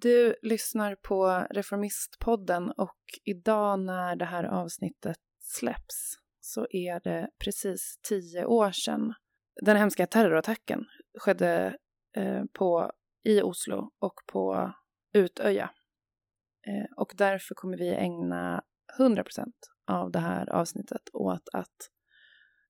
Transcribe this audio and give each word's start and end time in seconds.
Du 0.00 0.34
lyssnar 0.42 0.94
på 0.94 1.46
Reformistpodden 1.50 2.70
och 2.70 2.98
idag 3.24 3.80
när 3.80 4.16
det 4.16 4.24
här 4.24 4.44
avsnittet 4.44 5.16
släpps 5.40 6.18
så 6.40 6.66
är 6.70 7.00
det 7.00 7.30
precis 7.44 7.98
tio 8.02 8.44
år 8.44 8.70
sedan 8.70 9.14
den 9.62 9.76
hemska 9.76 10.06
terrorattacken 10.06 10.84
skedde 11.18 11.76
eh, 12.16 12.44
på, 12.52 12.92
i 13.24 13.42
Oslo 13.42 13.90
och 13.98 14.14
på 14.26 14.72
Utöja. 15.14 15.70
Eh, 16.66 16.96
och 16.96 17.12
därför 17.16 17.54
kommer 17.54 17.78
vi 17.78 17.94
ägna 17.94 18.62
100% 18.98 19.46
av 19.86 20.10
det 20.10 20.20
här 20.20 20.50
avsnittet 20.50 21.10
åt 21.12 21.48
att 21.52 21.90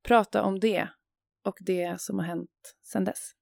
prata 0.03 0.43
om 0.43 0.61
det 0.61 0.89
och 1.45 1.57
det 1.61 2.01
som 2.01 2.19
har 2.19 2.27
hänt 2.27 2.77
sedan 2.83 3.05
dess. 3.05 3.33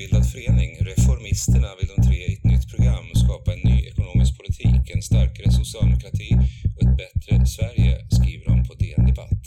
Nybildad 0.00 0.32
förening, 0.32 0.70
Reformisterna, 0.80 1.68
vill 1.80 1.88
de 1.96 2.02
tre 2.08 2.16
i 2.16 2.32
ett 2.34 2.44
nytt 2.44 2.76
program 2.76 3.04
skapa 3.14 3.52
en 3.52 3.60
ny 3.70 3.86
ekonomisk 3.86 4.38
politik, 4.38 4.94
en 4.94 5.02
starkare 5.02 5.50
socialdemokrati 5.50 6.30
och 6.74 6.82
ett 6.82 6.96
bättre 6.96 7.46
Sverige, 7.46 7.92
skriver 8.10 8.44
de 8.44 8.68
på 8.68 8.74
DN 8.74 9.06
Debatt. 9.06 9.44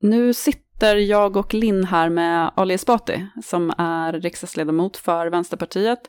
Nu 0.00 0.34
sitter 0.34 0.96
jag 0.96 1.36
och 1.36 1.54
Linn 1.54 1.84
här 1.84 2.08
med 2.10 2.52
Ali 2.56 2.74
Esbati, 2.74 3.26
som 3.44 3.74
är 3.78 4.12
riksdagsledamot 4.12 4.96
för 4.96 5.26
Vänsterpartiet, 5.26 6.00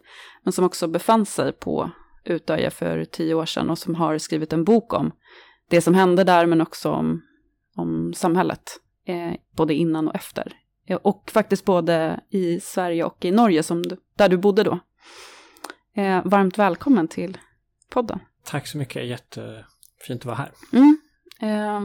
men 0.43 0.53
som 0.53 0.65
också 0.65 0.87
befann 0.87 1.25
sig 1.25 1.51
på 1.51 1.91
Utöja 2.25 2.71
för 2.71 3.05
tio 3.05 3.33
år 3.33 3.45
sedan 3.45 3.69
och 3.69 3.77
som 3.77 3.95
har 3.95 4.17
skrivit 4.17 4.53
en 4.53 4.63
bok 4.63 4.93
om 4.93 5.11
det 5.69 5.81
som 5.81 5.93
hände 5.93 6.23
där, 6.23 6.45
men 6.45 6.61
också 6.61 6.91
om, 6.91 7.21
om 7.75 8.13
samhället, 8.13 8.63
eh, 9.07 9.33
både 9.55 9.73
innan 9.73 10.07
och 10.07 10.15
efter. 10.15 10.60
Eh, 10.87 10.97
och 10.97 11.31
faktiskt 11.33 11.65
både 11.65 12.19
i 12.29 12.59
Sverige 12.59 13.03
och 13.03 13.25
i 13.25 13.31
Norge, 13.31 13.63
som 13.63 13.83
du, 13.83 13.97
där 14.15 14.29
du 14.29 14.37
bodde 14.37 14.63
då. 14.63 14.79
Eh, 15.95 16.25
varmt 16.25 16.57
välkommen 16.57 17.07
till 17.07 17.37
podden. 17.89 18.19
Tack 18.45 18.67
så 18.67 18.77
mycket, 18.77 19.05
jättefint 19.05 20.21
att 20.21 20.25
vara 20.25 20.35
här. 20.35 20.51
Mm. 20.73 20.97
Eh, 21.41 21.81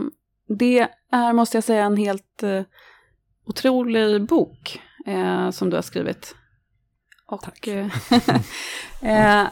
det 0.57 0.89
är, 1.13 1.33
måste 1.33 1.57
jag 1.57 1.65
säga, 1.65 1.85
en 1.85 1.97
helt 1.97 2.43
eh, 2.43 2.63
otrolig 3.47 4.23
bok 4.27 4.81
eh, 5.07 5.51
som 5.51 5.71
du 5.71 5.77
har 5.77 5.83
skrivit. 5.83 6.35
Och, 7.27 7.43
Tack. 7.43 7.67
eh, 7.67 7.89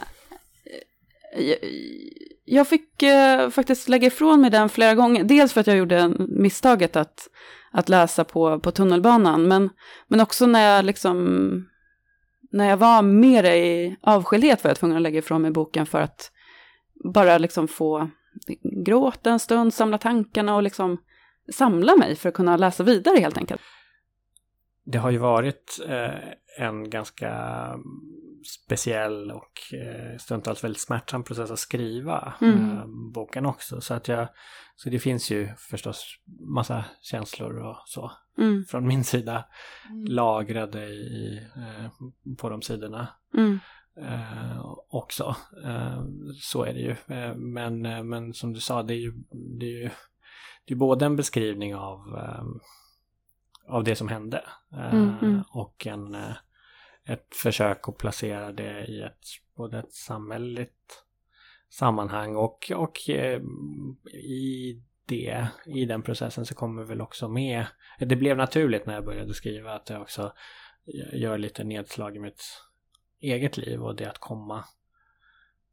jag- 2.45 2.67
fick 2.67 3.03
faktiskt 3.51 3.87
lägga 3.89 4.07
ifrån 4.07 4.41
mig 4.41 4.49
den 4.49 4.69
flera 4.69 4.95
gånger. 4.95 5.23
Dels 5.23 5.53
för 5.53 5.61
att 5.61 5.67
jag 5.67 5.77
gjorde 5.77 6.09
misstaget 6.19 6.95
att, 6.95 7.29
att 7.75 7.89
läsa 7.89 8.23
på, 8.23 8.59
på 8.59 8.71
tunnelbanan. 8.71 9.47
Men, 9.47 9.69
men 10.07 10.21
också 10.21 10.45
när 10.45 10.75
jag 10.75 10.85
liksom... 10.85 11.69
När 12.51 12.69
jag 12.69 12.77
var 12.77 13.01
mer 13.01 13.43
i 13.43 13.95
avskildhet 14.01 14.63
var 14.63 14.69
jag 14.69 14.77
tvungen 14.77 14.97
att 14.97 15.03
lägga 15.03 15.19
ifrån 15.19 15.41
mig 15.41 15.51
boken 15.51 15.85
för 15.85 16.01
att 16.01 16.31
bara 17.13 17.37
liksom 17.37 17.67
få 17.67 18.09
gråta 18.85 19.31
en 19.31 19.39
stund, 19.39 19.73
samla 19.73 19.97
tankarna 19.97 20.55
och 20.55 20.63
liksom 20.63 20.97
samla 21.53 21.95
mig 21.95 22.15
för 22.15 22.29
att 22.29 22.35
kunna 22.35 22.57
läsa 22.57 22.83
vidare 22.83 23.19
helt 23.19 23.37
enkelt. 23.37 23.61
Det 24.85 24.97
har 24.97 25.11
ju 25.11 25.17
varit 25.17 25.79
eh, 25.87 26.65
en 26.65 26.89
ganska 26.89 27.31
speciell 28.47 29.31
och 29.31 29.73
eh, 29.73 30.17
stundtals 30.17 30.63
väldigt 30.63 30.81
smärtsam 30.81 31.23
process 31.23 31.51
att 31.51 31.59
skriva 31.59 32.33
Mm. 32.41 32.77
eh, 32.77 32.85
boken 33.13 33.45
också. 33.45 33.81
Så, 33.81 33.93
att 33.93 34.07
jag, 34.07 34.27
så 34.75 34.89
det 34.89 34.99
finns 34.99 35.31
ju 35.31 35.49
förstås 35.57 36.05
massa 36.55 36.85
känslor 37.01 37.57
och 37.57 37.77
så 37.85 38.11
Mm, 38.37 38.65
från 38.65 38.87
min 38.87 39.03
sida 39.03 39.45
lagrade 40.07 40.85
i, 40.85 41.41
eh, 41.55 41.91
på 42.37 42.49
de 42.49 42.61
sidorna. 42.61 43.07
mm, 43.37 43.59
också. 44.89 45.35
Så 46.41 46.63
är 46.63 46.73
det 46.73 46.79
ju. 46.79 46.95
Men, 47.35 47.81
men 48.09 48.33
som 48.33 48.53
du 48.53 48.59
sa, 48.59 48.83
det 48.83 48.93
är 48.93 48.99
ju, 48.99 49.13
det 49.59 49.65
är 49.65 49.83
ju 49.83 49.89
det 50.65 50.73
är 50.73 50.77
både 50.77 51.05
en 51.05 51.15
beskrivning 51.15 51.75
av, 51.75 51.99
av 53.69 53.83
det 53.83 53.95
som 53.95 54.07
hände 54.07 54.43
Mm, 54.91 55.17
mm. 55.21 55.43
och 55.49 55.87
en, 55.87 56.17
ett 57.05 57.35
försök 57.35 57.89
att 57.89 57.97
placera 57.97 58.51
det 58.51 58.85
i 58.85 59.01
ett, 59.01 59.25
både 59.55 59.79
ett 59.79 59.93
samhälleligt 59.93 61.03
sammanhang 61.69 62.35
och, 62.35 62.71
och 62.75 63.09
eh, 63.09 63.41
i 64.13 64.81
det, 65.05 65.47
i 65.65 65.85
den 65.85 66.01
processen 66.01 66.45
så 66.45 66.55
kommer 66.55 66.83
väl 66.83 67.01
också 67.01 67.29
med, 67.29 67.65
det 67.99 68.15
blev 68.15 68.37
naturligt 68.37 68.85
när 68.85 68.93
jag 68.93 69.05
började 69.05 69.33
skriva 69.33 69.73
att 69.73 69.89
jag 69.89 70.01
också 70.01 70.33
gör 71.13 71.37
lite 71.37 71.63
nedslag 71.63 72.15
i 72.15 72.19
mitt 72.19 72.43
eget 73.19 73.57
liv 73.57 73.83
och 73.83 73.95
det 73.95 74.09
att 74.09 74.17
komma 74.17 74.63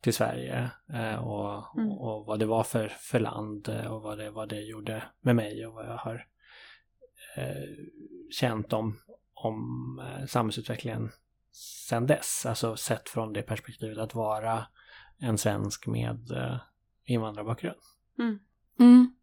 till 0.00 0.14
Sverige 0.14 0.70
eh, 0.92 1.28
och, 1.28 1.78
Mm. 1.78 1.90
och 1.92 2.26
vad 2.26 2.38
det 2.38 2.46
var 2.46 2.64
för, 2.64 2.88
för 2.88 3.20
land 3.20 3.68
eh, 3.68 3.92
och 3.92 4.02
vad 4.02 4.18
det, 4.18 4.30
vad 4.30 4.48
det 4.48 4.60
gjorde 4.60 5.02
med 5.20 5.36
mig 5.36 5.66
och 5.66 5.74
vad 5.74 5.86
jag 5.86 5.96
har 5.96 6.26
eh, 7.36 7.62
känt 8.30 8.72
om, 8.72 8.98
om 9.44 9.98
eh, 9.98 10.26
samhällsutvecklingen 10.26 11.10
sedan 11.88 12.06
dess. 12.06 12.46
Alltså 12.46 12.76
sett 12.76 13.08
från 13.08 13.32
det 13.32 13.42
perspektivet 13.42 13.98
att 13.98 14.14
vara 14.14 14.66
en 15.18 15.38
svensk 15.38 15.86
med 15.86 16.30
eh, 16.30 16.56
invandrarbakgrund. 17.04 17.78
Mm. 18.78 19.14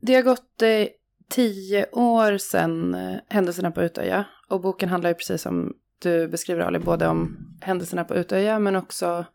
Det 0.00 0.14
har 0.14 0.22
gått 0.22 0.62
eh, 0.62 0.86
tio 1.28 1.86
år 1.92 2.38
sedan 2.38 2.94
eh, 2.94 3.18
händelserna 3.28 3.70
på 3.70 3.82
Utöja. 3.82 4.24
Och 4.48 4.60
boken 4.60 4.88
handlar 4.88 5.10
ju 5.10 5.14
precis 5.14 5.42
som 5.42 5.72
du 5.98 6.28
beskriver 6.28 6.60
Ali, 6.60 6.78
både 6.78 7.06
om 7.06 7.36
händelserna 7.60 8.04
på 8.04 8.14
Utöja 8.14 8.58
men 8.58 8.76
också 8.76 9.26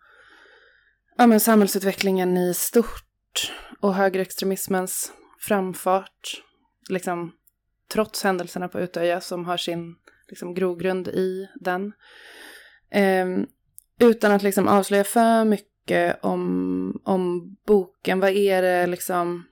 ja, 1.17 1.27
men 1.27 1.39
samhällsutvecklingen 1.39 2.37
i 2.37 2.53
stort 2.53 3.51
och 3.79 3.93
högerextremismens 3.93 5.11
framfart. 5.39 6.43
Liksom, 6.89 7.31
trots 7.91 8.23
händelserna 8.23 8.67
på 8.67 8.79
Utöja 8.79 9.21
som 9.21 9.45
har 9.45 9.57
sin 9.57 9.95
liksom, 10.27 10.53
grogrund 10.53 11.07
i 11.07 11.49
den. 11.55 11.93
Ehm, 12.89 13.47
utan 13.99 14.31
att 14.31 14.43
liksom 14.43 14.67
avslöja 14.67 15.03
för 15.03 15.45
mycket 15.45 16.23
om, 16.23 17.01
om 17.03 17.55
boken, 17.65 18.19
vad 18.19 18.29
är 18.29 18.61
det 18.61 18.87
liksom, 18.87 19.45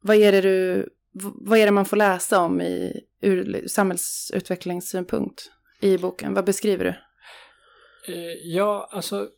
vad 0.00 0.16
är 0.16 0.32
det 0.32 0.40
du, 0.40 0.88
vad 1.34 1.58
är 1.58 1.66
det 1.66 1.72
man 1.72 1.84
får 1.84 1.96
läsa 1.96 2.40
om 2.40 2.60
i, 2.60 3.00
ur 3.20 3.68
samhällsutvecklingssynpunkt 3.68 5.50
i 5.80 5.98
boken? 5.98 6.34
Vad 6.34 6.44
beskriver 6.44 6.84
du? 6.84 6.94
Eh, 8.14 8.32
ja, 8.42 8.88
alltså 8.92 9.28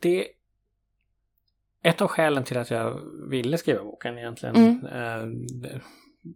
det... 0.00 0.26
Ett 1.82 2.00
av 2.00 2.08
skälen 2.08 2.44
till 2.44 2.56
att 2.56 2.70
jag 2.70 3.00
ville 3.30 3.58
skriva 3.58 3.84
boken 3.84 4.18
egentligen. 4.18 4.56
Mm. 4.56 4.86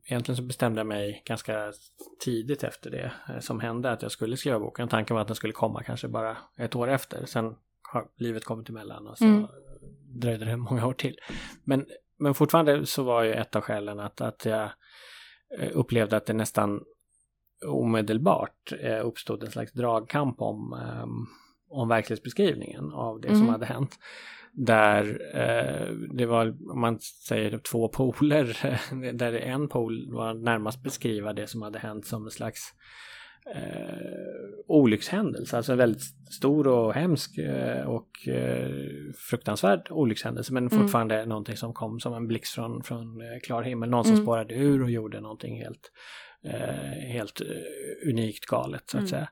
Egentligen 0.04 0.36
så 0.36 0.42
bestämde 0.42 0.80
jag 0.80 0.86
mig 0.86 1.22
ganska 1.26 1.72
tidigt 2.24 2.64
efter 2.64 2.90
det 2.90 3.12
eh, 3.28 3.38
som 3.40 3.60
hände 3.60 3.90
att 3.90 4.02
jag 4.02 4.10
skulle 4.12 4.36
skriva 4.36 4.58
boken. 4.58 4.88
Tanken 4.88 5.14
var 5.14 5.20
att 5.20 5.26
den 5.28 5.36
skulle 5.36 5.52
komma 5.52 5.82
kanske 5.82 6.08
bara 6.08 6.36
ett 6.56 6.76
år 6.76 6.88
efter. 6.88 7.26
Sen 7.26 7.54
har 7.92 8.08
livet 8.16 8.44
kommit 8.44 8.68
emellan 8.68 9.06
och 9.06 9.18
så 9.18 9.24
Mm. 9.24 9.46
dröjde 10.20 10.44
det 10.44 10.56
många 10.70 10.86
år 10.86 10.92
till. 10.92 11.18
Men, 11.64 11.86
men 12.18 12.34
fortfarande 12.34 12.86
så 12.86 13.02
var 13.02 13.22
ju 13.22 13.32
ett 13.32 13.56
av 13.56 13.62
skälen 13.62 14.00
att, 14.00 14.20
att 14.20 14.44
jag 14.44 14.70
eh, 15.58 15.70
upplevde 15.72 16.16
att 16.16 16.26
det 16.26 16.32
nästan 16.32 16.84
omedelbart 17.66 18.72
eh, 18.80 19.06
uppstod 19.06 19.42
en 19.44 19.50
slags 19.50 19.72
dragkamp 19.72 20.40
om, 20.42 20.72
ehm, 20.72 21.26
om 21.68 21.88
verklighetsbeskrivningen 21.88 22.92
av 22.92 23.20
det 23.20 23.28
som 23.28 23.36
Mm. 23.36 23.48
hade 23.48 23.66
hänt. 23.66 23.98
Där 24.54 25.20
eh, 25.34 25.92
det 26.14 26.26
var, 26.26 26.46
om 26.72 26.80
man 26.80 26.98
säger 27.00 27.58
två 27.58 27.88
poler, 27.88 28.56
där 29.12 29.32
en 29.32 29.68
pol 29.68 30.12
var 30.12 30.34
närmast 30.34 30.82
beskriva 30.82 31.32
det 31.32 31.46
som 31.46 31.62
hade 31.62 31.78
hänt 31.78 32.06
som 32.06 32.24
en 32.24 32.30
slags 32.30 32.60
eh, 33.54 33.96
olyckshändelse, 34.66 35.56
alltså 35.56 35.72
en 35.72 35.78
väldigt 35.78 36.02
stor 36.32 36.68
och 36.68 36.94
hemsk 36.94 37.38
eh, 37.38 37.86
och 37.86 38.28
eh, 38.28 38.70
fruktansvärd 39.30 39.86
olyckshändelse, 39.90 40.52
men 40.52 40.66
Mm. 40.68 40.78
fortfarande 40.82 41.26
någonting 41.26 41.56
som 41.56 41.74
kom 41.74 42.00
som 42.00 42.14
en 42.14 42.26
blixt 42.26 42.54
från, 42.54 42.82
från 42.82 43.20
eh, 43.20 43.40
klar 43.42 43.62
himmel, 43.62 43.90
någon 43.90 44.04
som 44.04 44.12
Mm. 44.14 44.24
spårade 44.24 44.54
ur 44.54 44.82
och 44.82 44.90
gjorde 44.90 45.20
någonting 45.20 45.58
helt, 45.62 45.90
eh, 46.44 47.12
helt 47.12 47.40
eh, 47.40 48.08
unikt 48.10 48.46
galet 48.46 48.82
så 48.90 48.98
att 48.98 49.00
Mm. 49.00 49.08
säga. 49.08 49.28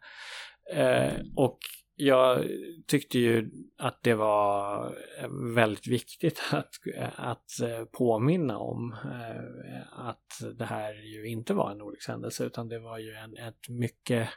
Och 1.36 1.58
jag 2.00 2.44
tyckte 2.86 3.18
ju 3.18 3.50
att 3.78 4.02
det 4.02 4.14
var 4.14 4.86
eh, 5.18 5.28
väldigt 5.54 5.86
viktigt 5.86 6.42
att, 6.52 6.70
att 7.16 7.60
eh, 7.62 7.84
påminna 7.84 8.58
om 8.58 8.92
eh, 8.92 10.06
att 10.06 10.58
det 10.58 10.64
här 10.64 10.94
ju 10.94 11.28
inte 11.28 11.54
var 11.54 11.70
en 11.70 11.82
olyckshändelse 11.82 12.44
utan 12.44 12.68
det 12.68 12.78
var 12.78 12.98
ju 12.98 13.14
en, 13.14 13.36
ett 13.36 13.68
mycket 13.68 14.28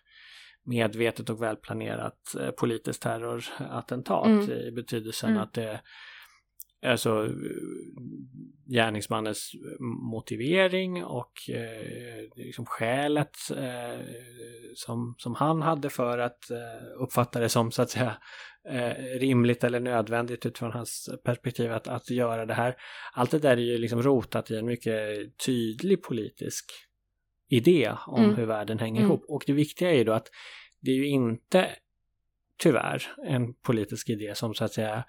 medvetet 0.66 1.30
och 1.30 1.42
välplanerat 1.42 2.36
politiskt 2.58 3.02
terrorattentat 3.02 4.26
Mm. 4.26 4.52
i 4.52 4.72
betydelsen 4.72 5.30
Mm. 5.30 5.42
att 5.42 5.54
det 5.54 5.82
alltså 6.84 7.30
gärningsmannens 8.66 9.52
motivering 10.12 11.04
och 11.04 11.50
eh, 11.50 12.46
liksom 12.46 12.66
skälet 12.66 13.38
eh, 13.58 14.06
som, 14.76 15.16
som 15.18 15.36
han 15.36 15.62
hade 15.62 15.90
för 15.90 16.18
att 16.18 16.52
eh, 16.52 17.04
uppfatta 17.04 17.40
det 17.40 17.50
som 17.50 17.72
så 17.72 17.82
att 17.82 17.90
säga 17.90 18.18
eh, 18.70 19.20
rimligt 19.20 19.64
eller 19.64 19.80
nödvändigt 19.80 20.46
utifrån 20.46 20.72
hans 20.72 21.10
perspektiv 21.24 21.72
att, 21.72 21.88
att 21.88 22.10
göra 22.10 22.46
det 22.46 22.54
här. 22.54 22.76
Allt 23.14 23.32
det 23.32 23.40
där 23.40 23.58
är 23.58 23.62
ju 23.62 23.78
liksom 23.78 24.02
rotat 24.02 24.52
i 24.52 24.56
en 24.56 24.66
mycket 24.66 25.38
tydlig 25.46 26.04
politisk 26.04 26.66
idé 27.50 27.92
om 28.08 28.24
mm. 28.24 28.36
hur 28.36 28.46
världen 28.46 28.80
hänger 28.80 29.02
mm. 29.02 29.12
ihop. 29.12 29.26
Och 29.28 29.44
det 29.48 29.54
viktiga 29.54 29.92
är 29.92 29.96
ju 29.96 30.04
då 30.04 30.14
att 30.14 30.28
det 30.82 30.92
är 30.92 30.96
ju 30.96 31.08
inte 31.08 31.70
tyvärr 32.58 33.04
en 33.28 33.54
politisk 33.54 34.10
idé 34.10 34.36
som 34.36 34.54
så 34.54 34.64
att 34.64 34.74
säga 34.74 35.04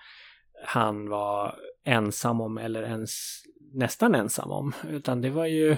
han 0.62 1.08
var 1.08 1.58
ensam 1.84 2.40
om 2.40 2.58
eller 2.58 2.82
ens 2.82 3.42
nästan 3.72 4.14
ensam 4.14 4.50
om. 4.50 4.72
Utan 4.88 5.20
det 5.20 5.30
var 5.30 5.46
ju 5.46 5.76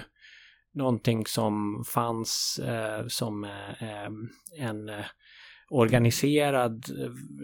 någonting 0.73 1.25
som 1.25 1.83
fanns 1.87 2.59
eh, 2.59 3.07
som 3.07 3.43
eh, 3.43 4.09
en 4.67 4.89
eh, 4.89 5.05
organiserad 5.69 6.85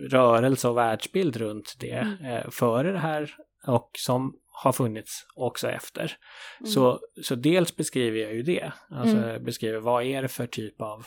rörelse 0.09 0.68
och 0.68 0.77
världsbild 0.77 1.38
runt 1.38 1.75
det 1.80 1.91
mm. 1.91 2.25
eh, 2.25 2.50
före 2.50 2.91
det 2.91 3.00
här 3.00 3.35
och 3.68 3.91
som 3.97 4.35
har 4.47 4.71
funnits 4.71 5.25
också 5.35 5.69
efter. 5.69 6.18
Mm. 6.59 6.71
Så, 6.71 7.00
så 7.24 7.35
dels 7.35 7.75
beskriver 7.75 8.19
jag 8.19 8.33
ju 8.33 8.44
det, 8.44 8.74
alltså 8.89 9.18
mm. 9.18 9.44
beskriver 9.44 9.80
vad 9.80 10.03
är 10.03 10.21
det 10.21 10.27
för 10.27 10.47
typ 10.47 10.81
av 10.81 11.06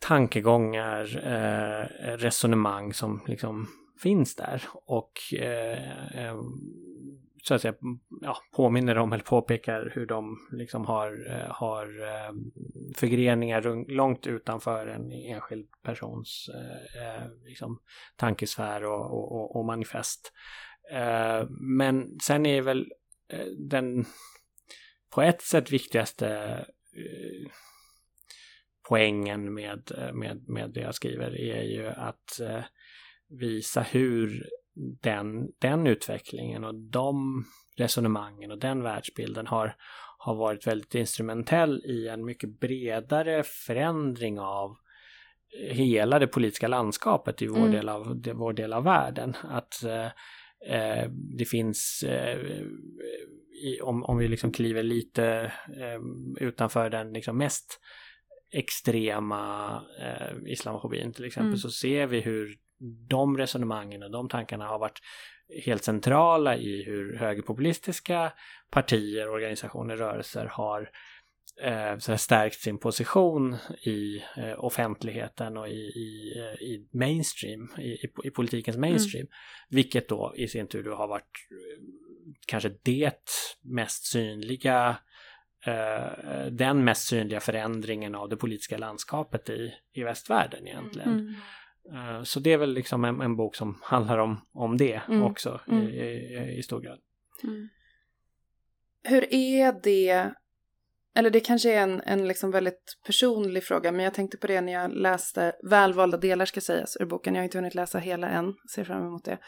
tankegångar, 0.00 1.22
eh, 1.24 2.16
resonemang 2.16 2.94
som 2.94 3.20
liksom 3.26 3.68
finns 4.02 4.36
där 4.36 4.62
och 4.72 5.34
eh, 5.34 6.26
eh, 6.26 6.40
så 7.42 7.54
att 7.54 7.62
säga 7.62 7.74
ja, 8.20 8.36
påminner 8.52 8.98
om 8.98 9.12
eller 9.12 9.24
påpekar 9.24 9.92
hur 9.94 10.06
de 10.06 10.48
liksom 10.52 10.84
har, 10.86 11.26
eh, 11.30 11.50
har 11.54 11.86
eh, 12.02 12.32
förgreningar 12.96 13.90
långt 13.92 14.26
utanför 14.26 14.86
en 14.86 15.12
enskild 15.12 15.68
persons 15.82 16.50
eh, 16.54 17.02
eh 17.02 17.28
liksom, 17.44 17.80
tankesfär 18.16 18.84
och, 18.84 19.32
och, 19.32 19.56
och 19.56 19.64
manifest. 19.64 20.32
Eh, 20.92 21.48
men 21.50 22.18
sen 22.20 22.46
är 22.46 22.62
väl 22.62 22.92
eh, 23.32 23.46
den 23.58 24.04
på 25.14 25.22
ett 25.22 25.42
sätt 25.42 25.72
viktigaste 25.72 26.58
poängen 28.88 29.54
med, 29.54 29.90
med, 30.12 30.48
med 30.48 30.70
det 30.70 30.80
jag 30.80 30.94
skriver 30.94 31.40
är 31.40 31.62
ju 31.62 31.86
att 31.86 32.40
visa 33.30 33.80
hur 33.80 34.46
den, 35.02 35.48
den 35.58 35.86
utvecklingen 35.86 36.64
och 36.64 36.74
de 36.74 37.44
resonemangen 37.76 38.50
och 38.50 38.58
den 38.58 38.82
världsbilden 38.82 39.46
har, 39.46 39.76
har 40.18 40.34
varit 40.34 40.66
väldigt 40.66 40.94
instrumentell 40.94 41.82
i 41.84 42.08
en 42.08 42.24
mycket 42.24 42.60
bredare 42.60 43.42
förändring 43.42 44.40
av 44.40 44.76
hela 45.70 46.18
det 46.18 46.26
politiska 46.26 46.68
landskapet 46.68 47.42
i 47.42 47.46
vår, 47.46 47.58
mm. 47.58 47.72
del, 47.72 47.88
av, 47.88 48.22
vår 48.34 48.52
del 48.52 48.72
av 48.72 48.84
världen. 48.84 49.34
Att 49.42 49.84
eh, 49.84 50.06
eh, 50.76 51.10
det 51.38 51.44
finns, 51.44 52.04
eh, 52.08 52.38
i, 53.62 53.80
om, 53.82 54.04
om 54.04 54.18
vi 54.18 54.28
liksom 54.28 54.52
kliver 54.52 54.82
lite 54.82 55.52
eh, 55.80 56.00
utanför 56.46 56.90
den 56.90 57.12
liksom 57.12 57.38
mest 57.38 57.80
extrema 58.52 59.74
eh, 60.00 60.52
islamofobin 60.52 61.12
till 61.12 61.24
exempel 61.24 61.48
mm. 61.48 61.58
så 61.58 61.70
ser 61.70 62.06
vi 62.06 62.20
hur 62.20 62.56
de 63.08 63.38
resonemangen 63.38 64.02
och 64.02 64.10
de 64.10 64.28
tankarna 64.28 64.66
har 64.66 64.78
varit 64.78 65.00
helt 65.64 65.84
centrala 65.84 66.56
i 66.56 66.82
hur 66.82 67.16
högerpopulistiska 67.16 68.32
partier, 68.70 69.28
organisationer, 69.28 69.96
rörelser 69.96 70.46
har 70.46 70.90
eh, 71.62 72.16
stärkt 72.16 72.60
sin 72.60 72.78
position 72.78 73.56
i 73.82 74.22
eh, 74.36 74.64
offentligheten 74.64 75.56
och 75.56 75.68
i, 75.68 75.80
i, 75.80 76.34
eh, 76.38 76.62
i 76.62 76.88
mainstream, 76.92 77.68
i, 77.78 78.06
i, 78.24 78.30
politikens 78.30 78.76
mm. 78.76 78.90
mainstream. 78.90 79.26
Mm. 79.26 79.32
Vilket 79.68 80.08
då 80.08 80.34
i 80.36 80.48
sin 80.48 80.68
tur 80.68 80.82
då 80.82 80.94
har 80.94 81.08
varit 81.08 81.48
eh, 81.50 81.82
kanske 82.46 82.72
det 82.82 83.12
mest 83.62 84.04
synliga 84.04 84.96
eh, 85.66 86.46
den 86.50 86.84
mest 86.84 87.08
synliga 87.08 87.40
förändringen 87.40 88.14
av 88.14 88.28
det 88.28 88.36
politiska 88.36 88.78
landskapet 88.78 89.50
i, 89.50 89.74
i 89.92 90.02
västvärlden 90.02 90.66
egentligen. 90.66 91.08
Mm. 91.08 91.34
Eh, 91.92 92.22
så 92.22 92.40
det 92.40 92.52
är 92.52 92.58
väl 92.58 92.74
liksom 92.74 93.04
en, 93.04 93.20
en, 93.20 93.36
bok 93.36 93.56
som 93.56 93.78
handlar 93.82 94.18
om, 94.18 94.40
om 94.52 94.76
det 94.76 95.02
mm. 95.08 95.22
också 95.22 95.60
mm. 95.68 95.88
I, 95.88 95.96
i, 95.96 96.58
i, 96.58 96.62
stor 96.62 96.80
grad. 96.80 96.98
Mm. 97.42 97.68
Hur 99.02 99.34
är 99.34 99.80
det, 99.82 100.32
eller 101.14 101.30
det 101.30 101.40
kanske 101.40 101.72
är 101.72 101.82
en, 101.82 102.00
en 102.00 102.28
liksom 102.28 102.50
väldigt 102.50 102.98
personlig 103.06 103.64
fråga, 103.64 103.92
men 103.92 104.04
jag 104.04 104.14
tänkte 104.14 104.36
på 104.36 104.46
det 104.46 104.60
när 104.60 104.72
jag 104.72 104.92
läste 104.92 105.52
välvalda 105.62 106.16
delar 106.16 106.44
ska 106.44 106.60
sägas 106.60 106.96
ur 107.00 107.06
boken. 107.06 107.34
Jag 107.34 107.40
har 107.40 107.44
inte 107.44 107.58
hunnit 107.58 107.74
läsa 107.74 107.98
hela 107.98 108.28
än, 108.28 108.54
ser 108.74 108.84
fram 108.84 109.06
emot 109.06 109.24
det. 109.24 109.38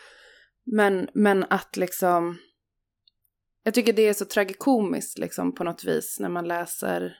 Men, 0.65 1.09
men 1.15 1.44
att 1.50 1.77
liksom, 1.77 2.39
jag 3.62 3.75
tycker 3.75 3.93
det 3.93 4.09
är 4.09 4.12
så 4.12 4.25
tragikomiskt 4.25 5.19
liksom 5.19 5.55
på 5.55 5.65
något 5.65 5.85
vis 5.85 6.17
när 6.21 6.29
man 6.29 6.49
läser 6.49 7.17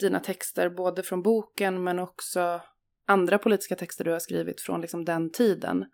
dina 0.00 0.20
texter, 0.20 0.70
både 0.70 1.02
från 1.02 1.22
boken 1.22 1.84
men 1.84 1.98
också 1.98 2.60
andra 3.10 3.38
politiska 3.38 3.76
texter 3.76 4.04
du 4.04 4.12
har 4.12 4.18
skrivit 4.18 4.60
från 4.60 4.80
liksom 4.80 5.04
den 5.04 5.32
tiden. 5.32 5.84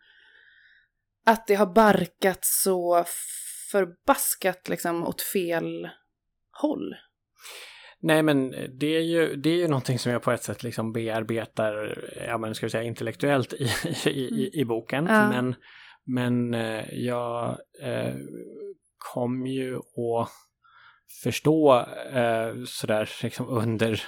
Att 1.26 1.46
det 1.46 1.54
har 1.54 1.66
barkat 1.66 2.38
så 2.42 3.04
förbaskat 3.70 4.68
liksom 4.68 5.06
åt 5.06 5.22
fel 5.22 5.88
håll. 6.62 6.94
Nej 8.00 8.22
men 8.22 8.50
det 8.50 8.96
är 8.96 9.00
ju, 9.00 9.36
det 9.36 9.50
är 9.50 9.56
ju 9.56 9.68
någonting 9.68 9.98
som 9.98 10.12
jag 10.12 10.22
på 10.22 10.32
ett 10.32 10.42
sätt 10.42 10.62
liksom 10.62 10.92
bearbetar, 10.92 12.04
ja 12.26 12.38
men 12.38 12.54
ska 12.54 12.66
vi 12.66 12.70
säga 12.70 12.82
intellektuellt 12.82 13.52
i, 13.52 13.70
i, 14.04 14.10
i, 14.10 14.60
i 14.60 14.64
boken. 14.64 15.06
Ja. 15.06 15.28
Men, 15.28 15.54
men 16.04 16.54
eh, 16.54 16.84
jag 16.94 17.58
eh, 17.82 18.14
kom 18.98 19.46
ju 19.46 19.76
att 19.76 20.28
förstå 21.22 21.86
eh, 22.12 22.64
sådär 22.66 23.10
liksom 23.22 23.48
under 23.48 24.02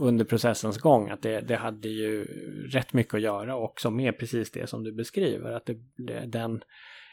under 0.00 0.24
processens 0.24 0.78
gång 0.78 1.10
att 1.10 1.22
det, 1.22 1.40
det 1.40 1.56
hade 1.56 1.88
ju 1.88 2.24
rätt 2.68 2.92
mycket 2.92 3.14
att 3.14 3.20
göra 3.20 3.56
också 3.56 3.90
med 3.90 4.18
precis 4.18 4.50
det 4.50 4.66
som 4.66 4.84
du 4.84 4.92
beskriver. 4.92 5.52
Att 5.52 5.66
det, 5.66 5.76
det, 5.96 6.26
den 6.26 6.62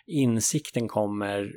insikten 0.05 0.87
kommer 0.87 1.53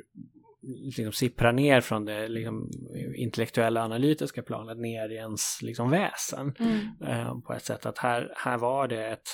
liksom 0.61 1.11
sippra 1.11 1.51
ner 1.51 1.81
från 1.81 2.05
det 2.05 2.27
liksom, 2.27 2.69
intellektuella 3.15 3.83
analytiska 3.83 4.41
planet 4.41 4.77
ner 4.77 5.09
i 5.09 5.15
ens 5.15 5.61
liksom, 5.61 5.89
väsen. 5.89 6.55
Mm. 6.59 6.87
Eh, 7.01 7.39
på 7.39 7.53
ett 7.53 7.65
sätt 7.65 7.85
att 7.85 7.97
här, 7.97 8.33
här 8.35 8.57
var 8.57 8.87
det 8.87 9.07
ett, 9.07 9.27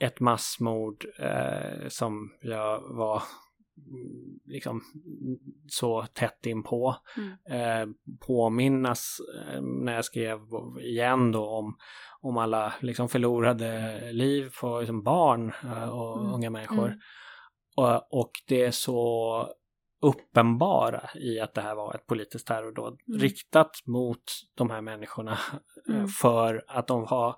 ett 0.00 0.20
massmord 0.20 1.04
eh, 1.18 1.88
som 1.88 2.32
jag 2.40 2.80
var 2.80 3.22
liksom 4.46 4.82
så 5.68 6.02
tätt 6.02 6.46
inpå. 6.46 6.96
Mm. 7.16 7.32
Eh, 7.50 7.94
påminnas 8.26 9.18
eh, 9.34 9.62
när 9.62 9.94
jag 9.94 10.04
skrev 10.04 10.38
igen 10.80 11.32
då 11.32 11.48
om, 11.48 11.76
om 12.20 12.36
alla 12.36 12.74
liksom 12.80 13.08
förlorade 13.08 14.00
liv 14.12 14.52
på 14.60 14.80
liksom 14.80 15.02
barn 15.02 15.52
eh, 15.64 15.88
och 15.88 16.20
mm. 16.20 16.32
unga 16.32 16.50
människor. 16.50 16.86
Mm. 16.86 16.98
Och, 17.76 18.20
och 18.20 18.30
det 18.46 18.64
är 18.64 18.70
så 18.70 19.48
uppenbara 20.02 21.10
i 21.14 21.40
att 21.40 21.54
det 21.54 21.60
här 21.60 21.74
var 21.74 21.94
ett 21.94 22.06
politiskt 22.06 22.46
terrordåd 22.46 23.00
mm. 23.08 23.20
riktat 23.20 23.70
mot 23.86 24.22
de 24.54 24.70
här 24.70 24.80
människorna 24.80 25.38
eh, 25.88 25.94
mm. 25.94 26.08
för 26.08 26.64
att 26.68 26.86
de 26.86 27.04
har 27.04 27.28
Eh, 27.30 27.36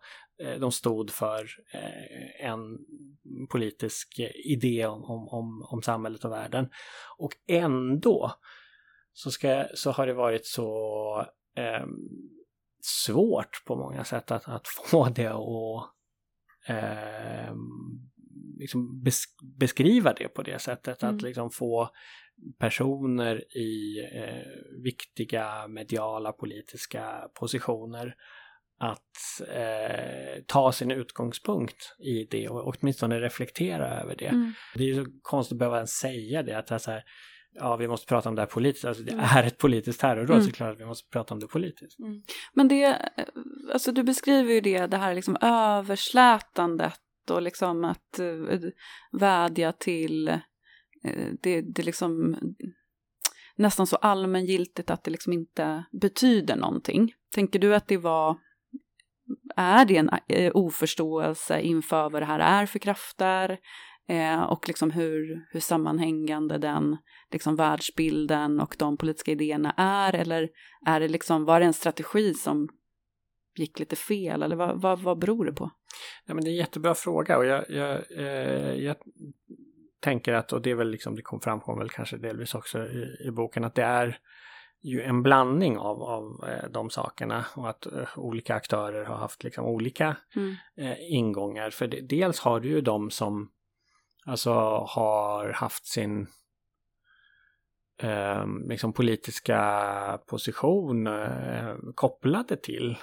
de 0.61 0.73
stod 0.73 1.11
för 1.11 1.49
eh, 1.73 2.47
en 2.47 2.79
politisk 3.51 4.21
idé 4.45 4.87
om, 4.87 5.29
om, 5.29 5.67
om 5.71 5.83
samhället 5.83 6.25
och 6.25 6.33
världen. 6.33 6.71
Och 7.19 7.33
ändå 7.47 8.33
så, 9.13 9.31
ska, 9.31 9.67
så 9.75 9.91
har 9.91 10.07
det 10.07 10.15
varit 10.15 10.47
så 10.47 11.27
eh, 11.57 11.87
svårt 12.83 13.65
på 13.67 13.77
många 13.77 14.05
sätt 14.05 14.31
att, 14.31 14.49
att 14.49 14.69
få 14.87 15.09
det 15.09 15.27
att 15.27 15.91
eh, 16.67 17.55
liksom 18.59 19.05
beskriva 19.59 20.13
det 20.13 20.29
på 20.29 20.43
det 20.43 20.59
sättet. 20.59 21.03
Mm. 21.03 21.17
Att 21.17 21.23
liksom 21.23 21.51
få 21.51 21.91
personer 22.59 23.57
i 23.57 23.99
eh, 24.15 24.83
viktiga 24.83 25.69
mediala 25.69 26.33
politiska 26.33 27.29
positioner 27.35 28.15
att 28.81 29.49
eh, 29.49 30.43
ta 30.47 30.73
sin 30.73 30.91
utgångspunkt 30.91 31.97
i 31.99 32.25
det 32.31 32.49
och 32.49 32.75
åtminstone 32.75 33.21
reflektera 33.21 34.01
över 34.01 34.17
det. 34.17 34.27
Mm. 34.27 34.53
Det 34.75 34.83
är 34.83 34.87
ju 34.87 35.05
så 35.05 35.11
konstigt 35.23 35.55
att 35.55 35.59
behöva 35.59 35.87
säga 35.87 36.43
det, 36.43 36.59
att 36.59 36.67
det 36.67 36.79
så 36.79 36.91
här, 36.91 37.03
ja 37.53 37.77
vi 37.77 37.89
måste 37.89 38.07
prata 38.07 38.29
om 38.29 38.35
det 38.35 38.43
här 38.43 38.47
politiskt, 38.47 38.85
alltså 38.85 39.03
det 39.03 39.13
mm. 39.13 39.25
är 39.37 39.45
ett 39.45 39.59
politiskt 39.59 40.01
terrorråd 40.01 40.31
mm. 40.31 40.43
så 40.43 40.53
klart 40.53 40.73
att 40.73 40.81
vi 40.81 40.87
måste 40.87 41.09
prata 41.09 41.35
om 41.35 41.41
det 41.41 41.47
politiskt. 41.47 41.99
Mm. 41.99 42.23
Men 42.55 42.69
det, 42.69 43.11
alltså 43.73 43.93
du 43.93 44.03
beskriver 44.03 44.53
ju 44.53 44.61
det, 44.61 44.87
det 44.87 44.97
här 44.97 45.15
liksom 45.15 45.37
överslätandet 45.41 47.01
och 47.31 47.43
liksom 47.43 47.85
att 47.85 48.21
uh, 48.21 48.59
vädja 49.13 49.73
till 49.73 50.29
eh, 50.29 51.29
det, 51.43 51.61
det 51.61 51.83
liksom 51.83 52.37
nästan 53.61 53.87
så 53.87 53.97
allmängiltigt 53.97 54.91
att 54.91 55.05
det 55.05 55.11
liksom 55.11 55.33
inte 55.33 55.85
betyder 55.93 56.57
någonting. 56.57 57.13
Tänker 57.35 57.59
du 57.59 57.75
att 57.75 57.89
det 57.89 57.97
var, 57.97 58.37
är 59.57 59.85
det 59.85 59.97
en 59.97 60.11
eh, 60.29 60.51
oförståelse 60.55 61.61
inför 61.61 62.11
vad 62.11 62.23
det 62.23 62.27
här 62.27 62.63
är 62.63 62.67
för 62.67 62.79
krafter? 62.79 63.59
Eh, 64.09 64.43
och 64.43 64.69
liksom 64.69 64.91
hur, 64.91 65.47
hur 65.51 65.61
sammanhängande 65.61 66.59
den 66.59 66.97
liksom 67.33 67.57
världsbilden 67.57 68.61
och 68.61 68.77
de 68.79 68.97
politiska 68.97 69.31
idéerna 69.33 69.75
är? 69.77 70.15
Eller 70.15 70.49
är 70.87 71.01
det 71.01 71.09
liksom, 71.09 71.45
var 71.45 71.61
det 71.61 71.67
en 71.67 71.73
strategi 71.73 72.35
som 72.35 72.69
gick 73.57 73.79
lite 73.79 73.97
fel? 73.97 74.43
Eller 74.43 74.57
vad, 74.57 74.81
vad, 74.81 75.01
vad 75.01 75.19
beror 75.19 75.45
det 75.45 75.53
på? 75.53 75.71
Ja, 76.27 76.35
men 76.35 76.45
det 76.45 76.51
är 76.51 76.53
en 76.53 76.57
jättebra 76.57 76.95
fråga 76.95 77.39
och 77.39 77.47
jag, 77.47 77.71
jag, 77.71 77.99
eh, 78.17 78.75
jag 78.75 78.97
tänker 80.01 80.33
att, 80.33 80.53
och 80.53 80.63
det 80.63 80.71
är 80.71 80.75
väl 80.75 80.91
liksom, 80.91 81.15
det 81.15 81.23
kom 81.23 81.41
framkom 81.41 81.79
väl 81.79 81.91
kanske 81.91 82.17
delvis 82.17 82.55
också 82.55 82.79
i, 82.79 83.27
i 83.27 83.31
boken, 83.31 83.65
att 83.65 83.75
det 83.75 83.83
är 83.83 84.19
ju 84.83 85.03
en 85.03 85.23
blandning 85.23 85.79
av, 85.79 86.03
av 86.03 86.49
eh, 86.49 86.71
de 86.71 86.91
sakerna 86.91 87.45
och 87.55 87.69
att 87.71 87.87
eh, 87.87 88.09
olika 88.17 88.55
aktörer 88.55 89.05
har 89.05 89.17
haft 89.17 89.45
liksom 89.45 89.65
olika 89.65 90.17
mm. 90.37 90.55
eh, 90.77 91.13
ingångar. 91.13 91.71
För 91.71 91.87
dels 91.87 92.41
har 92.41 92.61
du 92.61 92.69
ju 92.69 92.81
de 92.81 93.11
som 93.11 93.51
alltså 94.27 94.53
har 94.89 95.53
haft 95.53 95.87
sin 95.87 96.27
eh, 98.03 98.47
liksom 98.69 98.93
politiska 98.93 100.21
position 100.27 101.07
eh, 101.07 101.75
kopplade 101.95 102.57
till 102.57 102.97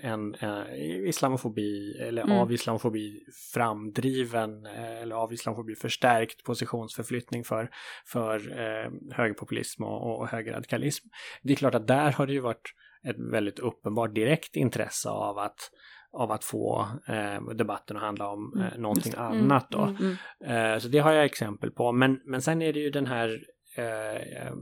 en 0.00 0.34
eh, 0.34 0.74
islamofobi 1.08 1.98
eller 2.00 2.22
mm. 2.22 2.38
av 2.38 2.52
islamofobi 2.52 3.24
framdriven 3.54 4.66
eh, 4.66 5.02
eller 5.02 5.16
av 5.16 5.32
islamofobi 5.32 5.74
förstärkt 5.74 6.44
positionsförflyttning 6.44 7.44
för, 7.44 7.70
för 8.06 8.36
eh, 8.36 8.90
högerpopulism 9.16 9.84
och, 9.84 10.20
och 10.20 10.28
högerradikalism. 10.28 11.08
Det 11.42 11.52
är 11.52 11.56
klart 11.56 11.74
att 11.74 11.86
där 11.86 12.12
har 12.12 12.26
det 12.26 12.32
ju 12.32 12.40
varit 12.40 12.72
ett 13.04 13.18
väldigt 13.18 13.58
uppenbart 13.58 14.14
direkt 14.14 14.56
intresse 14.56 15.08
av 15.08 15.38
att 15.38 15.70
av 16.12 16.32
att 16.32 16.44
få 16.44 16.88
eh, 17.08 17.54
debatten 17.54 17.96
att 17.96 18.02
handla 18.02 18.28
om 18.28 18.52
eh, 18.56 18.66
mm, 18.66 18.82
någonting 18.82 19.12
annat. 19.16 19.70
Då. 19.70 19.82
Mm, 19.82 19.96
mm, 19.96 20.16
mm. 20.44 20.72
Eh, 20.72 20.78
så 20.78 20.88
det 20.88 20.98
har 20.98 21.12
jag 21.12 21.24
exempel 21.24 21.70
på. 21.70 21.92
Men, 21.92 22.20
men 22.24 22.42
sen 22.42 22.62
är 22.62 22.72
det 22.72 22.80
ju 22.80 22.90
den 22.90 23.06
här 23.06 23.40
Eh, 23.76 24.52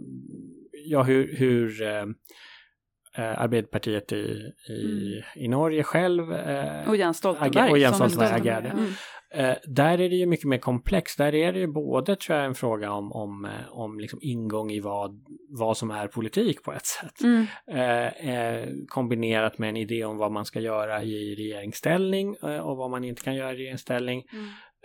ja, 0.84 1.02
hur, 1.02 1.36
hur 1.36 1.82
eh, 1.82 2.04
eh, 3.18 3.42
Arbeiderpartiet 3.42 4.12
i, 4.12 4.52
i, 4.68 5.12
mm. 5.12 5.24
i 5.34 5.48
Norge 5.48 5.82
själv 5.82 6.32
eh, 6.32 6.88
och 6.88 6.96
Jens 6.96 7.16
Stoltenberg, 7.16 7.70
och 7.70 7.78
Jens 7.78 7.96
Stoltenberg 7.96 8.32
agerade. 8.32 8.68
Mm. 8.68 8.90
Eh, 9.34 9.56
där 9.64 10.00
är 10.00 10.08
det 10.08 10.16
ju 10.16 10.26
mycket 10.26 10.48
mer 10.48 10.58
komplext. 10.58 11.18
Där 11.18 11.34
är 11.34 11.52
det 11.52 11.58
ju 11.58 11.66
både 11.66 12.16
tror 12.16 12.38
jag 12.38 12.46
en 12.46 12.54
fråga 12.54 12.92
om, 12.92 13.12
om, 13.12 13.48
om 13.70 14.00
liksom 14.00 14.18
ingång 14.22 14.70
i 14.70 14.80
vad, 14.80 15.24
vad 15.48 15.76
som 15.76 15.90
är 15.90 16.08
politik 16.08 16.62
på 16.62 16.72
ett 16.72 16.86
sätt. 16.86 17.20
Mm. 17.22 17.46
Eh, 17.66 18.68
kombinerat 18.88 19.58
med 19.58 19.68
en 19.68 19.76
idé 19.76 20.04
om 20.04 20.16
vad 20.16 20.32
man 20.32 20.44
ska 20.44 20.60
göra 20.60 21.02
i 21.02 21.34
regeringsställning 21.34 22.36
och 22.36 22.76
vad 22.76 22.90
man 22.90 23.04
inte 23.04 23.22
kan 23.22 23.34
göra 23.34 23.52
i 23.52 23.56
regeringsställning. 23.56 24.22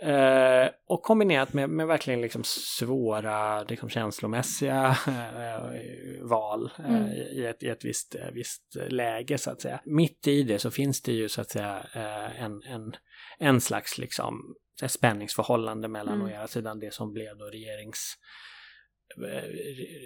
Eh, 0.02 0.70
och 0.86 1.02
kombinerat 1.02 1.52
med, 1.52 1.70
med 1.70 1.86
verkligen 1.86 2.20
liksom 2.20 2.44
svåra 2.44 3.62
liksom 3.62 3.88
känslomässiga 3.88 4.96
eh, 5.06 6.22
val 6.22 6.70
eh, 6.78 6.90
mm. 6.90 7.08
i, 7.12 7.46
ett, 7.46 7.62
i 7.62 7.68
ett 7.68 7.84
visst, 7.84 8.14
eh, 8.14 8.30
visst 8.32 8.76
läge 8.88 9.38
så 9.38 9.50
att 9.50 9.60
säga. 9.60 9.80
Mitt 9.84 10.26
i 10.26 10.42
det 10.42 10.58
så 10.58 10.70
finns 10.70 11.02
det 11.02 11.12
ju 11.12 11.28
så 11.28 11.40
att 11.40 11.50
säga 11.50 11.86
eh, 11.94 12.42
en, 12.42 12.62
en, 12.62 12.92
en 13.38 13.60
slags 13.60 13.98
liksom 13.98 14.54
spänningsförhållande 14.86 15.88
mellan 15.88 16.14
mm. 16.14 16.26
å 16.26 16.30
ena 16.30 16.48
sidan 16.48 16.80
det 16.80 16.94
som 16.94 17.12
blev 17.12 17.38
då 17.38 17.44
regerings 17.44 18.16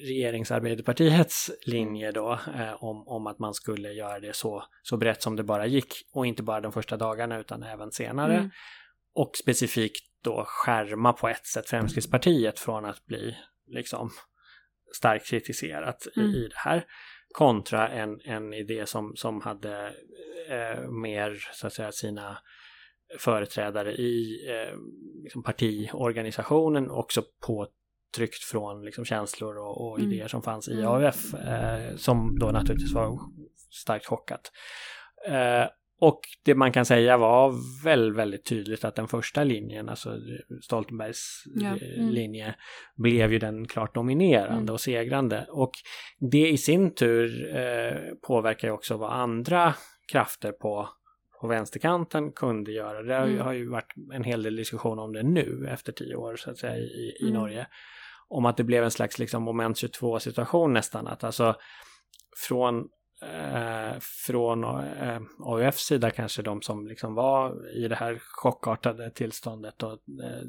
regeringsarbeiderpartiets 0.02 1.50
linje 1.66 2.12
då 2.12 2.32
eh, 2.32 2.84
om, 2.84 3.08
om 3.08 3.26
att 3.26 3.38
man 3.38 3.54
skulle 3.54 3.92
göra 3.92 4.20
det 4.20 4.36
så, 4.36 4.64
så 4.82 4.96
brett 4.96 5.22
som 5.22 5.36
det 5.36 5.42
bara 5.42 5.66
gick 5.66 5.94
och 6.12 6.26
inte 6.26 6.42
bara 6.42 6.60
de 6.60 6.72
första 6.72 6.96
dagarna 6.96 7.38
utan 7.38 7.62
även 7.62 7.92
senare. 7.92 8.34
Mm 8.34 8.50
och 9.14 9.30
specifikt 9.36 10.04
då 10.24 10.44
skärma 10.46 11.12
på 11.12 11.28
ett 11.28 11.46
sätt 11.46 11.68
Fremskrittspartiet 11.68 12.58
från 12.58 12.84
att 12.84 13.06
bli 13.06 13.36
liksom 13.66 14.10
starkt 14.96 15.26
kritiserat 15.26 16.06
mm. 16.16 16.30
i, 16.30 16.48
det 16.48 16.56
här 16.56 16.84
kontra 17.34 17.88
en, 17.88 18.20
en 18.24 18.54
idé 18.54 18.86
som, 18.86 19.16
som 19.16 19.40
hade 19.40 19.94
eh, 20.48 20.88
mer 20.90 21.48
så 21.52 21.66
att 21.66 21.72
säga 21.72 21.92
sina 21.92 22.38
företrädare 23.18 23.92
i 23.92 24.46
eh, 24.50 24.78
liksom 25.22 25.42
partiorganisationen 25.42 26.90
också 26.90 27.22
påtryckt 27.46 28.44
från 28.44 28.84
liksom 28.84 29.04
känslor 29.04 29.58
och, 29.58 29.86
och 29.86 29.98
mm. 29.98 30.12
idéer 30.12 30.28
som 30.28 30.42
fanns 30.42 30.68
i 30.68 30.72
mm. 30.72 30.86
AUF 30.86 31.34
eh, 31.34 31.96
som 31.96 32.38
då 32.38 32.46
naturligtvis 32.46 32.94
var 32.94 33.18
starkt 33.70 34.06
chockat. 34.06 34.52
Eh, 35.28 35.66
och 36.00 36.20
det 36.44 36.54
man 36.54 36.72
kan 36.72 36.84
säga 36.84 37.16
var 37.16 37.54
väl 37.84 38.12
väldigt 38.12 38.44
tydligt 38.44 38.84
att 38.84 38.94
den 38.94 39.08
första 39.08 39.44
linjen, 39.44 39.88
alltså 39.88 40.16
Stoltenbergs 40.62 41.42
ja. 41.54 41.66
Eh, 41.66 41.98
mm. 41.98 42.10
linje, 42.10 42.54
blev 42.96 43.32
ju 43.32 43.38
den 43.38 43.66
klart 43.68 43.94
dominerande 43.94 44.62
mm. 44.62 44.72
och 44.74 44.80
segrande. 44.80 45.46
Och 45.50 45.72
det 46.18 46.48
i 46.48 46.58
sin 46.58 46.94
tur 46.94 47.56
eh, 47.56 48.14
påverkar 48.26 48.68
ju 48.68 48.74
också 48.74 48.96
vad 48.96 49.12
andra 49.12 49.74
krafter 50.12 50.52
på, 50.52 50.88
på 51.40 51.46
vänsterkanten 51.46 52.32
kunde 52.32 52.72
göra. 52.72 53.02
Det 53.02 53.14
har, 53.14 53.26
mm. 53.26 53.40
har 53.40 53.52
ju 53.52 53.68
varit 53.68 53.94
en 54.12 54.24
hel 54.24 54.42
del 54.42 54.56
diskussion 54.56 54.98
om 54.98 55.12
det 55.12 55.22
nu 55.22 55.68
efter 55.70 55.92
tio 55.92 56.14
år 56.14 56.36
så 56.36 56.50
att 56.50 56.58
säga 56.58 56.76
i, 56.76 57.16
i 57.20 57.22
mm. 57.22 57.34
Norge. 57.34 57.66
Om 58.28 58.46
att 58.46 58.56
det 58.56 58.64
blev 58.64 58.84
en 58.84 58.90
slags 58.90 59.18
liksom 59.18 59.42
moment 59.42 59.76
22 59.76 60.20
situation 60.20 60.72
nästan. 60.72 61.06
Att 61.06 61.24
alltså 61.24 61.56
från 62.48 62.88
eh, 63.34 63.98
från 64.00 64.64
eh, 64.64 65.20
AUFs 65.38 65.86
sida 65.86 66.10
kanske 66.10 66.42
de 66.42 66.62
som 66.62 66.86
liksom 66.86 67.14
var 67.14 67.70
i 67.76 67.88
det 67.88 67.94
här 67.94 68.18
chockartade 68.20 69.10
tillståndet 69.10 69.82
och 69.82 69.92
eh, 69.92 70.42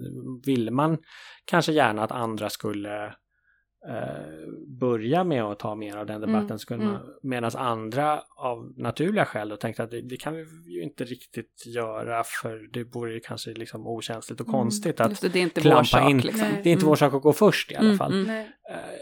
ville 0.46 0.72
man 0.72 0.98
kanske 1.46 1.72
gärna 1.72 2.04
att 2.04 2.12
andra 2.12 2.50
skulle 2.50 3.14
börja 4.68 5.24
med 5.24 5.44
att 5.44 5.60
ta 5.60 5.76
mer 5.76 5.98
av 5.98 6.06
den 6.06 6.24
mm, 6.24 6.32
debatten 6.34 6.60
mm, 6.70 6.88
mm. 6.88 7.02
medan 7.22 7.52
andra 7.56 8.22
av 8.38 8.74
naturliga 8.78 9.26
skäl 9.26 9.50
då 9.50 9.58
tänkte 9.58 9.84
att 9.84 9.92
det, 9.92 10.02
det, 10.02 10.18
kan 10.18 10.36
vi 10.36 10.46
ju 10.74 10.84
inte 10.84 11.04
riktigt 11.04 11.64
göra 11.66 12.24
för 12.24 12.70
det 12.74 12.84
vore 12.84 13.14
ju 13.14 13.20
kanske 13.20 13.54
liksom 13.54 13.88
okänsligt 13.88 14.42
och 14.42 14.48
mm. 14.48 14.60
konstigt 14.60 15.00
att 15.00 15.22
det, 15.22 15.34
det 15.34 15.40
är 15.40 15.44
inte 15.44 15.62
klampa 15.62 15.84
sak, 15.84 16.10
in. 16.10 16.18
Liksom. 16.18 16.48
Det 16.64 16.70
är 16.70 16.74
inte 16.74 16.86
vår 16.86 16.96
sak 16.96 17.14
att 17.14 17.22
gå 17.22 17.34
först 17.34 17.72
i 17.72 17.76
alla 17.76 17.98
fall. 17.98 18.30
Eh, 18.30 18.36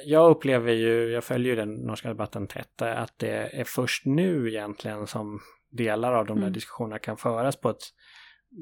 jag 0.06 0.32
upplever 0.32 0.74
ju, 0.74 1.12
jag 1.12 1.24
följer 1.24 1.50
ju 1.50 1.56
den 1.56 1.74
norska 1.74 2.08
debatten 2.08 2.48
tätt, 2.48 2.82
eh, 2.82 3.02
att 3.02 3.14
det 3.20 3.60
är 3.60 3.64
först 3.64 4.06
nu 4.06 4.50
egentligen 4.50 5.08
som 5.08 5.40
delar 5.72 6.14
av 6.14 6.26
de 6.26 6.40
där 6.40 6.50
diskussionerna 6.50 7.00
kan 7.00 7.18
föras 7.18 7.56
på 7.56 7.70
ett 7.70 7.84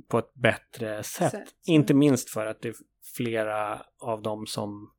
på 0.07 0.19
ett 0.19 0.33
bättre 0.33 1.03
sätt. 1.03 1.31
sätt. 1.31 1.47
Inte 1.67 1.93
minst 1.93 2.29
för 2.29 2.45
att 2.45 2.61
det 2.61 2.69
är 2.69 2.75
flera 3.15 3.81
av 3.99 4.21
dem 4.21 4.45
som 4.45 4.91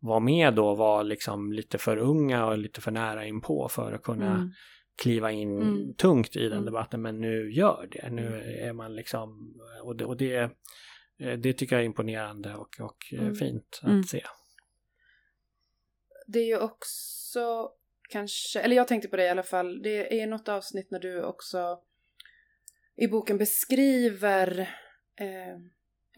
var 0.00 0.20
med 0.20 0.54
då 0.54 0.74
var 0.74 1.04
liksom 1.04 1.52
lite 1.52 1.78
för 1.78 1.96
unga 1.96 2.46
och 2.46 2.58
lite 2.58 2.80
för 2.80 2.90
nära 2.90 3.26
inpå 3.26 3.68
för 3.68 3.92
att 3.92 4.02
kunna 4.02 4.34
mm. 4.34 4.50
kliva 5.02 5.30
in 5.30 5.62
mm. 5.62 5.94
tungt 5.94 6.36
i 6.36 6.42
den 6.42 6.52
mm. 6.52 6.64
debatten 6.64 7.02
men 7.02 7.20
nu 7.20 7.52
gör 7.52 7.88
det. 7.90 8.10
Nu 8.10 8.26
mm. 8.26 8.68
är 8.68 8.72
man 8.72 8.94
liksom 8.94 9.54
och 9.82 9.96
det, 9.96 10.04
och 10.04 10.16
det, 10.16 10.36
eh, 11.18 11.38
det 11.38 11.52
tycker 11.52 11.76
jag 11.76 11.82
är 11.82 11.86
imponerande 11.86 12.54
och, 12.54 12.80
och 12.80 13.12
eh, 13.12 13.20
mm. 13.20 13.34
fint 13.34 13.80
att 13.82 14.08
se. 14.08 14.22
Det 16.26 16.38
är 16.38 16.46
ju 16.46 16.58
också 16.58 17.70
kanske, 18.08 18.60
eller 18.60 18.76
jag 18.76 18.88
tänkte 18.88 19.08
på 19.08 19.16
det 19.16 19.24
i 19.24 19.28
alla 19.28 19.42
fall, 19.42 19.82
det 19.82 20.20
är 20.22 20.26
något 20.26 20.48
avsnitt 20.48 20.90
när 20.90 20.98
du 20.98 21.22
också 21.22 21.78
i 22.96 23.08
boken 23.08 23.38
beskriver 23.38 24.60
eh, 25.20 25.58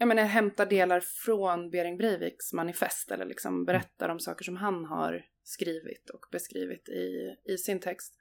jag 0.03 0.07
menar, 0.07 0.23
hämtar 0.23 0.65
delar 0.65 0.99
från 0.99 1.69
Bering 1.69 1.97
Breiviks 1.97 2.53
manifest 2.53 3.11
eller 3.11 3.25
liksom 3.25 3.53
mm. 3.53 3.65
berättar 3.65 4.09
om 4.09 4.19
saker 4.19 4.43
som 4.43 4.55
han 4.55 4.85
har 4.85 5.25
skrivit 5.43 6.09
och 6.09 6.25
beskrivit 6.31 6.89
i, 6.89 7.35
i 7.43 7.57
sin 7.57 7.79
text. 7.79 8.13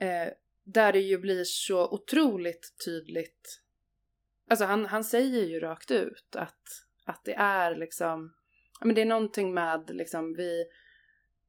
Eh, 0.00 0.32
där 0.64 0.92
det 0.92 1.00
ju 1.00 1.18
blir 1.18 1.44
så 1.44 1.88
otroligt 1.88 2.74
tydligt. 2.84 3.60
Alltså 4.50 4.64
han, 4.64 4.86
han 4.86 5.04
säger 5.04 5.44
ju 5.44 5.60
rakt 5.60 5.90
ut 5.90 6.36
att, 6.36 6.62
att 7.04 7.24
det 7.24 7.34
är 7.34 7.76
liksom, 7.76 8.34
ja 8.80 8.86
men 8.86 8.94
det 8.94 9.00
är 9.00 9.06
någonting 9.06 9.54
med 9.54 9.90
liksom 9.90 10.34
vi, 10.34 10.64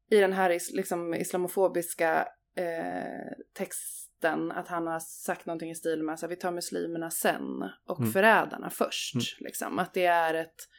i 0.09 0.19
den 0.19 0.33
här 0.33 0.49
is, 0.49 0.71
liksom 0.71 1.13
islamofobiska 1.13 2.27
eh, 2.55 3.43
text 3.53 4.02
texten 4.23 4.51
att 4.51 4.67
han 4.67 4.87
har 4.87 4.99
sagt 4.99 5.45
någonting 5.45 5.71
i 5.71 5.75
stil 5.75 6.03
med 6.03 6.13
att 6.13 6.31
vi 6.31 6.35
tar 6.35 6.51
muslimerna 6.51 7.11
sen 7.11 7.69
och 7.85 7.99
mm. 7.99 8.11
förrädarna 8.11 8.69
först. 8.69 9.15
Mm. 9.15 9.25
Liksom. 9.39 9.79
Att 9.79 9.93
det 9.93 10.05
är 10.05 10.33
ett... 10.33 10.69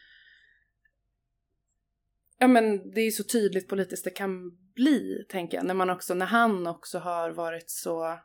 Ja 2.39 2.49
men 2.49 2.91
det 2.91 3.01
är 3.01 3.11
så 3.11 3.25
tydligt 3.25 3.69
politiskt 3.69 4.05
det 4.05 4.11
kan 4.11 4.57
bli, 4.75 5.25
tänker 5.29 5.57
jag. 5.57 5.67
När, 5.67 5.75
man 5.75 5.91
också, 5.91 6.15
när 6.15 6.27
han 6.27 6.67
också 6.67 6.99
har 6.99 7.31
varit 7.31 7.71
så 7.71 8.19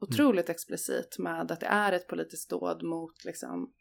otroligt 0.00 0.46
mm. 0.46 0.54
explicit 0.54 1.18
med 1.18 1.52
att 1.52 1.60
det 1.60 1.66
är 1.66 1.92
ett 1.92 2.08
politiskt 2.08 2.50
dåd 2.50 2.82
mot 2.82 3.24
liksom, 3.24 3.72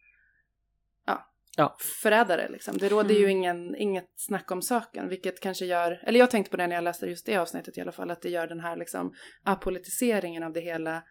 ja, 1.58 1.78
förrädare. 2.02 2.50
Liksom. 2.50 2.78
Det 2.78 2.90
råder 2.90 3.16
mm. 3.16 3.22
ju 3.22 3.32
ingen, 3.32 3.76
inget 3.76 4.10
snack 4.16 4.52
om 4.52 4.62
saken, 4.62 5.10
vilket 5.10 5.40
kanske 5.40 5.66
gör, 5.66 6.04
eller 6.04 6.20
jag 6.20 6.32
tänkte 6.32 6.52
på 6.52 6.58
det 6.58 6.68
när 6.68 6.76
jag 6.76 6.84
läste 6.84 7.06
just 7.06 7.26
det 7.26 7.38
avsnittet 7.38 7.78
i 7.78 7.82
alla 7.82 7.92
fall, 7.92 8.12
att 8.12 8.22
det 8.22 8.30
gör 8.30 8.48
den 8.48 8.60
här 8.60 8.78
liksom 8.78 9.14
apolitiseringen 9.44 10.44
av 10.44 10.54
det 10.54 10.62
hela 10.62 11.04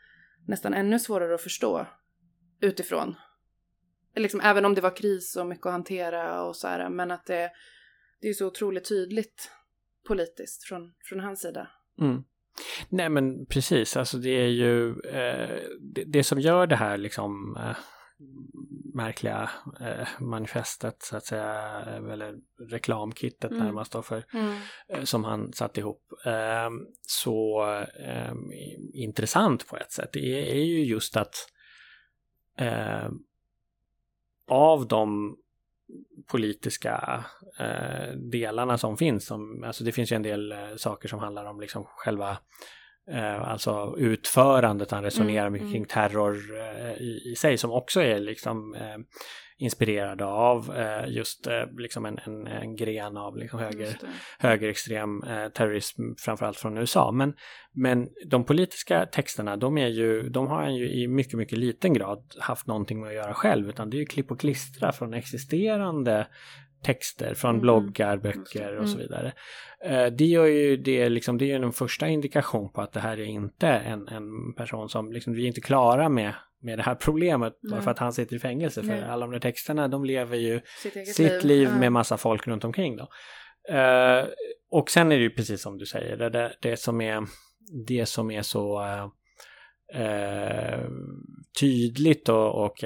nästan 0.47 0.75
ännu 0.75 0.99
svårare 0.99 1.35
att 1.35 1.43
förstå 1.43 1.87
utifrån. 2.61 3.15
Liksom, 4.17 4.41
även 4.41 4.65
om 4.65 4.75
det 4.75 4.81
var 4.81 4.97
kris 4.97 5.37
och 5.37 5.47
mycket 5.47 5.67
att 5.67 5.73
hantera 5.73 6.43
och 6.43 6.57
så 6.57 6.69
här, 6.69 6.89
men 6.89 7.11
att 7.11 7.27
det, 7.27 7.51
det 8.21 8.29
är 8.29 8.33
så 8.33 8.47
otroligt 8.47 8.89
tydligt 8.89 9.51
politiskt 10.09 10.65
från, 10.69 10.93
från 11.09 11.21
hans 11.21 11.41
sida. 11.41 11.69
Mm. 12.01 12.23
Nej 12.89 13.09
men 13.09 13.47
precis, 13.47 13.97
alltså 13.97 14.19
det 14.19 14.31
är 14.31 14.49
ju 14.49 14.89
eh, 15.01 15.59
det, 15.81 16.05
det, 16.05 16.25
som 16.25 16.41
gör 16.41 16.67
det 16.67 16.77
här 16.77 16.97
liksom 16.97 17.57
eh, 17.57 17.77
märkliga 18.95 19.51
eh, 19.81 20.09
manifestet 20.21 21.03
så 21.03 21.17
att 21.17 21.25
säga, 21.25 21.81
eller 22.13 22.37
reklamkittet 22.71 23.51
mm. 23.51 23.65
närmast 23.65 23.93
då 23.93 24.03
för, 24.03 24.25
mm. 24.33 24.59
eh, 24.89 25.05
som 25.05 25.25
han 25.25 25.53
satt 25.53 25.79
ihop. 25.79 26.03
Eh, 26.25 26.71
så 27.03 27.65
eh, 28.07 28.33
intressant 28.93 29.69
på 29.69 29.77
ett 29.77 29.93
sätt, 29.93 30.11
det 30.13 30.19
är, 30.19 30.55
är 30.55 30.65
ju 30.65 30.85
just 30.85 31.17
att 31.17 31.35
eh, 32.59 33.09
av 34.49 34.89
de 34.89 35.37
politiska 36.27 37.25
eh, 37.59 38.13
delarna 38.13 38.79
som 38.79 38.97
finns. 38.97 39.27
Som, 39.27 39.65
alltså 39.65 39.85
det 39.85 39.93
finns 39.93 40.13
ju 40.13 40.17
en 40.17 40.23
del 40.23 40.53
eh, 40.53 40.77
saker 40.77 41.09
som 41.09 41.19
handlar 41.19 41.45
om 41.45 41.61
liksom 41.61 41.85
själva 41.85 42.31
eh, 42.31 42.39
alltså 43.17 43.95
utförandet, 43.99 44.91
han 44.91 45.05
resonerar 45.05 45.47
mm, 45.47 45.53
mycket 45.53 45.67
mm. 45.67 45.73
kring 45.73 45.87
terror 45.87 46.37
eh, 46.59 46.93
i, 46.93 47.23
i, 47.33 47.37
sig 47.37 47.59
som 47.59 47.73
också 47.73 48.01
är 48.01 48.21
liksom 48.21 48.75
eh, 48.75 48.99
inspirerade 49.59 50.25
av 50.25 50.77
eh, 50.77 51.09
just 51.09 51.47
eh, 51.47 51.63
liksom 51.79 52.07
en, 52.07 52.19
en, 52.25 52.47
en, 52.47 52.77
gren 52.77 53.17
av 53.17 53.37
liksom 53.37 53.59
höger, 53.59 53.99
högerextrem 54.39 55.23
eh, 55.23 55.49
terrorism 55.49 56.03
framförallt 56.19 56.57
från 56.57 56.79
USA. 56.79 57.13
Men, 57.13 57.35
men 57.73 58.09
de 58.27 58.45
politiska 58.45 59.07
texterna 59.07 59.57
de, 59.57 59.79
är 59.79 59.89
ju, 59.89 60.29
de 60.29 60.47
har 60.47 60.63
han 60.63 60.75
ju 60.75 60.91
i 60.91 61.09
mycket, 61.09 61.35
mycket 61.35 61.59
liten 61.59 61.93
grad 61.93 62.35
haft 62.39 62.67
någonting 62.67 63.01
med 63.01 63.09
att 63.09 63.15
göra 63.15 63.35
själv 63.35 63.69
utan 63.69 63.91
det 63.91 63.97
är 63.97 63.99
ju 63.99 64.07
klipp 64.07 64.31
och 64.31 64.41
klistra 64.41 64.93
från 64.93 65.15
existerande 65.15 66.27
texter 66.83 67.35
från 67.35 67.51
mm. 67.51 67.61
bloggar, 67.61 68.17
böcker 68.17 68.77
och 68.77 68.89
så 68.89 68.97
mm. 68.97 68.99
vidare. 68.99 69.33
Det 70.11 70.25
gör 70.25 70.47
ju 70.47 70.77
det, 70.77 71.09
liksom, 71.09 71.39
det 71.39 71.45
är 71.45 71.59
ju 71.59 71.65
en 71.65 71.73
första 71.73 72.09
indikation 72.09 72.73
på 72.73 72.81
att 72.81 72.93
det 72.93 73.01
här 73.01 73.21
är 73.21 73.25
inte 73.25 73.69
en, 73.69 74.09
en 74.09 74.55
person 74.57 74.89
som, 74.89 75.13
liksom, 75.13 75.33
vi 75.33 75.43
är 75.43 75.47
inte 75.47 75.61
klara 75.61 76.09
med 76.09 76.35
med 76.61 76.79
det 76.79 76.83
här 76.83 76.95
problemet 77.01 77.63
mm. 77.63 77.71
bara 77.71 77.83
för 77.83 77.91
att 77.91 77.99
han 77.99 78.13
sitter 78.13 78.37
i 78.37 78.39
fängelse. 78.39 78.83
För 78.83 79.03
alla 79.03 79.27
de 79.27 79.33
där 79.33 79.41
texterna 79.41 79.89
de 79.89 80.05
lever 80.05 80.37
ju 80.37 80.61
sitt, 80.83 81.15
sitt 81.15 81.19
liv, 81.19 81.45
liv 81.45 81.77
med 81.77 81.93
massa 81.93 82.17
folk 82.17 82.47
runt 82.47 82.65
omkring 82.65 82.97
då. 82.97 83.09
Uh, 83.71 84.27
och 84.71 84.91
sen 84.91 85.13
är 85.13 85.17
det 85.17 85.23
ju 85.23 85.31
precis 85.31 85.63
som 85.63 85.79
du 85.79 85.87
säger, 85.87 86.17
det, 86.17 86.31
det, 86.31 86.53
det 86.61 86.77
som 86.77 87.01
är 87.01 87.27
det 87.87 88.07
som 88.07 88.31
är 88.31 88.43
så 88.43 88.81
uh, 88.81 89.09
eh, 89.95 90.89
tydligt 91.61 92.29
och, 92.29 92.65
och, 92.65 92.85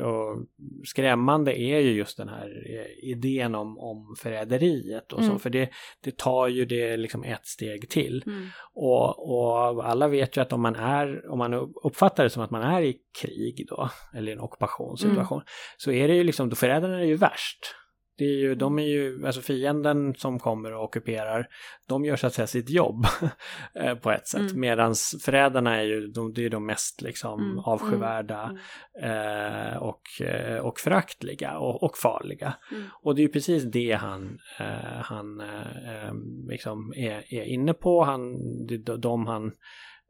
och, 0.00 0.46
skrämmande 0.84 1.60
är 1.60 1.78
ju 1.80 1.90
just 1.90 2.16
den 2.16 2.28
här 2.28 2.66
idén 3.04 3.54
om, 3.54 3.78
om 3.78 4.14
förräderiet 4.18 5.12
och 5.12 5.20
så, 5.20 5.26
mm. 5.26 5.38
för 5.38 5.50
det, 5.50 5.70
det 6.04 6.16
tar 6.16 6.48
ju 6.48 6.64
det 6.64 6.96
liksom 6.96 7.24
ett 7.24 7.46
steg 7.46 7.88
till. 7.88 8.22
Mm. 8.26 8.48
Och, 8.74 9.30
och 9.30 9.88
alla 9.88 10.08
vet 10.08 10.36
ju 10.36 10.40
att 10.40 10.52
om 10.52 10.60
man 10.60 10.76
är, 10.76 11.30
om 11.30 11.38
man 11.38 11.54
uppfattar 11.84 12.24
det 12.24 12.30
som 12.30 12.42
att 12.42 12.50
man 12.50 12.62
är 12.62 12.82
i 12.82 12.96
krig 13.22 13.66
då, 13.68 13.90
eller 14.14 14.32
i 14.32 14.34
en 14.34 14.40
ockupationssituation, 14.40 15.38
mm. 15.38 15.46
så 15.76 15.92
är 15.92 16.08
det 16.08 16.14
ju 16.14 16.24
liksom, 16.24 16.48
då 16.48 16.56
förrädarna 16.56 17.00
är 17.00 17.04
ju 17.04 17.16
värst. 17.16 17.74
Det 18.18 18.24
är 18.24 18.38
ju, 18.38 18.54
de 18.54 18.78
är 18.78 18.86
ju, 18.86 19.26
alltså 19.26 19.40
fienden 19.40 20.14
som 20.14 20.38
kommer 20.38 20.74
och 20.74 20.84
ockuperar, 20.84 21.48
de 21.88 22.04
gör 22.04 22.16
så 22.16 22.26
att 22.26 22.34
säga 22.34 22.46
sitt 22.46 22.70
jobb 22.70 23.06
eh, 23.74 23.94
på 23.94 24.10
ett 24.10 24.28
sätt. 24.28 24.40
Mm. 24.40 24.60
Medan 24.60 24.94
förrädarna 25.24 25.76
är 25.76 25.82
ju, 25.82 26.06
de, 26.06 26.32
det 26.32 26.44
är 26.44 26.50
de 26.50 26.66
mest 26.66 27.02
liksom 27.02 27.40
mm. 27.40 27.58
avskyvärda 27.58 28.56
mm. 28.98 29.72
eh, 29.72 29.76
och, 29.76 30.02
eh, 30.20 30.58
och 30.58 30.78
föraktliga 30.78 31.58
och, 31.58 31.82
och 31.82 31.98
farliga. 31.98 32.54
Mm. 32.70 32.84
Och 33.02 33.14
det 33.14 33.20
är 33.20 33.26
ju 33.26 33.32
precis 33.32 33.64
det 33.64 33.92
han, 33.92 34.38
eh, 34.58 35.00
han 35.02 35.40
eh, 35.40 36.14
liksom 36.48 36.92
är, 36.96 37.34
är 37.34 37.44
inne 37.44 37.74
på. 37.74 38.04
Han, 38.04 38.36
de, 38.66 38.76
de 39.00 39.26
han 39.26 39.46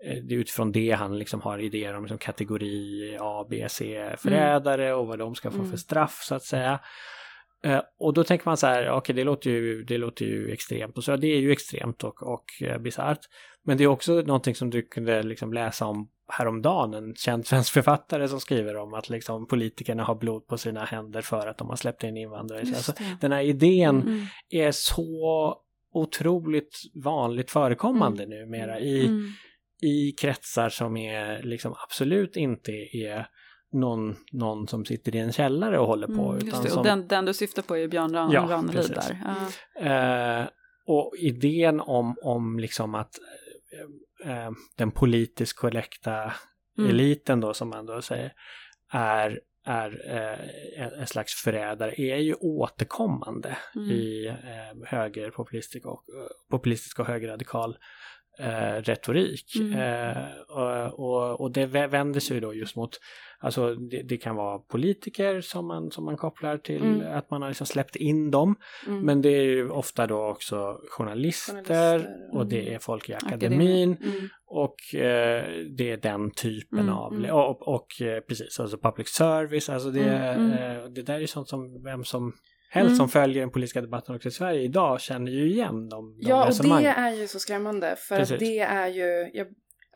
eh, 0.04 0.22
det 0.28 0.34
är 0.34 0.38
utifrån 0.38 0.72
det 0.72 0.90
han 0.90 1.18
liksom 1.18 1.40
har 1.40 1.58
idéer 1.58 1.96
om 1.96 2.02
liksom 2.02 2.18
kategori 2.18 3.16
A, 3.20 3.46
B, 3.50 3.66
C 3.68 4.10
förrädare 4.18 4.94
och 4.94 5.06
vad 5.06 5.18
de 5.18 5.34
ska 5.34 5.50
få 5.50 5.56
för 5.56 5.64
mm. 5.64 5.76
straff 5.76 6.20
så 6.22 6.34
att 6.34 6.44
säga. 6.44 6.80
Eh, 7.64 7.80
och 7.98 8.14
då 8.14 8.24
tänker 8.24 8.46
man 8.48 8.56
så 8.56 8.66
här, 8.66 8.82
okej 8.82 8.92
okay, 8.92 9.16
det, 9.16 9.24
låter 9.24 9.50
ju, 9.50 9.84
det 9.84 9.98
låter 9.98 10.24
ju 10.24 10.50
extremt 10.50 10.96
och 10.96 11.04
så, 11.04 11.16
det 11.16 11.26
är 11.26 11.40
ju 11.40 11.52
extremt 11.52 12.04
och, 12.04 12.22
och 12.22 12.44
eh, 12.62 12.78
bisarrt. 12.78 13.20
Men 13.64 13.76
det 13.78 13.84
är 13.84 13.88
också 13.88 14.12
någonting 14.12 14.54
som 14.54 14.70
du 14.70 14.82
kunde 14.82 15.22
liksom 15.22 15.52
läsa 15.52 15.86
om 15.86 16.08
häromdagen, 16.28 16.94
en 16.94 17.14
känd 17.14 17.46
svensk 17.46 17.72
författare 17.72 18.28
som 18.28 18.40
skriver 18.40 18.76
om 18.76 18.94
att 18.94 19.10
liksom 19.10 19.46
politikerna 19.46 20.04
har 20.04 20.14
blod 20.14 20.46
på 20.46 20.58
sina 20.58 20.84
händer 20.84 21.22
för 21.22 21.46
att 21.46 21.58
de 21.58 21.68
har 21.68 21.76
släppt 21.76 22.04
in 22.04 22.16
invandrare. 22.16 22.60
Alltså, 22.60 22.92
den 23.20 23.32
här 23.32 23.42
idén 23.42 24.02
mm. 24.02 24.26
är 24.50 24.70
så 24.70 25.56
otroligt 25.92 26.82
vanligt 27.04 27.50
förekommande 27.50 28.24
mm. 28.24 28.38
numera 28.38 28.80
i, 28.80 29.06
mm. 29.06 29.32
i 29.82 30.12
kretsar 30.12 30.68
som 30.68 30.96
är 30.96 31.42
liksom 31.42 31.74
absolut 31.84 32.36
inte 32.36 32.72
är 32.92 33.26
någon, 33.72 34.16
någon 34.32 34.68
som 34.68 34.84
sitter 34.84 35.16
i 35.16 35.18
en 35.18 35.32
källare 35.32 35.78
och 35.78 35.86
håller 35.86 36.06
på. 36.06 36.32
Mm, 36.32 36.48
utan 36.48 36.62
det, 36.62 36.70
som... 36.70 36.78
och 36.78 36.84
den, 36.84 37.08
den 37.08 37.24
du 37.24 37.34
syftar 37.34 37.62
på 37.62 37.76
är 37.76 37.88
Björn 37.88 38.14
Ran, 38.14 38.30
ja, 38.30 38.46
Ranelid 38.50 38.90
där. 38.90 39.22
Ja. 39.24 40.40
Eh, 40.40 40.48
och 40.86 41.12
idén 41.18 41.80
om, 41.80 42.16
om 42.22 42.58
liksom 42.58 42.94
att 42.94 43.18
eh, 44.24 44.44
eh, 44.44 44.50
den 44.76 44.90
politiskt 44.90 45.58
korrekta 45.58 46.32
mm. 46.78 46.90
eliten 46.90 47.40
då 47.40 47.54
som 47.54 47.68
man 47.68 47.86
då 47.86 48.02
säger 48.02 48.32
är 48.92 49.40
är 49.68 50.16
eh, 50.16 51.00
en 51.00 51.06
slags 51.06 51.34
förrädare 51.34 52.00
är 52.00 52.16
ju 52.16 52.34
återkommande 52.34 53.58
mm. 53.74 53.90
i 53.90 54.26
eh, 54.26 54.88
högerpopulistisk 54.88 55.86
och, 55.86 56.04
populistisk 56.50 57.00
och 57.00 57.06
högerradikal 57.06 57.76
eh, 58.38 58.82
retorik. 58.82 59.56
Mm. 59.56 59.72
Eh, 59.72 60.24
och, 60.48 61.00
och, 61.00 61.40
och, 61.40 61.52
det 61.52 61.66
vänder 61.66 62.20
sig 62.20 62.40
då 62.40 62.54
just 62.54 62.76
mot 62.76 62.98
Alltså 63.40 63.74
det, 63.74 64.02
det, 64.02 64.16
kan 64.16 64.36
vara 64.36 64.58
politiker 64.58 65.40
som 65.40 65.66
man, 65.66 65.90
som 65.90 66.04
man 66.04 66.16
kopplar 66.16 66.58
till 66.58 66.82
mm. 66.82 67.16
att 67.18 67.30
man 67.30 67.42
har 67.42 67.48
liksom 67.48 67.66
släppt 67.66 67.96
in 67.96 68.30
dem. 68.30 68.56
Mm. 68.86 69.00
Men 69.00 69.22
det 69.22 69.28
är 69.28 69.42
ju 69.42 69.70
ofta 69.70 70.06
då 70.06 70.24
också 70.26 70.80
journalister, 70.90 71.52
journalister 71.52 72.08
och 72.32 72.46
det 72.46 72.60
mm. 72.60 72.74
är 72.74 72.78
folk 72.78 73.08
i 73.08 73.14
akademin. 73.14 73.96
Mm. 74.02 74.28
Och 74.46 74.94
eh, 74.94 75.44
det 75.76 75.90
är 75.90 75.96
den 75.96 76.30
typen 76.30 76.78
mm, 76.78 76.94
av, 76.94 77.24
och, 77.30 77.68
och, 77.68 78.02
eh, 78.02 78.20
precis, 78.20 78.60
alltså 78.60 78.78
public 78.78 79.08
service, 79.08 79.68
alltså 79.68 79.90
det, 79.90 80.00
eh, 80.00 80.90
det 80.90 81.02
där 81.02 81.20
är 81.20 81.26
sånt 81.26 81.48
som 81.48 81.82
vem 81.82 82.04
som 82.04 82.32
helst 82.68 82.88
mm. 82.88 82.96
som 82.96 83.08
följer 83.08 83.40
den 83.40 83.50
politiska 83.50 83.80
debatten 83.80 84.14
också 84.14 84.28
i 84.28 84.32
Sverige 84.32 84.60
idag 84.60 85.00
känner 85.00 85.32
ju 85.32 85.50
igen 85.50 85.88
de, 85.88 86.18
de 86.18 86.28
Ja, 86.28 86.48
och 86.48 86.64
det 86.64 86.86
är 86.86 87.14
ju 87.14 87.28
så 87.28 87.38
skrämmande 87.38 87.96
för 87.98 88.16
Precis. 88.16 88.32
att 88.32 88.40
det 88.40 88.58
är 88.58 88.88
ju, 88.88 89.30
jag 89.32 89.46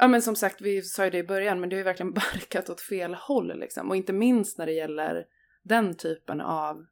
Ja 0.02 0.08
men 0.08 0.22
som 0.22 0.36
sagt, 0.36 0.60
vi 0.60 0.82
sa 0.82 1.04
ju 1.04 1.10
det 1.10 1.18
i 1.18 1.24
början, 1.24 1.60
men 1.60 1.68
det 1.68 1.76
har 1.76 1.78
ju 1.78 1.84
verkligen 1.84 2.12
barkat 2.12 2.70
åt 2.70 2.80
fel 2.80 3.14
håll 3.14 3.58
liksom. 3.58 3.90
Och 3.90 3.96
inte 3.96 4.12
minst 4.12 4.58
när 4.58 4.66
det 4.66 4.72
gäller 4.72 5.26
den 5.62 5.94
typen 5.94 6.40
av, 6.40 6.86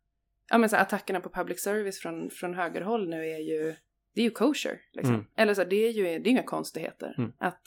ja 0.51 0.59
men 0.59 0.69
så 0.69 0.77
attackerna 0.77 1.21
på 1.21 1.29
public 1.29 1.63
service 1.63 2.01
från, 2.01 2.31
från 2.31 2.55
högerhåll 2.55 3.09
nu 3.09 3.31
är 3.31 3.39
ju, 3.39 3.75
det 4.15 4.21
är 4.21 4.25
ju 4.25 4.31
kosher 4.31 4.81
liksom. 4.93 5.15
Mm. 5.15 5.27
Eller 5.37 5.55
så 5.55 5.65
det 5.65 5.87
är 5.87 5.91
ju, 5.91 6.03
det 6.03 6.29
är 6.29 6.31
inga 6.31 6.43
konstigheter 6.43 7.15
mm. 7.19 7.33
att 7.39 7.63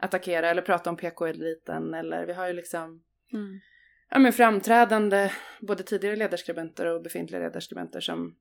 attackera 0.00 0.50
eller 0.50 0.62
prata 0.62 0.90
om 0.90 0.96
PK-eliten 0.96 1.94
eller 1.94 2.26
vi 2.26 2.32
har 2.32 2.46
ju 2.46 2.52
liksom, 2.52 3.02
mm. 3.32 3.60
Ja 4.10 4.18
men 4.18 4.32
framträdande, 4.32 5.32
både 5.60 5.82
tidigare 5.82 6.16
ledarskribenter 6.16 6.86
och 6.86 7.02
befintliga 7.02 7.40
ledarskribenter 7.40 8.00
som, 8.00 8.36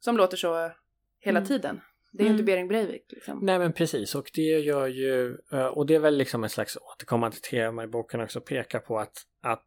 som 0.00 0.16
låter 0.16 0.36
så 0.36 0.72
hela 1.20 1.38
mm. 1.38 1.48
tiden. 1.48 1.80
Det 2.12 2.22
är 2.22 2.24
ju 2.24 2.28
mm. 2.28 2.40
inte 2.40 2.44
Bering 2.44 2.68
Breivik. 2.68 3.04
Liksom. 3.08 3.38
Nej 3.42 3.58
men 3.58 3.72
precis 3.72 4.14
och 4.14 4.30
det 4.34 4.42
gör 4.42 4.86
ju, 4.86 5.38
eh, 5.52 5.66
och 5.66 5.86
det 5.86 5.94
är 5.94 5.98
väl 5.98 6.16
liksom 6.16 6.44
ett 6.44 6.52
slags 6.52 6.76
återkommande 6.76 7.36
tema 7.36 7.84
i 7.84 7.86
boken 7.86 8.20
också 8.20 8.40
pekar 8.40 8.78
på 8.78 8.98
att, 8.98 9.22
att 9.42 9.66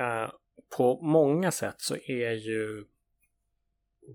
uh, 0.00 0.30
på 0.76 1.00
många 1.02 1.50
sätt 1.50 1.74
så 1.78 1.96
är 1.96 2.32
ju 2.32 2.84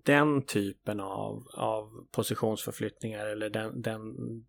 den 0.06 0.46
typen 0.46 1.00
av, 1.00 1.48
av 1.54 2.08
positionsförflyttningar 2.12 3.26
eller 3.26 3.50
den, 3.50 3.82
den, 3.82 4.02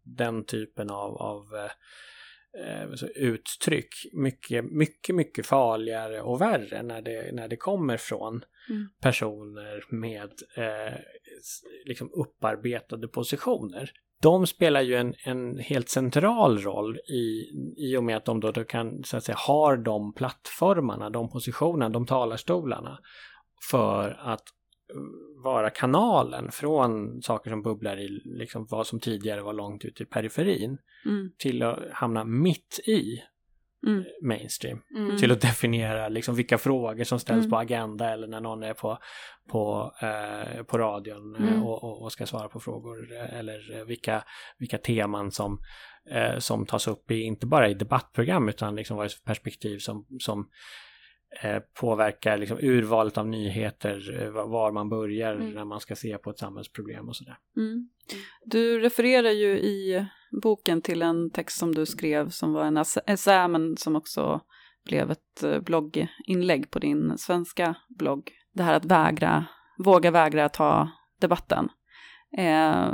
den 0.02 0.44
typen 0.44 0.90
av, 0.90 1.16
av 1.16 1.54
uh, 1.54 1.70
uttryck 3.14 3.94
mycket, 4.12 4.64
mycket, 4.64 5.14
mycket 5.14 5.46
farligare 5.46 6.20
och 6.20 6.40
värre 6.40 6.82
när 6.82 7.02
det, 7.02 7.34
när 7.34 7.48
det 7.48 7.56
kommer 7.56 7.96
från 7.96 8.44
mm. 8.70 8.88
personer 9.00 9.84
med 9.88 10.30
eh, 10.56 10.94
liksom 11.84 12.10
upparbetade 12.12 13.08
positioner. 13.08 13.90
De 14.22 14.46
spelar 14.46 14.80
ju 14.80 14.94
en, 14.94 15.14
en 15.24 15.58
helt 15.58 15.88
central 15.88 16.58
roll 16.58 16.96
i, 16.96 17.44
i 17.76 17.96
och 17.96 18.04
med 18.04 18.16
att 18.16 18.24
de 18.24 18.40
då, 18.40 18.50
då 18.50 18.64
kan, 18.64 19.04
så 19.04 19.16
att 19.16 19.24
säga, 19.24 19.36
har 19.38 19.76
de 19.76 20.14
plattformarna, 20.14 21.10
de 21.10 21.30
positionerna, 21.30 21.88
de 21.88 22.06
talarstolarna 22.06 22.98
för 23.70 24.20
att 24.20 24.42
vara 25.44 25.70
kanalen 25.70 26.50
från 26.52 27.22
saker 27.22 27.50
som 27.50 27.62
bubblar 27.62 27.96
i 28.00 28.08
liksom 28.24 28.66
vad 28.70 28.86
som 28.86 29.00
tidigare 29.00 29.42
var 29.42 29.52
långt 29.52 29.84
ut 29.84 30.00
i 30.00 30.04
periferin 30.04 30.78
Mm. 31.06 31.30
till 31.38 31.62
att 31.62 31.78
hamna 31.92 32.24
mitt 32.24 32.80
i 32.86 33.22
Mm. 33.86 34.04
mainstream. 34.22 34.80
Mm. 34.96 35.16
Till 35.16 35.32
att 35.32 35.40
definiera 35.40 36.08
liksom 36.08 36.34
vilka 36.34 36.58
frågor 36.58 37.04
som 37.04 37.18
ställs 37.20 37.38
Mm. 37.38 37.50
på 37.50 37.56
agenda 37.56 38.10
eller 38.10 38.26
när 38.26 38.40
någon 38.40 38.62
är 38.62 38.74
på, 38.74 38.98
på, 39.50 39.92
eh, 40.02 40.62
på 40.62 40.78
radion 40.78 41.36
eh, 41.36 41.42
Mm. 41.48 41.62
och, 41.62 41.84
och, 41.84 42.02
och 42.02 42.12
ska 42.12 42.26
svara 42.26 42.48
på 42.48 42.60
frågor 42.60 43.12
eh, 43.12 43.38
eller 43.38 43.78
eh, 43.78 43.84
vilka, 43.84 44.24
vilka 44.58 44.78
teman 44.78 45.30
som, 45.30 45.58
eh, 46.10 46.38
som 46.38 46.66
tas 46.66 46.88
upp 46.88 47.10
i, 47.10 47.20
inte 47.22 47.46
bara 47.46 47.68
i 47.68 47.74
debattprogram 47.74 48.48
utan 48.48 48.76
liksom 48.76 48.96
vad 48.96 49.06
är 49.06 49.12
perspektiv 49.24 49.78
som, 49.78 50.06
som 50.18 50.48
påverkar 51.80 52.38
liksom 52.38 52.58
urvalet 52.60 53.18
av 53.18 53.26
nyheter, 53.28 54.22
eh, 54.22 54.30
va- 54.30 54.46
var 54.46 54.72
man 54.72 54.88
börjar 54.88 55.34
Mm. 55.34 55.50
när 55.50 55.64
man 55.64 55.80
ska 55.80 55.96
se 55.96 56.18
på 56.18 56.30
ett 56.30 56.38
samhällsproblem 56.38 57.08
och 57.08 57.16
sådär. 57.16 57.36
Mm. 57.56 57.88
Du 58.44 58.80
refererar 58.80 59.30
ju 59.30 59.58
i 59.58 60.06
boken 60.42 60.82
till 60.82 61.02
en 61.02 61.30
text 61.30 61.58
som 61.58 61.74
du 61.74 61.86
skrev 61.86 62.28
som 62.28 62.52
var 62.52 62.64
en 62.64 62.78
essä- 62.78 63.02
essä 63.06 63.48
men 63.48 63.76
som 63.76 63.96
också 63.96 64.40
blev 64.84 65.10
ett 65.10 65.42
eh, 65.42 65.60
blogginlägg 65.60 66.70
på 66.70 66.78
din 66.78 67.18
svenska 67.18 67.74
blogg. 67.98 68.30
Det 68.52 68.62
här 68.62 68.74
att 68.74 68.84
vägra, 68.84 69.44
våga 69.78 70.10
vägra 70.10 70.48
ta 70.48 70.88
debatten. 71.20 71.68
Eh, 72.38 72.92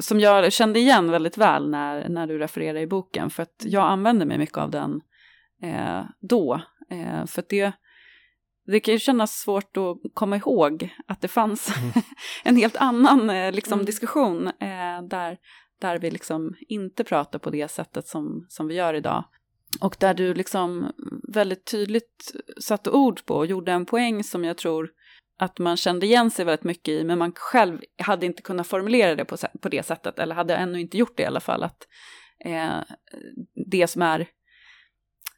som 0.00 0.20
jag 0.20 0.52
kände 0.52 0.78
igen 0.78 1.10
väldigt 1.10 1.38
väl 1.38 1.70
när, 1.70 2.08
när 2.08 2.26
du 2.26 2.38
refererade 2.38 2.80
i 2.80 2.86
boken 2.86 3.30
för 3.30 3.42
att 3.42 3.62
jag 3.64 3.84
använde 3.84 4.24
mig 4.24 4.38
mycket 4.38 4.58
av 4.58 4.70
den 4.70 5.00
eh, 5.62 6.00
då. 6.20 6.60
Eh, 6.92 7.26
för 7.26 7.44
det, 7.48 7.72
det 8.66 8.80
kan 8.80 8.94
ju 8.94 8.98
kännas 9.00 9.40
svårt 9.40 9.76
att 9.76 9.96
komma 10.14 10.36
ihåg 10.36 10.94
att 11.06 11.20
det 11.20 11.28
fanns 11.28 11.76
Mm. 11.78 11.90
en 12.44 12.56
helt 12.56 12.76
annan 12.76 13.30
eh, 13.30 13.52
liksom, 13.52 13.72
Mm. 13.72 13.86
diskussion 13.86 14.46
eh, 14.46 15.02
där, 15.08 15.38
där 15.80 15.98
vi 15.98 16.10
liksom 16.10 16.54
inte 16.68 17.04
pratar 17.04 17.38
på 17.38 17.50
det 17.50 17.68
sättet 17.70 18.06
som, 18.06 18.46
som 18.48 18.66
vi 18.68 18.74
gör 18.74 18.94
idag. 18.94 19.24
Och 19.80 19.96
där 20.00 20.14
du 20.14 20.34
liksom 20.34 20.92
väldigt 21.28 21.64
tydligt 21.64 22.32
satte 22.60 22.90
ord 22.90 23.24
på 23.24 23.34
och 23.34 23.46
gjorde 23.46 23.72
en 23.72 23.86
poäng 23.86 24.24
som 24.24 24.44
jag 24.44 24.56
tror 24.56 24.90
att 25.38 25.58
man 25.58 25.76
kände 25.76 26.06
igen 26.06 26.30
sig 26.30 26.44
väldigt 26.44 26.64
mycket 26.64 26.88
i, 26.88 27.04
men 27.04 27.18
man 27.18 27.32
själv 27.36 27.80
hade 27.98 28.26
inte 28.26 28.42
kunnat 28.42 28.66
formulera 28.66 29.14
det 29.14 29.24
på, 29.24 29.36
på 29.60 29.68
det 29.68 29.82
sättet, 29.86 30.18
eller 30.18 30.34
hade 30.34 30.56
ännu 30.56 30.80
inte 30.80 30.98
gjort 30.98 31.16
det 31.16 31.22
i 31.22 31.26
alla 31.26 31.40
fall, 31.40 31.62
att 31.62 31.86
eh, 32.44 32.78
det 33.70 33.86
som 33.86 34.02
är 34.02 34.26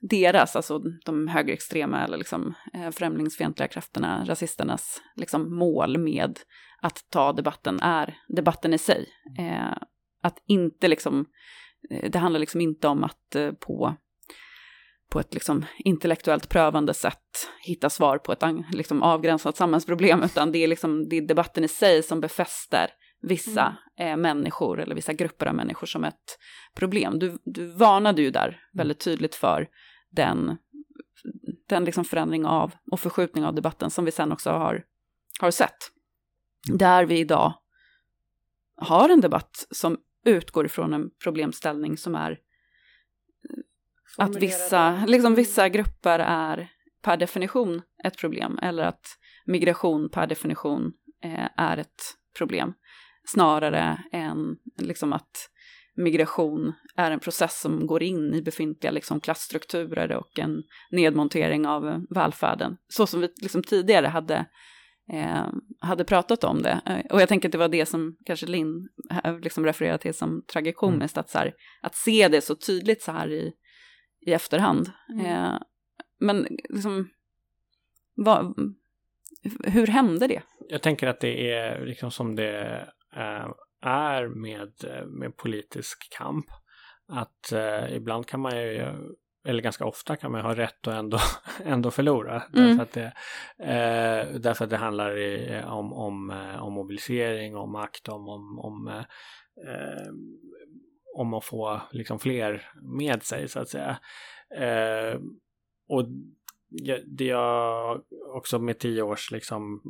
deras, 0.08 0.56
alltså 0.56 0.78
de 1.04 1.28
högerextrema 1.28 2.04
eller 2.04 2.16
liksom 2.16 2.54
eh, 2.74 2.90
främlingsfientliga 2.90 3.68
krafterna, 3.68 4.24
rasisternas 4.24 5.02
liksom 5.16 5.56
mål 5.56 5.98
med 5.98 6.38
att 6.82 7.04
ta 7.10 7.32
debatten 7.32 7.80
är 7.80 8.16
debatten 8.28 8.74
i 8.74 8.78
sig. 8.78 9.06
Eh, 9.38 9.76
att 10.22 10.42
inte 10.46 10.88
liksom, 10.88 11.26
eh, 11.90 12.10
det 12.10 12.18
handlar 12.18 12.40
liksom 12.40 12.60
inte 12.60 12.88
om 12.88 13.04
att 13.04 13.36
på, 13.66 13.96
på 15.10 15.20
ett 15.20 15.34
liksom 15.34 15.64
intellektuellt 15.78 16.48
prövande 16.48 16.94
sätt 16.94 17.48
hitta 17.66 17.90
svar 17.90 18.18
på 18.18 18.32
ett 18.32 18.42
liksom 18.72 19.02
avgränsat 19.02 19.56
samhällsproblem, 19.56 20.22
utan 20.22 20.52
det 20.52 20.58
är 20.58 20.68
liksom 20.68 21.08
det 21.08 21.16
är 21.16 21.22
debatten 21.22 21.64
i 21.64 21.68
sig 21.68 22.02
som 22.02 22.20
befäster 22.20 22.90
vissa 23.28 23.76
eh, 23.98 24.16
människor 24.16 24.80
eller 24.80 24.94
vissa 24.94 25.12
grupper 25.12 25.46
av 25.46 25.54
människor 25.54 25.86
som 25.86 26.04
ett 26.04 26.38
problem. 26.74 27.18
Du, 27.18 27.38
du 27.44 27.66
varnade 27.66 28.22
ju 28.22 28.30
där 28.30 28.60
väldigt 28.72 29.00
tydligt 29.00 29.34
för 29.34 29.68
den, 30.14 30.56
den 31.68 31.84
liksom 31.84 32.04
förändring 32.04 32.46
av 32.46 32.74
och 32.90 33.00
förskjutning 33.00 33.44
av 33.44 33.54
debatten 33.54 33.90
som 33.90 34.04
vi 34.04 34.10
sen 34.10 34.32
också 34.32 34.50
har, 34.50 34.84
har 35.40 35.50
sett. 35.50 35.76
Där 36.66 37.04
vi 37.04 37.18
idag 37.18 37.54
har 38.76 39.08
en 39.08 39.20
debatt 39.20 39.66
som 39.70 39.98
utgår 40.24 40.66
ifrån 40.66 40.94
en 40.94 41.10
problemställning 41.22 41.96
som 41.96 42.14
är 42.14 42.38
att 44.18 44.36
vissa, 44.36 45.04
liksom 45.06 45.34
vissa 45.34 45.68
grupper 45.68 46.18
är 46.18 46.70
per 47.02 47.16
definition 47.16 47.82
ett 48.04 48.18
problem 48.18 48.58
eller 48.62 48.84
att 48.84 49.18
migration 49.44 50.10
per 50.10 50.26
definition 50.26 50.92
eh, 51.24 51.48
är 51.56 51.76
ett 51.76 52.02
problem 52.38 52.74
snarare 53.24 54.04
än 54.12 54.56
liksom 54.78 55.12
att 55.12 55.50
migration 55.96 56.72
är 56.96 57.10
en 57.10 57.20
process 57.20 57.60
som 57.60 57.86
går 57.86 58.02
in 58.02 58.34
i 58.34 58.42
befintliga 58.42 58.90
liksom, 58.90 59.20
klassstrukturer 59.20 60.12
och 60.12 60.38
en 60.38 60.62
nedmontering 60.90 61.66
av 61.66 62.06
välfärden. 62.10 62.76
Så 62.88 63.06
som 63.06 63.20
vi 63.20 63.28
liksom, 63.42 63.62
tidigare 63.62 64.06
hade, 64.06 64.46
eh, 65.12 65.46
hade 65.80 66.04
pratat 66.04 66.44
om 66.44 66.62
det. 66.62 66.80
Eh, 66.86 67.12
Och 67.12 67.20
jag 67.20 67.28
tänker 67.28 67.48
att 67.48 67.52
det 67.52 67.58
var 67.58 67.68
det 67.68 67.86
som 67.86 68.16
kanske 68.24 68.46
Linn 68.46 68.88
eh, 69.24 69.38
liksom 69.38 69.64
refererade 69.64 69.98
till 69.98 70.14
som 70.14 70.44
tragikomiskt, 70.52 71.18
att, 71.18 71.30
så 71.30 71.38
här, 71.38 71.54
att 71.82 71.94
se 71.94 72.28
det 72.28 72.40
så 72.40 72.54
tydligt 72.54 73.02
så 73.02 73.12
här 73.12 73.32
i, 73.32 73.52
i 74.26 74.32
efterhand. 74.32 74.90
Mm. 75.12 75.26
Eh, 75.26 75.58
men 76.20 76.46
liksom, 76.68 77.08
vad, 78.14 78.54
hur 79.64 79.86
hände 79.86 80.26
det? 80.26 80.42
Jag 80.68 80.82
tänker 80.82 81.06
att 81.06 81.20
det 81.20 81.50
är 81.50 81.86
liksom 81.86 82.10
som 82.10 82.36
det 82.36 82.88
eh, 83.16 83.46
är 83.84 84.28
med, 84.28 84.72
eh, 84.84 85.06
med 85.06 85.36
politisk 85.36 86.12
kamp. 86.18 86.46
Att 87.08 87.52
eh, 87.52 87.96
ibland 87.96 88.26
kan 88.26 88.40
man 88.40 88.56
ju, 88.56 88.92
eller 89.46 89.62
ganska 89.62 89.84
ofta 89.84 90.16
kan 90.16 90.32
man 90.32 90.40
ju 90.40 90.46
ha 90.46 90.54
rätt 90.54 90.86
och 90.86 90.92
ändå, 90.92 91.18
ändå 91.64 91.90
förlora. 91.90 92.42
Mm. 92.54 92.68
Därför, 92.68 92.82
att 92.82 92.92
det, 92.92 93.12
eh, 93.58 94.40
därför 94.40 94.64
att 94.64 94.70
det 94.70 94.76
handlar 94.76 95.18
i, 95.18 95.62
om, 95.66 95.92
om, 95.92 96.30
eh, 96.30 96.62
om 96.62 96.72
mobilisering, 96.72 97.56
om 97.56 97.72
makt, 97.72 98.08
om, 98.08 98.28
om, 98.28 98.58
om, 98.58 98.88
eh, 98.88 99.04
eh, 99.72 100.12
om 101.16 101.34
att 101.34 101.44
få 101.44 101.80
liksom 101.92 102.18
fler 102.18 102.70
med 102.82 103.22
sig 103.22 103.48
så 103.48 103.60
att 103.60 103.68
säga. 103.68 103.98
Och 105.88 106.04
det 107.06 107.24
jag 107.24 108.00
också 108.34 108.58
med 108.58 108.78
tio 108.78 109.02
års 109.02 109.30
liksom 109.30 109.82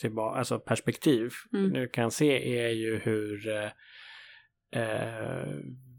tillbaka, 0.00 0.38
alltså 0.38 0.58
perspektiv 0.58 1.30
Mm. 1.52 1.68
nu 1.70 1.88
kan 1.88 2.10
se 2.10 2.58
är 2.58 2.68
ju 2.68 2.98
hur 2.98 3.48
eh, 3.48 3.70
eh, 4.82 5.48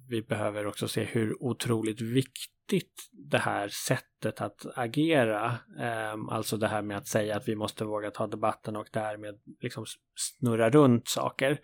vi 0.10 0.22
behöver 0.22 0.68
också 0.68 0.88
se 0.88 1.04
hur 1.04 1.44
otroligt 1.44 2.02
viktigt 2.02 3.10
det 3.12 3.38
här 3.38 3.68
sättet 3.68 4.42
att 4.42 4.66
agera, 4.76 5.46
eh, 5.80 6.14
alltså 6.30 6.58
det 6.58 6.68
här 6.68 6.82
med 6.82 6.98
att 6.98 7.08
säga 7.08 7.38
att 7.38 7.48
vi 7.48 7.56
måste 7.56 7.86
våga 7.86 8.12
ta 8.12 8.28
debatten 8.28 8.76
och 8.76 8.88
därmed 8.92 9.36
liksom 9.62 9.86
snurra 10.16 10.70
runt 10.70 11.08
saker, 11.08 11.58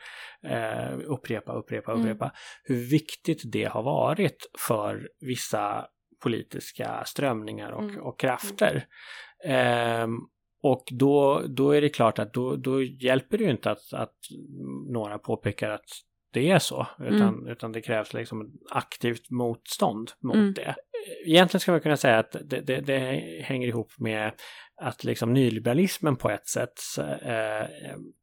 eh, 0.44 1.00
upprepa, 1.06 1.54
upprepa, 1.54 1.92
Mm. 1.92 2.02
upprepa, 2.04 2.32
hur 2.64 2.90
viktigt 2.90 3.42
det 3.52 3.64
har 3.66 3.84
varit 3.84 4.50
för 4.68 5.10
vissa 5.20 5.88
politiska 6.24 7.04
strömningar 7.06 7.72
och, 7.72 7.84
Mm. 7.84 8.02
och 8.02 8.20
krafter. 8.20 8.86
Ehm, 9.46 10.18
och 10.64 10.84
då, 10.92 11.44
då 11.48 11.72
är 11.72 11.82
det 11.82 11.90
klart 11.90 12.20
att 12.20 12.34
då, 12.34 12.56
då 12.56 12.84
hjälper 12.84 13.38
det 13.38 13.44
ju 13.44 13.52
inte 13.52 13.72
att, 13.72 13.94
att 13.94 14.16
några 14.90 15.18
påpekar 15.18 15.70
att 15.70 15.86
det 16.34 16.52
är 16.52 16.60
så, 16.60 16.88
utan, 17.00 17.48
utan 17.48 17.72
det 17.72 17.82
krävs 17.82 18.14
liksom 18.14 18.52
aktivt 18.72 19.30
motstånd 19.30 20.12
mot 20.20 20.36
Mm. 20.36 20.54
det. 20.54 20.76
Egentligen 21.26 21.60
ska 21.60 21.72
man 21.72 21.82
kunna 21.82 21.98
säga 21.98 22.20
att 22.20 22.36
det, 22.46 22.62
det, 22.62 22.80
det 22.80 23.00
hänger 23.44 23.68
ihop 23.68 23.92
med 23.98 24.32
att 24.82 25.04
liksom 25.04 25.34
nyliberalismen 25.34 26.16
på 26.16 26.30
ett 26.30 26.48
sätt 26.48 26.74
eh, 27.22 27.68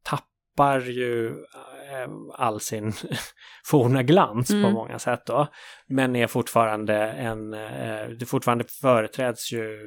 tappar 0.03 0.34
ju 0.81 1.27
eh, 1.27 2.09
all 2.33 2.59
sin 2.59 2.93
forna 3.65 4.03
glans 4.03 4.47
på 4.47 4.55
Mm. 4.55 4.73
många 4.73 4.99
sätt 4.99 5.25
då. 5.25 5.47
Men 5.87 6.15
är 6.15 6.27
fortfarande 6.27 6.95
en, 6.97 7.53
eh, 7.53 8.07
det 8.19 8.25
fortfarande 8.25 8.63
företräds 8.81 9.53
ju 9.53 9.77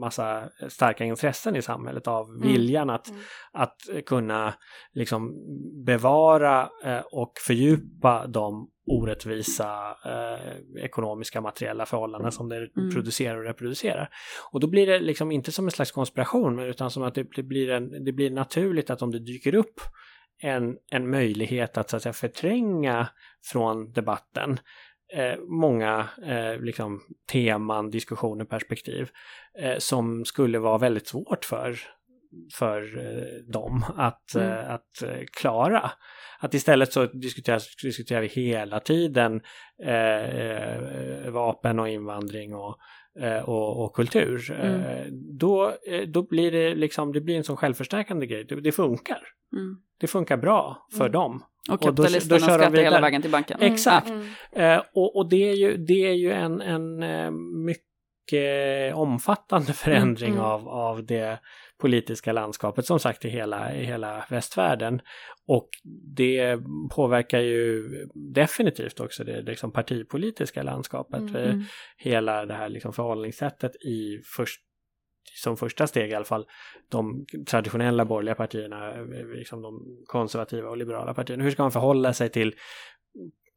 massa 0.00 0.48
starka 0.68 1.04
intressen 1.04 1.56
i 1.56 1.62
samhället 1.62 2.08
av 2.08 2.28
Mm. 2.28 2.40
viljan 2.48 2.90
att, 2.90 3.08
Mm. 3.08 3.20
att 3.52 3.76
kunna 4.06 4.54
liksom 4.92 5.34
bevara 5.86 6.68
eh, 6.84 7.00
och 7.12 7.32
fördjupa 7.46 8.26
de 8.26 8.70
orättvisa 8.90 9.96
eh, 10.04 10.82
ekonomiska 10.84 11.40
materiella 11.40 11.86
förhållanden 11.86 12.32
som 12.32 12.48
det 12.48 12.56
Mm. 12.76 12.90
producerar 12.94 13.36
och 13.38 13.44
reproducerar. 13.44 14.08
Och 14.52 14.60
då 14.60 14.66
blir 14.66 14.86
det 14.86 14.98
liksom 15.00 15.32
inte 15.32 15.52
som 15.52 15.64
en 15.64 15.70
slags 15.70 15.92
konspiration 15.92 16.58
utan 16.58 16.90
som 16.90 17.02
att 17.02 17.14
det, 17.14 17.26
det, 17.36 17.42
blir, 17.42 17.70
en, 17.70 18.04
det 18.04 18.12
blir 18.12 18.30
naturligt 18.30 18.90
att 18.90 19.02
om 19.02 19.10
det 19.10 19.18
dyker 19.18 19.54
upp 19.54 19.80
en, 20.40 20.76
en 20.90 21.10
möjlighet 21.10 21.78
att, 21.78 21.90
så 21.90 21.96
att 21.96 22.02
säga, 22.02 22.12
förtränga 22.12 23.08
från 23.44 23.92
debatten 23.92 24.60
eh, 25.14 25.38
många 25.48 26.08
eh, 26.26 26.60
liksom, 26.60 27.00
teman, 27.32 27.90
diskussioner, 27.90 28.44
perspektiv 28.44 29.08
eh, 29.58 29.78
som 29.78 30.24
skulle 30.24 30.58
vara 30.58 30.78
väldigt 30.78 31.08
svårt 31.08 31.44
för 31.44 31.78
för 32.54 32.98
eh, 32.98 33.52
dem 33.52 33.84
att, 33.96 34.34
Mm. 34.34 34.48
eh, 34.48 34.70
att 34.70 35.02
eh, 35.02 35.24
klara. 35.32 35.90
Att 36.40 36.54
istället 36.54 36.92
så 36.92 37.06
diskuteras, 37.06 37.76
diskuterar 37.82 38.20
vi 38.20 38.26
hela 38.26 38.80
tiden 38.80 39.40
eh, 39.84 41.30
vapen 41.30 41.78
och 41.78 41.88
invandring 41.88 42.54
och, 42.54 42.76
och, 43.48 43.84
och 43.84 43.94
kultur. 43.94 44.50
Mm. 44.60 44.80
Eh, 44.80 45.06
då, 45.38 45.72
eh, 45.86 46.02
då 46.08 46.22
blir 46.22 46.50
det 46.52 46.74
liksom, 46.74 47.12
det 47.12 47.20
blir 47.20 47.36
en 47.36 47.44
sån 47.44 47.56
självförstärkande 47.56 48.26
grej. 48.26 48.44
Det, 48.44 48.60
det 48.60 48.72
funkar. 48.72 49.20
Mm. 49.56 49.76
Det 50.00 50.06
funkar 50.06 50.36
bra 50.36 50.86
för 50.92 51.00
Mm. 51.04 51.12
dem. 51.12 51.42
Och 51.68 51.74
Och 51.74 51.80
då- 51.80 51.90
då 51.90 52.02
kapitalisterna 52.02 52.40
skrattar 52.40 52.82
hela 52.82 53.00
vägen 53.00 53.22
till 53.22 53.30
banken. 53.30 53.60
Mm, 53.60 53.72
Exakt. 53.72 54.08
mm. 54.10 54.28
Eh, 54.52 54.82
och, 54.94 55.16
och 55.16 55.28
det 55.28 55.48
är 55.50 55.54
ju, 55.54 55.76
det 55.76 56.06
är 56.08 56.14
ju 56.14 56.32
en, 56.32 56.60
en 56.60 57.02
eh, 57.02 57.30
mycket 57.64 58.94
omfattande 58.94 59.72
förändring 59.72 60.32
mm. 60.32 60.44
Av, 60.44 60.68
av 60.68 61.06
det 61.06 61.38
politiska 61.78 62.32
landskapet, 62.32 62.86
som 62.86 63.00
sagt 63.00 63.24
i 63.24 63.28
hela, 63.28 63.74
i 63.74 63.84
hela 63.84 64.24
västvärlden. 64.30 65.00
Och 65.46 65.68
det 66.16 66.58
påverkar 66.90 67.40
ju 67.40 67.88
definitivt 68.14 69.00
också 69.00 69.24
det 69.24 69.42
liksom 69.42 69.72
partipolitiska 69.72 70.62
landskapet. 70.62 71.20
Mm, 71.20 71.34
Eh, 71.34 71.48
Mm. 71.48 71.64
Hela 71.96 72.46
det 72.46 72.54
här 72.54 72.68
liksom 72.68 72.92
förhållningssättet 72.92 73.76
i 73.76 74.22
först, 74.36 74.60
som 75.42 75.56
första 75.56 75.86
steg 75.86 76.10
i 76.10 76.14
alla 76.14 76.24
fall, 76.24 76.46
de 76.88 77.26
traditionella 77.50 78.04
borgerliga 78.04 78.34
partierna, 78.34 78.90
eh, 78.90 79.26
liksom 79.34 79.62
de 79.62 79.80
konservativa 80.06 80.68
och 80.68 80.76
liberala 80.76 81.14
partierna. 81.14 81.44
Hur 81.44 81.50
ska 81.50 81.62
man 81.62 81.72
förhålla 81.72 82.12
sig 82.12 82.28
till 82.28 82.54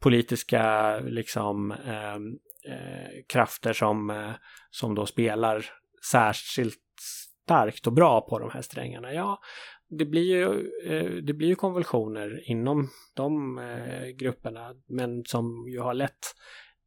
politiska 0.02 1.00
liksom 1.00 1.72
ehm, 1.72 2.28
eh, 2.68 3.24
krafter 3.28 3.74
som, 3.74 4.10
eh, 4.10 4.32
som 4.70 4.96
då 4.96 5.06
spelar 5.06 5.66
särskilt 6.12 6.78
starkt 7.52 7.88
och 7.88 7.94
bra 7.94 8.22
på 8.22 8.40
de 8.40 8.50
här 8.50 8.62
strängarna. 8.62 9.14
Ja, 9.14 9.40
det 9.90 10.06
blir 10.06 10.24
ju, 10.24 10.72
eh, 10.86 11.12
det 11.12 11.34
blir 11.34 11.48
ju 11.48 11.56
konvulsioner 11.56 12.50
inom 12.52 12.90
de 13.16 13.58
eh, 13.58 14.08
grupperna, 14.08 14.74
men 14.88 15.24
som 15.26 15.68
ju 15.70 15.80
har 15.80 15.94
lett 15.94 16.36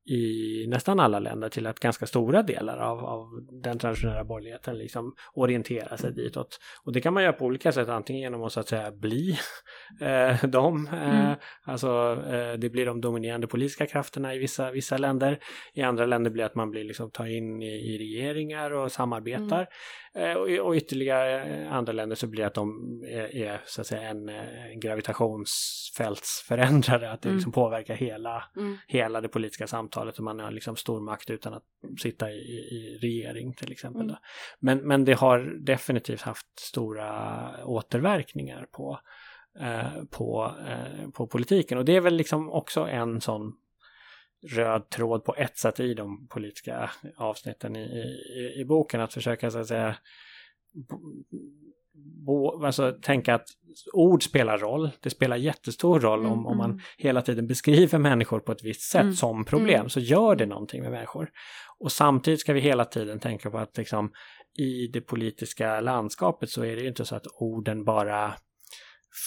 i 0.06 0.66
nästan 0.68 1.00
alla 1.00 1.18
länder 1.18 1.48
till 1.48 1.66
att 1.66 1.80
ganska 1.80 2.06
stora 2.06 2.42
delar 2.42 2.78
av, 2.78 3.04
av 3.04 3.26
den 3.62 3.78
traditionella 3.78 4.24
borgerligheten 4.24 4.78
liksom 4.78 5.14
orienterar 5.34 5.96
sig 5.96 6.12
ditåt. 6.12 6.58
Och 6.84 6.92
det 6.92 7.00
kan 7.00 7.14
man 7.14 7.22
göra 7.22 7.32
på 7.32 7.44
olika 7.44 7.72
sätt, 7.72 7.88
antingen 7.88 8.22
genom 8.22 8.42
att 8.44 8.52
så 8.52 8.60
att 8.60 8.68
säga 8.68 8.92
bli 8.92 9.38
eh, 10.00 10.44
dem, 10.44 10.88
eh, 10.92 11.14
Mm. 11.24 11.36
alltså 11.64 12.22
eh, 12.32 12.52
det 12.52 12.70
blir 12.70 12.86
de 12.86 13.00
dominerande 13.00 13.46
politiska 13.46 13.86
krafterna 13.86 14.34
i 14.34 14.38
vissa, 14.38 14.70
vissa 14.70 14.98
länder. 14.98 15.38
I 15.74 15.82
andra 15.82 16.06
länder 16.06 16.30
blir 16.30 16.42
det 16.42 16.46
att 16.46 16.54
man 16.54 16.70
blir 16.70 16.84
liksom 16.84 17.10
tar 17.10 17.26
in 17.26 17.62
i, 17.62 17.94
i 17.94 17.98
regeringar 17.98 18.70
och 18.70 18.92
samarbetar. 18.92 19.66
Eh, 20.16 20.32
och, 20.60 20.74
ytterligare 20.74 21.44
eh, 21.44 21.72
andra 21.72 21.92
länder 21.92 22.16
så 22.16 22.26
blir 22.26 22.40
det 22.40 22.46
att 22.46 22.54
de 22.54 23.00
är, 23.08 23.36
är 23.36 23.60
så 23.66 23.80
att 23.80 23.86
säga 23.86 24.02
en, 24.02 24.28
eh, 24.28 24.66
en 24.72 24.80
gravitationsfältsförändrare, 24.80 27.10
att 27.10 27.22
det 27.22 27.28
Mm. 27.28 27.36
liksom 27.36 27.52
påverkar 27.52 27.94
hela 27.94 28.44
Mm. 28.56 28.76
hela 28.86 29.20
det 29.20 29.28
politiska 29.28 29.66
samtalet 29.66 30.18
och 30.18 30.24
man 30.24 30.40
har 30.40 30.50
liksom 30.50 30.76
stor 30.76 31.00
makt 31.00 31.30
utan 31.30 31.54
att 31.54 31.62
sitta 32.02 32.30
i, 32.30 32.34
i 32.50 32.98
regering 33.02 33.54
till 33.54 33.72
exempel. 33.72 34.02
Mm. 34.02 34.16
Men, 34.60 34.78
men 34.78 35.04
det 35.04 35.14
har 35.14 35.38
definitivt 35.64 36.22
haft 36.22 36.60
stora 36.60 37.50
återverkningar 37.64 38.66
på, 38.72 39.00
eh, 39.60 40.04
på, 40.10 40.52
eh, 40.68 41.10
på 41.10 41.26
politiken 41.26 41.78
och 41.78 41.84
det 41.84 41.96
är 41.96 42.00
väl 42.00 42.16
liksom 42.16 42.50
också 42.50 42.80
en 42.80 43.20
sån 43.20 43.52
röd 44.50 44.90
tråd 44.90 45.24
på 45.24 45.34
ett 45.36 45.56
sätt 45.58 45.80
i 45.80 45.94
de 45.94 46.28
politiska 46.28 46.90
avsnitten 47.16 47.76
i, 47.76 47.80
i, 47.80 48.60
i 48.60 48.64
boken 48.64 49.00
att 49.00 49.14
försöka 49.14 49.50
så 49.50 49.58
att 49.58 49.66
säga 49.66 49.96
bo, 52.26 52.64
alltså 52.64 52.92
tänka 53.02 53.34
att 53.34 53.46
ord 53.92 54.22
spelar 54.22 54.58
roll. 54.58 54.90
Det 55.00 55.10
spelar 55.10 55.36
jättestor 55.36 56.00
roll 56.00 56.26
om, 56.26 56.46
om 56.46 56.56
man 56.56 56.70
Mm. 56.70 56.82
hela 56.98 57.22
tiden 57.22 57.46
beskriver 57.46 57.98
människor 57.98 58.40
på 58.40 58.52
ett 58.52 58.64
visst 58.64 58.90
sätt 58.90 59.02
Mm. 59.02 59.14
som 59.14 59.44
problem 59.44 59.80
Mm. 59.80 59.90
så 59.90 60.00
gör 60.00 60.36
det 60.36 60.46
någonting 60.46 60.82
med 60.82 60.90
människor. 60.90 61.30
Och 61.78 61.92
samtidigt 61.92 62.40
ska 62.40 62.52
vi 62.52 62.60
hela 62.60 62.84
tiden 62.84 63.20
tänka 63.20 63.50
på 63.50 63.58
att 63.58 63.76
liksom, 63.76 64.12
i 64.58 64.86
det 64.86 65.00
politiska 65.00 65.80
landskapet 65.80 66.50
så 66.50 66.64
är 66.64 66.76
det 66.76 66.82
ju 66.82 66.88
inte 66.88 67.04
så 67.04 67.16
att 67.16 67.26
orden 67.40 67.84
bara 67.84 68.34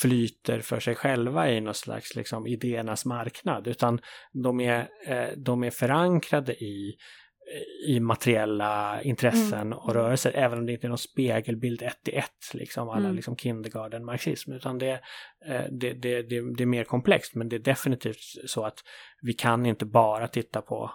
flyter 0.02 0.60
för 0.62 0.80
sig 0.80 0.96
själva 0.96 1.52
i 1.52 1.62
någon 1.62 1.74
slags 1.74 2.16
liksom, 2.16 2.48
idéernas 2.48 3.06
marknad 3.06 3.68
utan 3.68 4.00
de 4.44 4.60
är, 4.60 4.88
eh, 5.06 5.28
de 5.38 5.64
är 5.64 5.72
förankrade 5.72 6.54
i 6.54 6.98
i 7.88 8.00
materiella 8.00 9.02
intressen 9.02 9.60
Mm. 9.68 9.78
och 9.80 9.94
rörelser, 9.94 10.32
även 10.36 10.60
om 10.60 10.66
det 10.66 10.72
inte 10.72 10.88
är 10.88 10.90
någon 10.90 10.98
spegelbild 10.98 11.82
ett 11.82 12.08
i 12.08 12.12
ett, 12.16 12.54
liksom 12.54 12.90
alla 12.90 13.00
Mm. 13.00 13.16
liksom 13.16 13.36
kindergarten-marxism, 13.36 14.52
utan 14.54 14.78
det, 14.78 14.92
eh, 15.46 15.62
det, 15.72 15.94
det, 15.94 16.22
det, 16.22 16.56
det 16.56 16.64
är 16.64 16.66
mer 16.66 16.84
komplext, 16.84 17.36
men 17.36 17.50
det 17.50 17.56
är 17.56 17.60
definitivt 17.60 18.20
så 18.46 18.66
att 18.66 18.80
vi 19.22 19.34
kan 19.34 19.66
inte 19.66 19.86
bara 19.86 20.28
titta 20.28 20.62
på, 20.62 20.92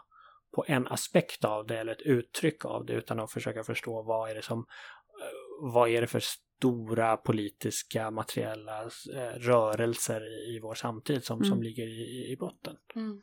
på 0.54 0.64
en 0.68 0.86
aspekt 0.86 1.44
av 1.44 1.66
det 1.66 1.78
eller 1.78 1.92
ett 1.92 2.02
uttryck 2.02 2.64
av 2.64 2.86
det, 2.86 2.92
utan 2.92 3.20
att 3.20 3.32
försöka 3.32 3.64
förstå 3.64 4.02
vad 4.02 4.30
är 4.30 4.34
det 4.34 4.42
som, 4.42 4.58
eh, 4.58 5.72
vad 5.72 5.88
är 5.90 6.00
det 6.00 6.06
för 6.06 6.22
stora 6.62 7.16
politiska, 7.16 8.10
materiella 8.10 8.82
eh, 9.14 9.38
rörelser 9.38 10.20
i, 10.20 10.56
i 10.56 10.60
vår 10.62 10.74
samtid 10.74 11.24
som, 11.24 11.44
som 11.44 11.52
Mm. 11.52 11.62
ligger 11.62 11.86
i, 11.86 12.32
i 12.32 12.36
botten. 12.40 12.76
Mm. 12.96 13.20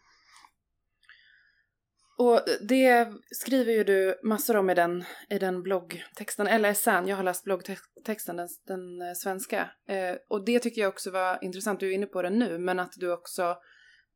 Och 2.17 2.41
det 2.62 3.08
skriver 3.32 3.73
ju 3.73 3.84
du 3.84 4.19
massor 4.23 4.56
om 4.58 4.69
i 4.69 4.73
den, 4.75 5.04
i 5.30 5.38
den 5.39 5.63
bloggtexten, 5.63 6.47
eller 6.47 6.69
essän, 6.69 7.08
jag 7.08 7.15
har 7.15 7.23
läst 7.23 7.43
bloggtexten, 7.43 8.36
den, 8.38 8.47
den 8.67 9.02
eh, 9.02 9.13
svenska. 9.15 9.69
Eh, 9.88 10.15
och 10.30 10.45
det 10.45 10.60
tycker 10.60 10.82
jag 10.82 10.89
också 10.89 11.12
var 11.12 11.43
intressant, 11.43 11.80
du 11.80 11.89
är 11.89 11.93
inne 11.95 12.06
på 12.06 12.21
det 12.21 12.30
nu, 12.30 12.58
men 12.58 12.80
att 12.80 12.93
du 12.97 13.12
också 13.12 13.43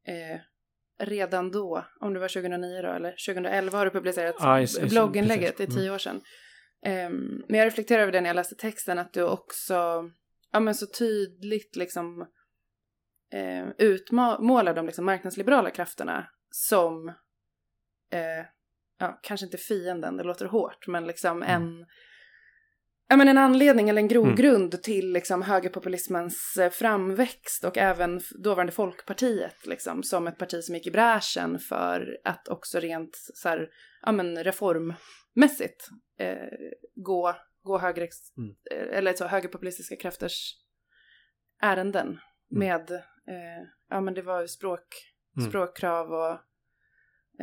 eh, 0.08 0.40
redan 1.06 1.52
då, 1.52 1.86
om 2.00 2.14
det 2.14 2.20
var 2.20 2.28
2009 2.28 2.82
då, 2.82 2.92
eller 2.92 3.12
2011 3.28 3.78
har 3.78 3.86
du 3.86 3.92
publicerat 3.92 4.62
just- 4.62 4.90
blogginlägget, 4.90 5.58
det 5.58 5.64
är 5.64 5.68
precis. 5.68 5.82
tio 5.82 5.92
år 5.92 5.98
sedan. 5.98 6.22
Ehm, 6.86 7.44
men 7.48 7.60
jag 7.60 7.66
reflekterar 7.66 8.02
över 8.02 8.12
det 8.12 8.22
när 8.22 8.30
jag 8.30 8.36
läste 8.36 8.56
texten, 8.56 9.00
att 9.00 9.14
du 9.14 9.24
också, 9.24 10.10
ja 10.52 10.60
men 10.60 10.76
så 10.76 10.86
tydligt 10.86 11.76
liksom 11.76 12.22
eh, 13.34 13.68
utmålar 13.78 14.74
de 14.74 14.86
liksom 14.86 15.06
marknadsliberala 15.06 15.72
krafterna 15.72 16.28
som, 16.50 17.08
eh, 18.12 18.46
ja 19.00 19.20
kanske 19.24 19.46
inte 19.46 19.58
fienden, 19.58 20.18
det 20.18 20.24
låter 20.24 20.46
hårt, 20.46 20.88
men 20.88 21.08
liksom 21.08 21.44
en, 21.44 21.86
ja 23.08 23.16
men 23.18 23.28
en 23.28 23.38
anledning 23.38 23.90
eller 23.90 24.02
en 24.02 24.08
grogrund 24.08 24.84
till 24.84 25.14
liksom 25.14 25.42
högerpopulismens 25.42 26.58
eh, 26.58 26.70
framväxt 26.72 27.64
och 27.64 27.78
även 27.78 28.22
dåvarande 28.44 28.72
Folkpartiet 28.72 29.66
liksom 29.66 30.04
som 30.04 30.28
ett 30.28 30.38
parti 30.38 30.64
som 30.64 30.76
gick 30.76 30.88
i 30.88 30.92
bräschen 30.92 31.60
för 31.60 32.18
att 32.24 32.48
också 32.48 32.80
rent 32.80 33.16
så 33.34 33.50
här, 33.50 33.70
ja 34.02 34.12
men 34.12 34.44
reformmässigt 34.44 35.88
eh, 36.20 36.38
gå, 36.96 37.36
gå 37.64 37.78
höger, 37.78 38.10
Mm. 38.38 38.56
eh, 38.72 38.98
eller 38.98 39.14
så 39.14 39.26
högerpopulistiska 39.28 39.96
krafters 39.96 40.56
ärenden 41.62 42.20
med, 42.50 42.92
eh, 42.92 43.68
ja 43.90 44.02
men 44.02 44.14
det 44.14 44.22
var 44.22 44.42
ju 44.42 44.48
språk, 44.48 44.88
Mm. 45.38 45.50
språkkrav 45.50 46.12
och 46.12 46.40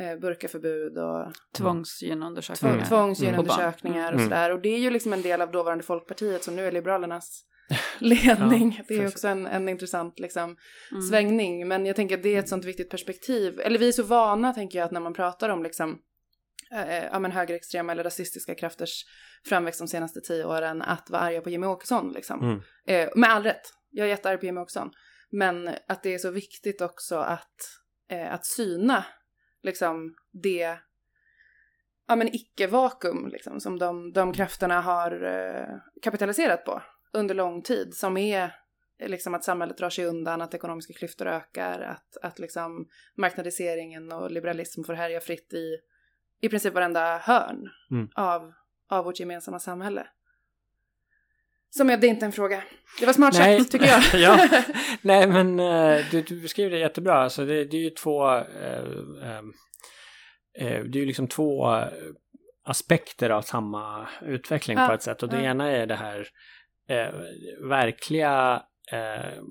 eh, 0.01 0.19
burkaförbud 0.19 0.97
och 0.97 1.33
Tvångsgenundersökningar. 1.57 2.75
Mm. 2.75 2.87
tvångsgenundersökningar 2.87 4.07
och 4.13 4.19
Mm. 4.19 4.29
sådär. 4.29 4.51
Och 4.51 4.61
det 4.61 4.69
är 4.69 4.79
ju 4.79 4.89
liksom 4.89 5.13
en 5.13 5.21
del 5.21 5.41
av 5.41 5.51
dåvarande 5.51 5.83
Folkpartiet 5.83 6.43
som 6.43 6.55
nu 6.55 6.65
är 6.67 6.71
Liberalernas 6.71 7.43
ledning. 7.99 8.75
Ja, 8.77 8.83
det 8.87 8.95
är 9.03 9.07
också 9.07 9.27
en, 9.27 9.47
en 9.47 9.69
intressant 9.69 10.19
liksom, 10.19 10.55
Mm. 10.91 11.01
svängning. 11.01 11.67
Men 11.67 11.85
jag 11.85 11.95
tänker 11.95 12.17
att 12.17 12.23
det 12.23 12.35
är 12.35 12.39
ett 12.39 12.49
sånt 12.49 12.65
viktigt 12.65 12.89
perspektiv. 12.89 13.59
Eller 13.59 13.79
vi 13.79 13.87
är 13.87 13.91
så 13.91 14.03
vana, 14.03 14.53
tänker 14.53 14.77
jag, 14.79 14.85
att 14.85 14.91
när 14.91 14.99
man 15.01 15.13
pratar 15.13 15.49
om 15.49 15.63
liksom, 15.63 15.99
eh, 16.73 17.03
ja, 17.05 17.19
men 17.19 17.31
högerextrema 17.31 17.91
eller 17.91 18.03
rasistiska 18.03 18.55
krafters 18.55 19.03
framväxt 19.49 19.79
de 19.79 19.87
senaste 19.87 20.21
tio 20.21 20.45
åren, 20.45 20.81
att 20.81 21.09
vara 21.09 21.21
arga 21.21 21.41
på 21.41 21.49
Jimmy 21.49 21.67
Åkesson. 21.67 22.11
Liksom. 22.13 22.39
Mm. 22.41 22.61
Eh, 22.87 23.09
med 23.15 23.29
all 23.31 23.43
rätt. 23.43 23.61
Jag 23.89 24.05
är 24.05 24.09
jättearg 24.09 24.39
på 24.39 24.45
Jimmy 24.45 24.61
Åkesson. 24.61 24.89
Men 25.31 25.69
att 25.87 26.03
det 26.03 26.13
är 26.13 26.17
så 26.17 26.31
viktigt 26.31 26.81
också 26.81 27.15
att, 27.15 27.55
eh, 28.11 28.33
att 28.33 28.45
syna 28.45 29.05
liksom 29.63 30.15
det 30.31 30.77
ja, 32.07 32.15
men 32.15 32.35
icke-vakuum 32.35 33.27
liksom, 33.27 33.59
som 33.59 33.79
de, 33.79 34.13
de 34.13 34.33
krafterna 34.33 34.81
har 34.81 35.23
eh, 35.23 35.77
kapitaliserat 36.01 36.65
på 36.65 36.81
under 37.13 37.35
lång 37.35 37.61
tid. 37.61 37.93
Som 37.93 38.17
är 38.17 38.55
eh, 38.99 39.09
liksom 39.09 39.33
att 39.33 39.43
samhället 39.43 39.77
drar 39.77 39.89
sig 39.89 40.05
undan, 40.05 40.41
att 40.41 40.53
ekonomiska 40.53 40.93
klyftor 40.93 41.27
ökar, 41.27 41.79
att, 41.79 42.17
att 42.21 42.39
liksom 42.39 42.87
marknadiseringen 43.17 44.11
och 44.11 44.31
liberalism 44.31 44.83
får 44.83 44.93
härja 44.93 45.19
fritt 45.19 45.53
i 45.53 45.77
i 46.41 46.49
princip 46.49 46.73
varenda 46.73 47.17
hörn 47.17 47.69
Mm. 47.91 48.09
av, 48.15 48.53
av 48.89 49.05
vårt 49.05 49.19
gemensamma 49.19 49.59
samhälle. 49.59 50.07
Som 51.77 51.89
jag, 51.89 52.01
det 52.01 52.07
är 52.07 52.09
inte 52.09 52.25
en 52.25 52.31
fråga. 52.31 52.63
Det 52.99 53.05
var 53.05 53.13
smart 53.13 53.33
Nej. 53.37 53.59
sagt, 53.59 53.71
tycker 53.71 53.87
jag. 53.87 54.03
ja, 54.21 54.49
nej 55.01 55.27
men 55.27 55.59
eh, 55.59 56.05
du, 56.11 56.21
du 56.21 56.41
beskriver 56.41 56.71
det 56.71 56.79
jättebra. 56.79 57.15
Alltså 57.15 57.45
det, 57.45 57.65
det 57.65 57.77
är 57.77 57.81
ju 57.81 57.89
två, 57.89 58.35
eh, 58.35 58.83
ehm, 59.23 59.53
eh, 60.59 60.83
det 60.83 60.97
är 60.97 61.01
ju 61.01 61.05
liksom 61.05 61.27
två 61.27 61.75
eh, 61.75 61.87
aspekter 62.65 63.29
av 63.29 63.41
samma 63.41 64.07
utveckling 64.21 64.77
Ja, 64.77 64.87
på 64.87 64.93
ett 64.93 65.03
sätt. 65.03 65.23
Och 65.23 65.29
det 65.29 65.41
ja. 65.41 65.49
ena 65.49 65.71
är 65.71 65.85
det 65.87 65.95
här 65.95 66.27
eh, 66.89 67.13
verkliga 67.69 68.63
eh, 68.91 69.41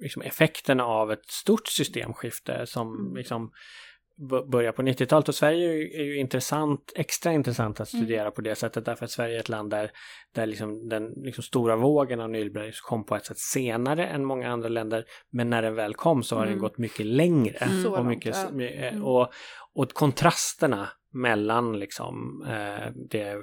liksom 0.00 0.22
effekterna 0.22 0.84
av 0.84 1.12
ett 1.12 1.26
stort 1.26 1.68
systemskifte 1.68 2.66
som 2.66 3.00
Mm. 3.00 3.16
liksom 3.16 3.50
börjar 4.50 4.72
på 4.72 4.82
90-talet 4.82 5.28
och 5.28 5.34
Sverige 5.34 5.68
är 5.68 5.72
ju, 5.72 5.90
är 6.00 6.04
ju 6.04 6.16
intressant, 6.18 6.92
extra 6.96 7.32
intressant 7.32 7.80
att 7.80 7.92
Mm. 7.92 8.04
studera 8.06 8.30
på 8.30 8.40
det 8.40 8.54
sättet 8.54 8.84
därför 8.84 9.04
att 9.04 9.10
Sverige 9.10 9.36
är 9.36 9.40
ett 9.40 9.48
land 9.48 9.70
där, 9.70 9.90
där 10.34 10.46
liksom 10.46 10.88
den 10.88 11.04
liksom 11.16 11.44
stora 11.44 11.76
vågen 11.76 12.20
av 12.20 12.30
nyliberalism 12.30 12.82
kom 12.88 13.04
på 13.06 13.16
ett 13.16 13.26
sätt 13.26 13.38
senare 13.38 14.06
än 14.06 14.24
många 14.24 14.50
andra 14.52 14.68
länder 14.68 15.04
men 15.32 15.50
när 15.50 15.62
den 15.62 15.74
väl 15.74 15.94
kom 15.94 16.22
så 16.22 16.36
har 16.36 16.42
den 16.42 16.52
Mm. 16.52 16.62
gått 16.62 16.78
mycket 16.78 17.06
längre 17.06 17.56
Mm. 17.56 17.82
Så 17.82 17.96
och, 17.96 18.06
mycket, 18.06 18.36
eh, 18.36 18.42
Mm. 18.88 19.04
och, 19.04 19.28
och 19.74 19.92
kontrasterna 19.92 20.88
mellan 21.12 21.78
liksom 21.78 22.44
eh, 22.48 22.92
det, 23.10 23.34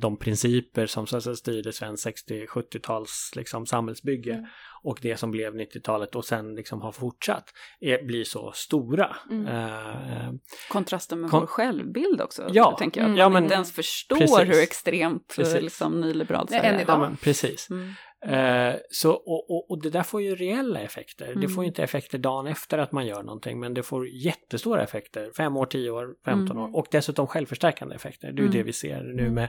de 0.00 0.16
principer 0.16 0.86
som 0.86 1.06
så 1.06 1.16
att 1.16 1.22
säga 1.22 1.36
styrde 1.36 1.72
svensk 1.72 2.06
60-70-tals 2.28 3.32
liksom 3.36 3.66
samhällsbygge 3.66 4.32
Mm. 4.32 4.46
och 4.82 4.98
det 5.02 5.16
som 5.16 5.30
blev 5.30 5.54
90-talet 5.54 6.14
och 6.14 6.24
sen 6.24 6.54
liksom 6.54 6.80
har 6.80 6.92
fortsatt 6.92 7.44
är, 7.80 8.04
blir 8.04 8.24
så 8.24 8.52
stora. 8.54 9.16
Mm. 9.30 9.46
Eh, 9.46 10.32
Kontrasten 10.70 11.20
med 11.20 11.30
Kon- 11.30 11.40
vår 11.40 11.46
självbildbild 11.46 12.20
också, 12.20 12.48
Ja, 12.52 12.76
tänker 12.78 13.00
jag. 13.00 13.06
mm. 13.08 13.18
Ja, 13.18 13.28
men- 13.28 13.42
inte 13.42 13.54
ens 13.54 13.72
förstår 13.72 14.16
precis. 14.16 14.38
hur 14.38 14.62
extremt 14.62 15.32
Precis. 15.36 15.62
liksom, 15.62 16.00
nyliberalt 16.00 16.50
Sverige 16.50 16.64
än 16.68 16.74
är. 16.76 16.80
idag. 16.82 16.94
ja, 16.94 16.98
men 16.98 17.16
precis. 17.16 17.70
Mm. 17.70 17.92
Eh, 18.28 18.74
så, 18.90 19.12
och, 19.12 19.50
och, 19.50 19.70
och 19.70 19.82
det 19.82 19.90
där 19.90 20.02
får 20.02 20.22
ju 20.22 20.34
reella 20.34 20.80
effekter. 20.80 21.26
Det 21.26 21.32
Mm. 21.32 21.48
får 21.50 21.64
ju 21.64 21.68
inte 21.68 21.82
effekter 21.82 22.18
dagen 22.18 22.46
efter 22.46 22.78
att 22.78 22.92
man 22.92 23.06
gör 23.06 23.22
någonting 23.22 23.60
men 23.60 23.74
det 23.74 23.82
får 23.82 24.08
jättestora 24.08 24.82
effekter. 24.82 25.30
Fem 25.36 25.56
år, 25.56 25.66
tio 25.66 25.90
år, 25.90 26.14
15 26.24 26.56
Mm. 26.56 26.62
år 26.74 26.78
och 26.78 26.86
dessutom 26.90 27.26
självförstärkande 27.26 27.94
effekter. 27.94 28.28
Det 28.32 28.32
är 28.32 28.42
ju 28.42 28.48
Mm. 28.48 28.52
det 28.52 28.62
vi 28.62 28.72
ser 28.72 29.02
nu 29.02 29.22
Mm. 29.22 29.34
med, 29.34 29.48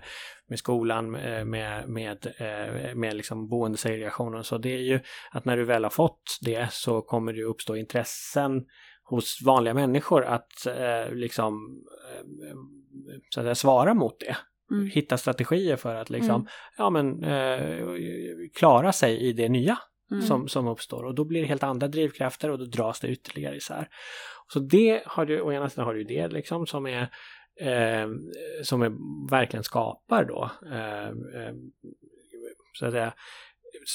med 0.50 0.60
skolan, 0.60 1.12
med, 1.12 1.48
med, 1.48 1.90
med, 1.90 2.34
eh, 2.38 2.96
med 2.96 3.16
liksom 3.16 3.48
boendesegregationen. 3.48 4.44
Så 4.44 4.58
det 4.58 4.74
är 4.74 4.82
ju 4.82 5.00
att 5.32 5.46
när 5.46 5.58
du 5.58 5.64
väl 5.66 5.84
har 5.84 5.90
fått 5.92 6.38
det 6.42 6.68
så 6.72 7.02
kommer 7.02 7.34
det 7.34 7.44
uppstå 7.44 7.76
intressen 7.76 8.66
hos 9.04 9.42
vanliga 9.46 9.74
människor 9.74 10.26
att 10.26 10.66
eh, 10.68 11.14
liksom 11.14 11.84
eh, 12.14 12.56
så 13.30 13.40
att 13.40 13.44
säga, 13.46 13.56
svara 13.56 13.94
mot 13.94 14.20
det 14.20 14.36
Mm. 14.72 14.88
hitta 14.88 15.18
strategier 15.18 15.76
för 15.76 15.96
att 15.96 16.10
liksom, 16.10 16.36
Mm. 16.36 16.48
ja 16.78 16.90
men 16.90 17.24
eh, 17.24 17.86
klara 18.56 18.92
sig 18.92 19.18
i 19.18 19.34
det 19.34 19.50
nya 19.50 19.78
Mm. 20.12 20.24
som, 20.24 20.48
som 20.48 20.68
uppstår 20.68 21.04
och 21.04 21.16
då 21.16 21.24
blir 21.26 21.42
det 21.42 21.48
helt 21.48 21.64
andra 21.64 21.88
drivkrafter 21.88 22.50
och 22.52 22.60
då 22.60 22.66
dras 22.66 23.00
det 23.00 23.08
ytterligare 23.08 23.56
isär. 23.56 23.88
Så 24.48 24.60
det 24.60 25.04
har 25.06 25.26
du, 25.26 25.42
å 25.42 25.52
ena 25.52 25.70
sidan 25.70 25.86
har 25.86 25.94
du 25.94 26.04
det 26.04 26.28
liksom 26.28 26.66
som 26.68 26.86
är 26.88 27.02
eh, 27.62 28.10
som 28.64 28.82
är, 28.82 28.92
verkligen 29.30 29.64
skapar 29.64 30.26
då 30.26 30.52
eh, 30.72 31.08
eh, 31.08 31.54
så 32.74 32.86
att 32.86 32.92
säga 32.92 33.14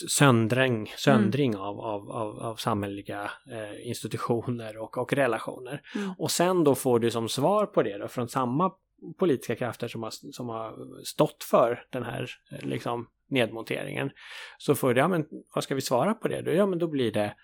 söndring, 0.09 0.93
söndring 0.97 1.57
av, 1.57 1.81
av, 1.81 2.11
av, 2.11 2.39
av 2.41 2.57
samhälleliga 2.57 3.31
eh, 3.53 3.89
institutioner 3.89 4.79
och, 4.79 4.99
och 4.99 5.13
relationer. 5.13 5.81
Mm. 5.97 6.11
Och 6.19 6.31
sen 6.31 6.65
då 6.65 6.75
får 6.75 6.99
du 6.99 7.11
som 7.11 7.29
svar 7.29 7.67
på 7.67 7.83
det 7.83 7.99
då 7.99 8.09
från 8.09 8.29
samma 8.29 8.73
politiska 9.19 9.57
krafter 9.57 9.89
som 9.89 10.03
har, 10.03 10.11
som 10.33 10.49
har 10.49 10.75
stått 11.05 11.45
för 11.51 11.85
den 11.91 12.03
här 12.03 12.31
eh, 12.53 12.69
liksom, 12.69 13.07
nedmonteringen. 13.29 14.11
Så 14.59 14.75
får 14.75 14.95
du, 14.95 15.01
ja 15.01 15.09
men 15.09 15.27
vad 15.55 15.65
ska 15.65 15.75
vi 15.75 15.81
svara 15.81 16.15
på 16.15 16.29
det? 16.29 16.43
Då, 16.43 16.53
ja 16.53 16.67
men 16.67 16.79
då 16.79 16.89
blir 16.89 17.13
det 17.13 17.35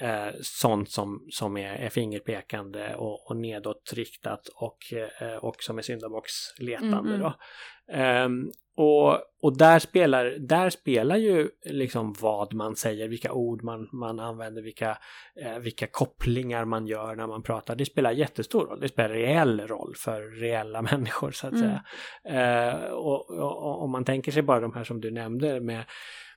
eh, 0.00 0.34
sånt 0.42 0.90
som, 0.90 1.26
som 1.30 1.56
är, 1.56 1.74
är 1.74 1.88
fingerpekande 1.88 2.94
och, 2.94 3.30
och 3.30 3.36
nedåtriktat 3.36 4.48
och, 4.48 4.78
eh, 5.20 5.36
och 5.36 5.56
som 5.58 5.78
är 5.78 5.82
syndabocksletande. 5.82 7.14
Mm, 7.14 7.14
mm. 7.14 7.20
Då. 7.20 7.34
Ehm, 7.92 8.50
och, 8.76 9.18
och 9.42 9.56
där 9.58 9.78
spelar, 9.78 10.36
där 10.38 10.70
spelar 10.70 11.16
ju 11.16 11.48
liksom 11.64 12.14
vad 12.20 12.54
man 12.54 12.76
säger, 12.76 13.08
vilka 13.08 13.32
ord 13.32 13.62
man, 13.62 13.88
man 13.92 14.20
använder, 14.20 14.62
vilka, 14.62 14.98
eh, 15.44 15.58
vilka 15.58 15.86
kopplingar 15.86 16.64
man 16.64 16.86
gör 16.86 17.16
när 17.16 17.26
man 17.26 17.42
pratar. 17.42 17.76
Det 17.76 17.84
spelar 17.84 18.12
jättestor 18.12 18.66
roll. 18.66 18.80
Det 18.80 18.88
spelar 18.88 19.08
reell 19.08 19.60
roll 19.60 19.94
för 19.96 20.40
reella 20.40 20.82
människor 20.92 21.30
så 21.30 21.46
att 21.46 21.52
Mm. 21.52 21.64
säga. 21.64 21.82
Eh, 22.74 22.84
och, 22.90 23.82
om 23.82 23.90
man 23.90 24.04
tänker 24.04 24.32
sig 24.32 24.42
bara 24.42 24.60
de 24.60 24.72
här 24.72 24.84
som 24.84 25.00
du 25.00 25.10
nämnde 25.10 25.60
med 25.60 25.84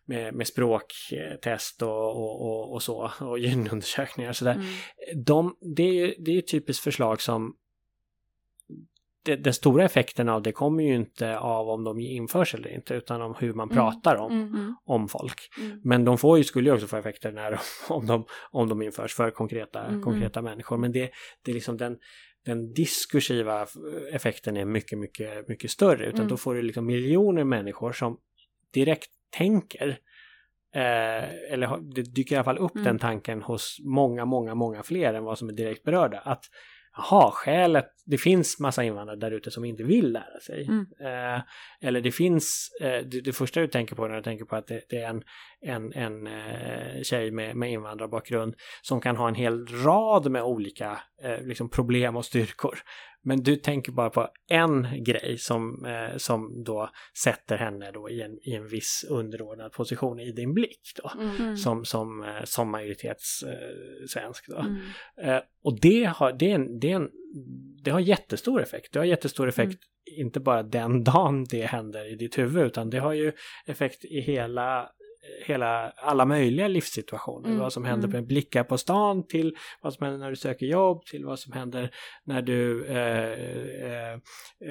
med, 0.08 0.34
med 0.34 0.48
språktest 0.48 1.82
och, 1.82 2.15
och, 2.17 2.41
och, 2.41 2.74
och 2.74 2.84
så 2.84 3.12
och 3.21 3.39
gynundersökningar 3.45 4.30
och 4.30 4.36
sådär. 4.36 4.54
Mm. 4.54 5.24
De, 5.26 5.56
det, 5.76 5.84
är 5.84 5.93
ju, 5.93 6.15
det 6.17 6.32
är 6.32 6.36
ju 6.36 6.41
typiskt 6.41 6.84
förslag 6.84 7.21
som 7.21 7.56
det, 9.25 9.35
den 9.35 9.53
stora 9.53 9.85
effekten 9.85 10.29
av 10.29 10.41
det 10.41 10.51
kommer 10.51 10.83
ju 10.83 10.95
inte 10.95 11.38
av 11.39 11.69
om 11.69 11.83
de 11.83 11.99
införs 11.99 12.53
eller 12.55 12.69
inte 12.69 12.93
utan 12.93 13.21
om 13.21 13.35
hur 13.39 13.53
man 13.53 13.67
Mm. 13.71 13.75
pratar 13.77 14.15
om, 14.15 14.31
Mm. 14.31 14.47
Mm. 14.53 14.75
om 14.85 15.07
folk. 15.07 15.41
Mm. 15.59 15.81
Men 15.83 16.05
de 16.05 16.17
får 16.17 16.38
ju, 16.38 16.43
skulle 16.43 16.69
ju 16.69 16.73
också 16.75 16.88
få 16.88 16.97
effekter 16.97 17.31
när 17.31 17.51
de, 17.51 17.57
om, 17.93 18.05
de, 18.07 18.25
om 18.51 18.69
de 18.69 18.81
införs 18.81 19.13
för 19.15 19.31
konkreta, 19.31 19.83
Mm. 19.85 20.01
konkreta 20.01 20.41
människor. 20.41 20.77
Men 20.77 20.91
det, 20.91 21.11
det 21.45 21.51
är 21.51 21.55
liksom 21.55 21.77
den, 21.77 21.97
den 22.45 22.73
diskursiva 22.73 23.67
effekten 24.11 24.57
är 24.57 24.65
mycket, 24.65 24.99
mycket, 24.99 25.47
mycket 25.47 25.71
större. 25.71 26.05
Utan 26.05 26.27
då 26.27 26.38
får 26.38 26.55
du 26.55 26.61
liksom 26.61 26.85
miljoner 26.85 27.43
människor 27.43 27.91
som 27.93 28.17
direkt 28.73 29.09
tänker 29.38 29.97
eh, 30.75 31.51
eller 31.53 31.93
det 31.95 32.01
dyker 32.15 32.35
i 32.35 32.38
alla 32.38 32.43
fall 32.43 32.57
upp 32.57 32.75
Mm. 32.75 32.83
den 32.85 32.99
tanken 32.99 33.41
hos 33.41 33.77
många, 33.83 34.25
många, 34.25 34.55
många 34.55 34.83
fler 34.83 35.13
än 35.13 35.23
vad 35.23 35.38
som 35.38 35.49
är 35.49 35.53
direkt 35.53 35.83
berörda. 35.83 36.19
Att 36.19 36.45
jaha, 36.97 37.31
skälet, 37.31 37.86
det 38.05 38.17
finns 38.17 38.60
massa 38.60 38.84
invandrare 38.84 39.17
där 39.17 39.31
ute 39.31 39.51
som 39.51 39.65
inte 39.65 39.84
vill 39.84 40.12
lära 40.12 40.39
sig. 40.39 40.65
Mm. 40.65 40.86
Eh, 40.99 41.41
eller 41.81 42.01
det 42.01 42.12
finns, 42.12 42.69
eh, 42.81 43.05
det, 43.05 43.21
det 43.21 43.34
första 43.34 43.60
du 43.60 43.67
tänker 43.67 43.95
på 43.95 44.08
när 44.08 44.15
du 44.15 44.21
tänker 44.21 44.45
på 44.45 44.55
att 44.55 44.67
det, 44.67 44.81
det 44.89 44.97
är 44.97 45.10
en, 45.10 45.23
en, 45.62 45.93
en 45.93 46.27
eh, 46.27 47.01
tjej 47.03 47.31
med, 47.31 47.55
med 47.55 47.71
invandrarbakgrund 47.71 48.55
som 48.81 49.01
kan 49.01 49.15
ha 49.15 49.27
en 49.27 49.36
hel 49.36 49.67
rad 49.67 50.31
med 50.31 50.43
olika 50.43 50.99
eh, 51.23 51.41
liksom 51.41 51.69
problem 51.69 52.15
och 52.15 52.25
styrkor. 52.25 52.79
Men 53.25 53.43
du 53.43 53.55
tänker 53.55 53.91
bara 53.91 54.09
på 54.09 54.27
en 54.49 55.03
grej 55.03 55.38
som, 55.38 55.85
eh, 55.85 56.17
som 56.17 56.63
då 56.63 56.89
sätter 57.23 57.57
henne 57.57 57.91
då 57.91 58.09
i 58.09 58.21
en, 58.21 58.39
i 58.41 58.53
en 58.53 58.67
viss 58.67 59.05
underordnad 59.09 59.71
position 59.71 60.19
i 60.19 60.31
din 60.31 60.53
blick 60.53 60.81
då. 61.03 61.11
Mm. 61.21 61.35
Mm. 61.35 61.57
Som, 61.57 61.85
som, 61.85 62.23
eh, 62.23 62.43
som 62.43 62.71
majoritetssvensk 62.71 64.47
då. 64.47 64.57
Mm. 64.57 64.77
Eh, 65.17 65.41
och 65.63 65.79
det 65.79 66.03
har, 66.03 66.33
det, 66.33 66.51
är 66.51 66.55
en, 66.55 66.79
det, 66.79 66.91
är 66.91 66.95
en, 66.95 67.09
det 67.83 67.91
har 67.91 67.99
jättestor 67.99 68.61
effekt. 68.61 68.93
Det 68.93 68.99
har 68.99 69.05
jättestor 69.05 69.49
effekt 69.49 69.79
inte 70.17 70.39
bara 70.39 70.63
den 70.63 71.03
dagen 71.03 71.45
det 71.49 71.65
händer 71.65 72.13
i 72.13 72.15
ditt 72.15 72.38
huvud 72.38 72.65
utan 72.65 72.89
det 72.89 72.99
har 72.99 73.13
ju 73.13 73.31
effekt 73.65 74.05
i 74.05 74.19
hela 74.19 74.89
hela, 75.45 75.89
alla 75.89 76.25
möjliga 76.25 76.67
livssituationer. 76.67 77.47
Mm, 77.49 77.59
Vad 77.59 77.73
som 77.73 77.85
händer 77.85 78.07
mm. 78.07 78.19
med 78.19 78.27
blickar 78.27 78.63
på 78.63 78.77
stan 78.77 79.27
till 79.27 79.55
vad 79.81 79.93
som 79.93 80.03
händer 80.05 80.19
när 80.19 80.29
du 80.29 80.35
söker 80.35 80.65
jobb 80.65 81.05
till 81.05 81.25
vad 81.25 81.39
som 81.39 81.53
händer 81.53 81.89
när 82.23 82.41
du 82.41 82.85
eh, 82.85 83.31
eh, 83.91 84.13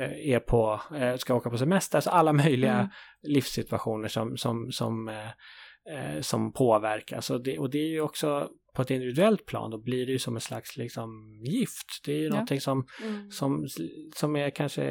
eh, 0.02 0.30
är 0.34 0.40
på, 0.40 0.80
eh, 0.96 1.16
ska 1.16 1.34
åka 1.34 1.50
på 1.50 1.58
semester. 1.58 1.98
Alltså 1.98 2.10
alla 2.10 2.32
möjliga 2.32 2.74
Mm. 2.74 2.88
livssituationer 3.22 4.08
som, 4.08 4.36
som, 4.36 4.72
som, 4.72 5.08
eh, 5.08 6.20
som 6.20 6.52
påverkas. 6.52 7.30
Och 7.30 7.42
det, 7.42 7.58
och 7.58 7.70
det 7.70 7.78
är 7.78 7.88
ju 7.88 8.00
också 8.00 8.48
på 8.76 8.82
ett 8.82 8.90
individuellt 8.90 9.46
plan, 9.46 9.70
då 9.70 9.78
blir 9.78 10.06
det 10.06 10.12
ju 10.12 10.18
som 10.18 10.34
en 10.34 10.40
slags 10.40 10.76
liksom 10.76 11.40
gift. 11.44 11.86
Det 12.04 12.12
är 12.12 12.16
ju 12.16 12.24
Ja. 12.24 12.30
någonting 12.30 12.60
som, 12.60 12.86
Mm. 13.02 13.30
som, 13.30 13.66
som 14.16 14.36
är 14.36 14.50
kanske 14.50 14.84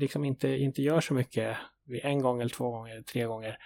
liksom 0.00 0.24
inte, 0.24 0.48
inte 0.48 0.82
gör 0.82 1.00
så 1.00 1.14
mycket 1.14 1.56
vid 1.86 2.00
en 2.04 2.20
gång 2.22 2.40
eller 2.40 2.50
två 2.50 2.70
gånger 2.70 2.92
eller 2.92 3.02
tre 3.02 3.24
gånger. 3.24 3.56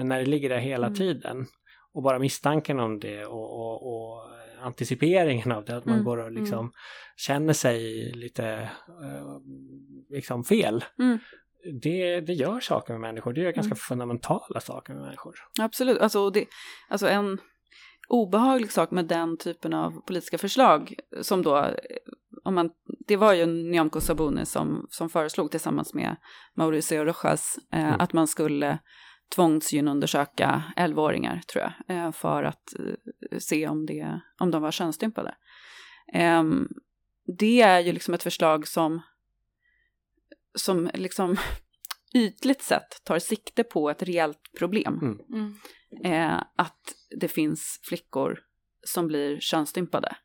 Men 0.00 0.08
när 0.08 0.18
det 0.18 0.26
ligger 0.30 0.48
där 0.48 0.58
hela 0.58 0.86
Mm. 0.86 0.96
tiden 0.98 1.46
och 1.92 2.02
bara 2.02 2.18
misstanken 2.18 2.80
om 2.80 2.98
det 2.98 3.24
och, 3.26 3.50
och, 3.60 3.92
och 3.92 4.30
anticiperingen 4.62 5.52
av 5.52 5.64
det, 5.64 5.76
att 5.76 5.84
man 5.84 5.94
Mm, 5.94 6.04
går 6.04 6.18
och 6.18 6.32
liksom 6.32 6.72
känner 7.16 7.52
sig 7.52 8.12
lite 8.12 8.46
eh, 9.04 9.38
liksom 10.10 10.44
fel. 10.44 10.84
Mm. 10.98 11.18
Det, 11.82 12.20
det 12.20 12.32
gör 12.32 12.60
saker 12.60 12.92
med 12.92 13.00
människor, 13.00 13.32
det 13.32 13.40
gör 13.40 13.52
ganska 13.52 13.70
Mm. 13.70 13.76
fundamentala 13.76 14.60
saker 14.60 14.92
med 14.94 15.02
människor. 15.02 15.34
Absolut, 15.60 15.98
alltså, 15.98 16.30
det, 16.30 16.44
alltså 16.88 17.08
en 17.08 17.38
obehaglig 18.08 18.72
sak 18.72 18.90
med 18.90 19.04
den 19.06 19.36
typen 19.38 19.74
av 19.74 20.00
politiska 20.06 20.38
förslag 20.38 20.94
som 21.20 21.42
då, 21.42 21.56
eh, 21.58 21.74
om 22.44 22.54
man, 22.54 22.70
det 23.06 23.16
var 23.16 23.32
ju 23.32 23.46
Nyamko 23.46 24.00
Sabuni 24.00 24.46
som, 24.46 24.86
som 24.90 25.08
föreslog 25.10 25.50
tillsammans 25.50 25.94
med 25.94 26.16
Mauricio 26.56 27.04
Rojas 27.04 27.58
eh, 27.72 27.80
Mm. 27.88 28.00
att 28.00 28.12
man 28.12 28.26
skulle 28.26 28.78
tvångsgynundersöka 29.34 30.62
11-åringar 30.76 31.40
tror 31.52 31.64
jag, 31.64 31.96
eh, 31.96 32.12
för 32.12 32.42
att 32.42 32.74
eh, 32.78 33.38
se 33.38 33.68
om, 33.68 33.86
det, 33.86 34.20
om 34.38 34.50
de 34.50 34.62
var 34.62 34.70
könsstympade. 34.70 35.34
Ehm, 36.12 36.68
det 37.38 37.60
är 37.60 37.80
ju 37.80 37.92
liksom 37.92 38.14
ett 38.14 38.22
förslag 38.22 38.68
som, 38.68 39.00
som 40.54 40.90
liksom 40.94 41.36
ytligt 42.14 42.62
sett 42.62 43.04
tar 43.04 43.18
sikte 43.18 43.64
på 43.64 43.90
ett 43.90 44.02
reellt 44.02 44.52
problem. 44.58 44.98
Mm. 45.02 45.18
Mm. 45.32 45.54
Eh, 46.04 46.42
att 46.56 46.94
det 47.20 47.28
finns 47.28 47.80
flickor 47.82 48.38
som 48.86 49.06
blir 49.06 49.40
könsstympade. 49.40 50.16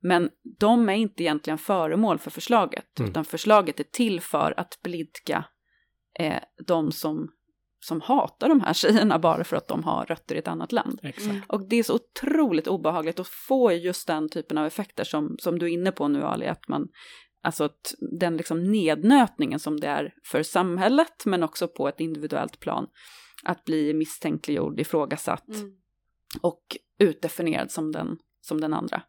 Men 0.00 0.30
de 0.58 0.88
är 0.88 0.94
inte 0.94 1.22
egentligen 1.22 1.58
föremål 1.58 2.18
för 2.18 2.30
förslaget, 2.30 2.98
Mm. 2.98 3.10
utan 3.10 3.24
förslaget 3.24 3.80
är 3.80 3.84
till 3.84 4.20
för 4.20 4.60
att 4.60 4.78
blidka 4.82 5.44
eh, 6.18 6.42
de 6.66 6.92
som 6.92 7.32
som 7.80 8.00
hatar 8.00 8.48
de 8.48 8.60
här 8.60 8.72
tjejerna 8.72 9.18
bara 9.18 9.44
för 9.44 9.56
att 9.56 9.68
de 9.68 9.84
har 9.84 10.04
rötter 10.04 10.34
i 10.34 10.38
ett 10.38 10.48
annat 10.48 10.72
land. 10.72 11.00
Exakt. 11.02 11.44
Och 11.48 11.68
det 11.68 11.76
är 11.76 11.82
så 11.82 11.94
otroligt 11.94 12.66
obehagligt 12.66 13.20
att 13.20 13.28
få 13.28 13.72
just 13.72 14.06
den 14.06 14.28
typen 14.28 14.58
av 14.58 14.66
effekter 14.66 15.04
som, 15.04 15.36
som 15.38 15.58
du 15.58 15.66
är 15.66 15.70
inne 15.70 15.92
på 15.92 16.08
nu 16.08 16.22
Ali, 16.22 16.46
att 16.46 16.68
man, 16.68 16.88
alltså 17.42 17.64
att 17.64 17.94
den 18.20 18.36
liksom 18.36 18.72
nednötningen 18.72 19.58
som 19.58 19.80
det 19.80 19.86
är 19.86 20.14
för 20.24 20.42
samhället 20.42 21.26
men 21.26 21.42
också 21.42 21.68
på 21.68 21.88
ett 21.88 22.00
individuellt 22.00 22.60
plan, 22.60 22.86
att 23.42 23.64
bli 23.64 23.94
misstänkliggjord, 23.94 24.80
ifrågasatt 24.80 25.48
Mm. 25.48 25.72
och 26.42 26.62
utdefinierad 26.98 27.70
som 27.70 27.92
den, 27.92 28.18
som 28.40 28.60
den 28.60 28.74
andra. 28.74 29.02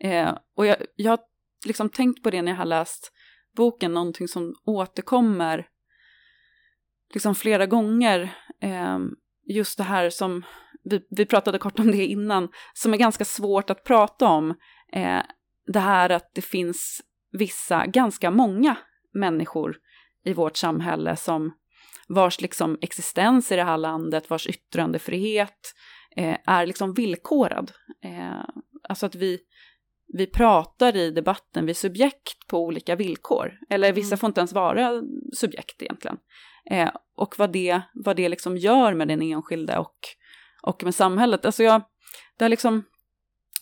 Eh, 0.00 0.34
och 0.56 0.66
jag, 0.66 0.76
jag 0.96 1.12
har 1.12 1.20
liksom 1.66 1.88
tänkt 1.88 2.22
på 2.22 2.30
det 2.30 2.42
när 2.42 2.52
jag 2.52 2.58
har 2.58 2.64
läst 2.64 3.12
boken, 3.56 3.92
någonting 3.92 4.28
som 4.28 4.54
återkommer 4.64 5.68
liksom 7.12 7.34
flera 7.34 7.66
gånger. 7.66 8.34
Eh, 8.62 8.98
just 9.46 9.78
det 9.78 9.84
här 9.84 10.10
som, 10.10 10.44
vi, 10.84 11.06
vi 11.10 11.26
pratade 11.26 11.58
kort 11.58 11.78
om 11.78 11.90
det 11.90 12.06
innan, 12.06 12.48
som 12.74 12.94
är 12.94 12.98
ganska 12.98 13.24
svårt 13.24 13.70
att 13.70 13.84
prata 13.84 14.26
om. 14.26 14.50
Eh, 14.92 15.22
det 15.66 15.80
här 15.80 16.10
att 16.10 16.34
det 16.34 16.42
finns 16.42 17.00
vissa, 17.32 17.86
ganska 17.86 18.30
många 18.30 18.76
människor 19.14 19.76
i 20.24 20.32
vårt 20.32 20.56
samhälle 20.56 21.16
som 21.16 21.52
vars 22.08 22.40
liksom 22.40 22.78
existens 22.80 23.52
i 23.52 23.56
det 23.56 23.64
här 23.64 23.78
landet, 23.78 24.30
vars 24.30 24.46
yttrandefrihet 24.46 25.74
eh, 26.16 26.36
är 26.46 26.66
liksom 26.66 26.94
villkorad. 26.94 27.72
Eh, 28.04 28.44
alltså 28.88 29.06
att 29.06 29.14
vi, 29.14 29.38
vi 30.12 30.26
pratar 30.26 30.96
i 30.96 31.10
debatten, 31.10 31.66
vi 31.66 31.70
är 31.70 31.74
subjekt 31.74 32.46
på 32.48 32.58
olika 32.58 32.96
villkor. 32.96 33.58
Eller 33.70 33.92
vissa 33.92 34.14
Mm. 34.14 34.18
får 34.18 34.26
inte 34.26 34.40
ens 34.40 34.52
vara 34.52 35.02
subjekt 35.32 35.82
egentligen. 35.82 36.16
Eh, 36.70 36.90
och 37.16 37.34
vad 37.38 37.52
det, 37.52 37.80
vad 37.94 38.16
det 38.16 38.28
liksom 38.28 38.56
gör 38.56 38.94
med 38.94 39.08
den 39.08 39.22
enskilde 39.22 39.78
och, 39.78 39.96
och 40.62 40.84
med 40.84 40.94
samhället. 40.94 41.44
Alltså 41.46 41.62
jag, 41.62 41.82
det 42.38 42.44
har 42.44 42.48
liksom, 42.48 42.84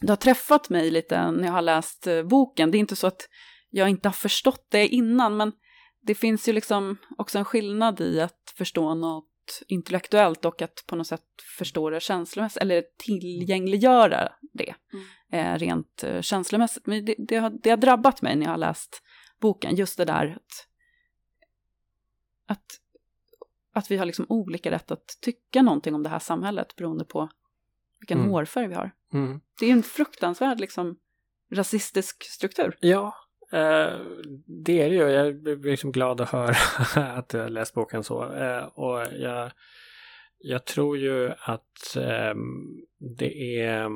det 0.01 0.09
har 0.09 0.17
träffat 0.17 0.69
mig 0.69 0.91
lite 0.91 1.31
när 1.31 1.45
jag 1.45 1.53
har 1.53 1.63
läst 1.63 2.07
eh, 2.07 2.23
boken. 2.23 2.71
Det 2.71 2.79
är 2.79 2.81
inte 2.81 2.97
så 2.97 3.07
att 3.07 3.29
jag 3.71 3.89
inte 3.89 4.09
har 4.09 4.13
förstått 4.13 4.67
det 4.71 4.89
innan, 4.89 5.37
men 5.37 5.53
det 6.03 6.15
finns 6.15 6.49
ju 6.49 6.53
liksom 6.53 6.97
också 7.19 7.39
en 7.39 7.45
skillnad 7.45 8.01
i 8.01 8.21
att 8.21 8.55
förstå 8.57 8.95
något 8.95 9.27
intellektuellt 9.69 10.45
och 10.45 10.63
att 10.63 10.85
på 10.87 10.97
något 10.97 11.07
sätt 11.07 11.25
förstå 11.59 11.91
det 11.91 12.01
känslomässigt, 12.01 12.63
eller 12.63 12.85
tillgängliggöra 12.99 14.29
det 14.53 14.75
eh, 15.33 15.55
rent 15.59 16.05
eh, 16.05 16.21
känslomässigt. 16.21 16.87
Men 16.87 17.05
det, 17.05 17.15
det, 17.19 17.37
har, 17.37 17.51
det 17.51 17.71
har 17.71 17.77
drabbat 17.77 18.23
mig 18.23 18.37
när 18.37 18.47
jag 18.47 18.51
har 18.51 18.59
läst 18.59 19.03
boken, 19.41 19.77
just 19.77 19.97
det 19.97 20.05
där 20.05 20.37
att, 20.37 20.67
att, 22.47 22.67
att 23.73 23.91
vi 23.91 23.97
har 23.97 24.07
liksom 24.07 24.27
olika 24.29 24.71
rätt 24.71 24.91
att 24.91 25.19
tycka 25.21 25.63
någonting 25.63 25.95
om 25.95 26.03
det 26.03 26.09
här 26.09 26.19
samhället 26.19 26.77
beroende 26.77 27.05
på 27.05 27.29
vilken 28.01 28.19
Mm. 28.19 28.31
hårfärg 28.31 28.69
vi 28.69 28.75
har. 28.75 28.91
Mm. 29.13 29.41
Det 29.61 29.67
är 29.67 29.73
en 29.73 29.83
fruktansvärd 29.83 30.61
liksom 30.61 30.97
rasistisk 31.55 32.25
struktur. 32.25 32.77
Ja, 32.81 33.15
eh, 33.53 33.99
det 34.65 34.83
är 34.83 34.91
det 34.91 34.95
ju. 34.95 35.09
Jag 35.11 35.27
är 35.27 35.65
liksom 35.71 35.93
glad 35.93 36.21
att 36.21 36.29
höra 36.29 36.57
att 37.17 37.29
du 37.29 37.39
har 37.41 37.49
läst 37.49 37.75
boken 37.75 38.05
så. 38.05 38.33
Eh, 38.35 38.65
och 38.65 39.07
jag, 39.13 39.51
jag 40.39 40.65
tror 40.65 40.99
ju 40.99 41.33
att 41.39 41.97
eh, 41.97 42.35
det 43.19 43.59
är 43.61 43.89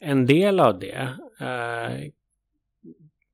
en 0.00 0.26
del 0.26 0.60
av 0.60 0.78
det. 0.78 1.08
Eh, 1.40 2.10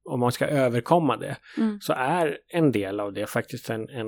om 0.05 0.21
man 0.21 0.33
ska 0.33 0.47
överkomma 0.47 1.17
det 1.17 1.37
Mm. 1.59 1.81
så 1.81 1.93
är 1.93 2.39
en 2.49 2.73
del 2.73 3.01
av 3.01 3.13
det 3.13 3.27
faktiskt 3.27 3.71
en, 3.71 3.89
en 3.89 4.07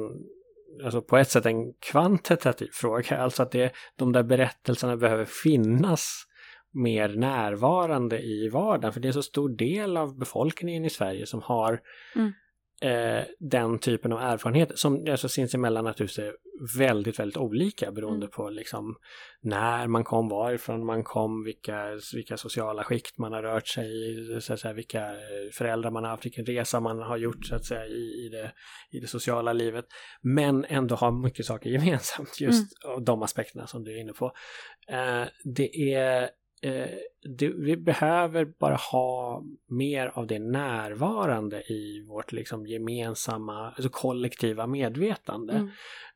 alltså 0.84 1.02
på 1.02 1.16
ett 1.16 1.30
sätt 1.30 1.46
en 1.46 1.72
kvantitativ 1.72 2.68
fråga. 2.72 3.16
Alltså 3.18 3.42
att 3.42 3.50
det, 3.50 3.72
de 3.96 4.12
där 4.12 4.22
berättelserna 4.22 4.96
behöver 4.96 5.24
finnas 5.24 6.26
mer 6.72 7.08
närvarande 7.08 8.20
i 8.20 8.48
vardagen. 8.48 8.92
För 8.92 9.00
det 9.00 9.08
är 9.08 9.12
så 9.12 9.22
stor 9.22 9.48
del 9.48 9.96
av 9.96 10.18
befolkningen 10.18 10.84
i 10.84 10.90
Sverige 10.90 11.26
som 11.26 11.42
har 11.42 11.80
Mm. 12.16 12.32
Eh, 12.82 13.24
den 13.38 13.78
typen 13.78 14.12
av 14.12 14.20
erfarenhet 14.20 14.78
som 14.78 15.06
alltså 15.10 15.28
sinsemellan 15.28 15.84
naturligtvis 15.84 16.18
är 16.18 16.34
väldigt, 16.78 17.18
väldigt 17.18 17.36
olika 17.36 17.92
beroende 17.92 18.26
Mm. 18.26 18.30
på 18.30 18.50
liksom 18.50 18.96
när 19.40 19.86
man 19.86 20.04
kom, 20.04 20.28
varifrån 20.28 20.86
man 20.86 21.04
kom, 21.04 21.44
vilka, 21.44 21.98
vilka 22.14 22.36
sociala 22.36 22.84
skikt 22.84 23.18
man 23.18 23.32
har 23.32 23.42
rört 23.42 23.68
sig 23.68 23.86
i, 23.86 24.40
så 24.40 24.52
att 24.52 24.60
säga, 24.60 24.74
vilka 24.74 25.14
föräldrar 25.52 25.90
man 25.90 26.04
har 26.04 26.10
haft, 26.10 26.24
vilken 26.24 26.46
resa 26.46 26.80
man 26.80 26.98
har 26.98 27.16
gjort 27.16 27.46
så 27.46 27.54
att 27.54 27.64
säga 27.64 27.86
i, 27.86 28.26
i, 28.26 28.28
det, 28.32 28.52
i 28.90 29.00
det 29.00 29.06
sociala 29.06 29.52
livet. 29.52 29.84
Men 30.22 30.64
ändå 30.64 30.94
har 30.94 31.12
mycket 31.12 31.46
saker 31.46 31.70
gemensamt, 31.76 32.40
just 32.40 32.84
av 32.84 33.04
de 33.04 33.22
aspekterna 33.22 33.66
som 33.66 33.84
du 33.84 33.96
är 33.96 34.00
inne 34.00 34.12
på. 34.12 34.32
Eh, 34.88 35.24
det 35.44 35.94
är 35.94 36.30
eh, 36.62 36.88
det, 37.38 37.48
vi 37.48 37.76
behöver 37.76 38.44
bara 38.44 38.74
ha 38.74 39.44
mer 39.66 40.06
av 40.14 40.26
det 40.26 40.38
närvarande 40.38 41.60
i 41.60 42.04
vårt 42.08 42.32
liksom 42.32 42.66
gemensamma, 42.66 43.70
alltså 43.70 43.88
kollektiva 43.88 44.66
medvetande. 44.66 45.52
Mm. 45.52 45.70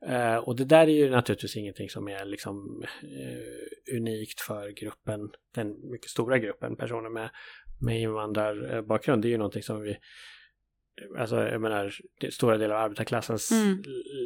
Eh, 0.07 0.37
och 0.37 0.57
det 0.57 0.65
där 0.65 0.87
är 0.87 0.93
ju 0.93 1.11
naturligtvis 1.11 1.57
ingenting 1.57 1.89
som 1.89 2.09
är 2.09 2.25
liksom 2.25 2.85
eh, 3.03 3.97
unikt 3.97 4.41
för 4.41 4.69
gruppen, 4.69 5.31
den 5.55 5.91
mycket 5.91 6.11
stora 6.11 6.39
gruppen 6.39 6.77
personer 6.77 7.11
med, 7.11 7.31
med 7.81 8.01
invandrarbakgrund. 8.01 9.23
Det 9.23 9.29
är 9.29 9.31
ju 9.31 9.39
någonting 9.39 9.63
som 9.63 9.81
vi 9.81 9.97
Alltså 11.19 11.37
jag 11.37 11.61
menar, 11.61 11.93
stora 12.31 12.57
delar 12.59 12.75
av 12.75 12.83
arbetarklassens 12.83 13.51
Mm. 13.51 13.83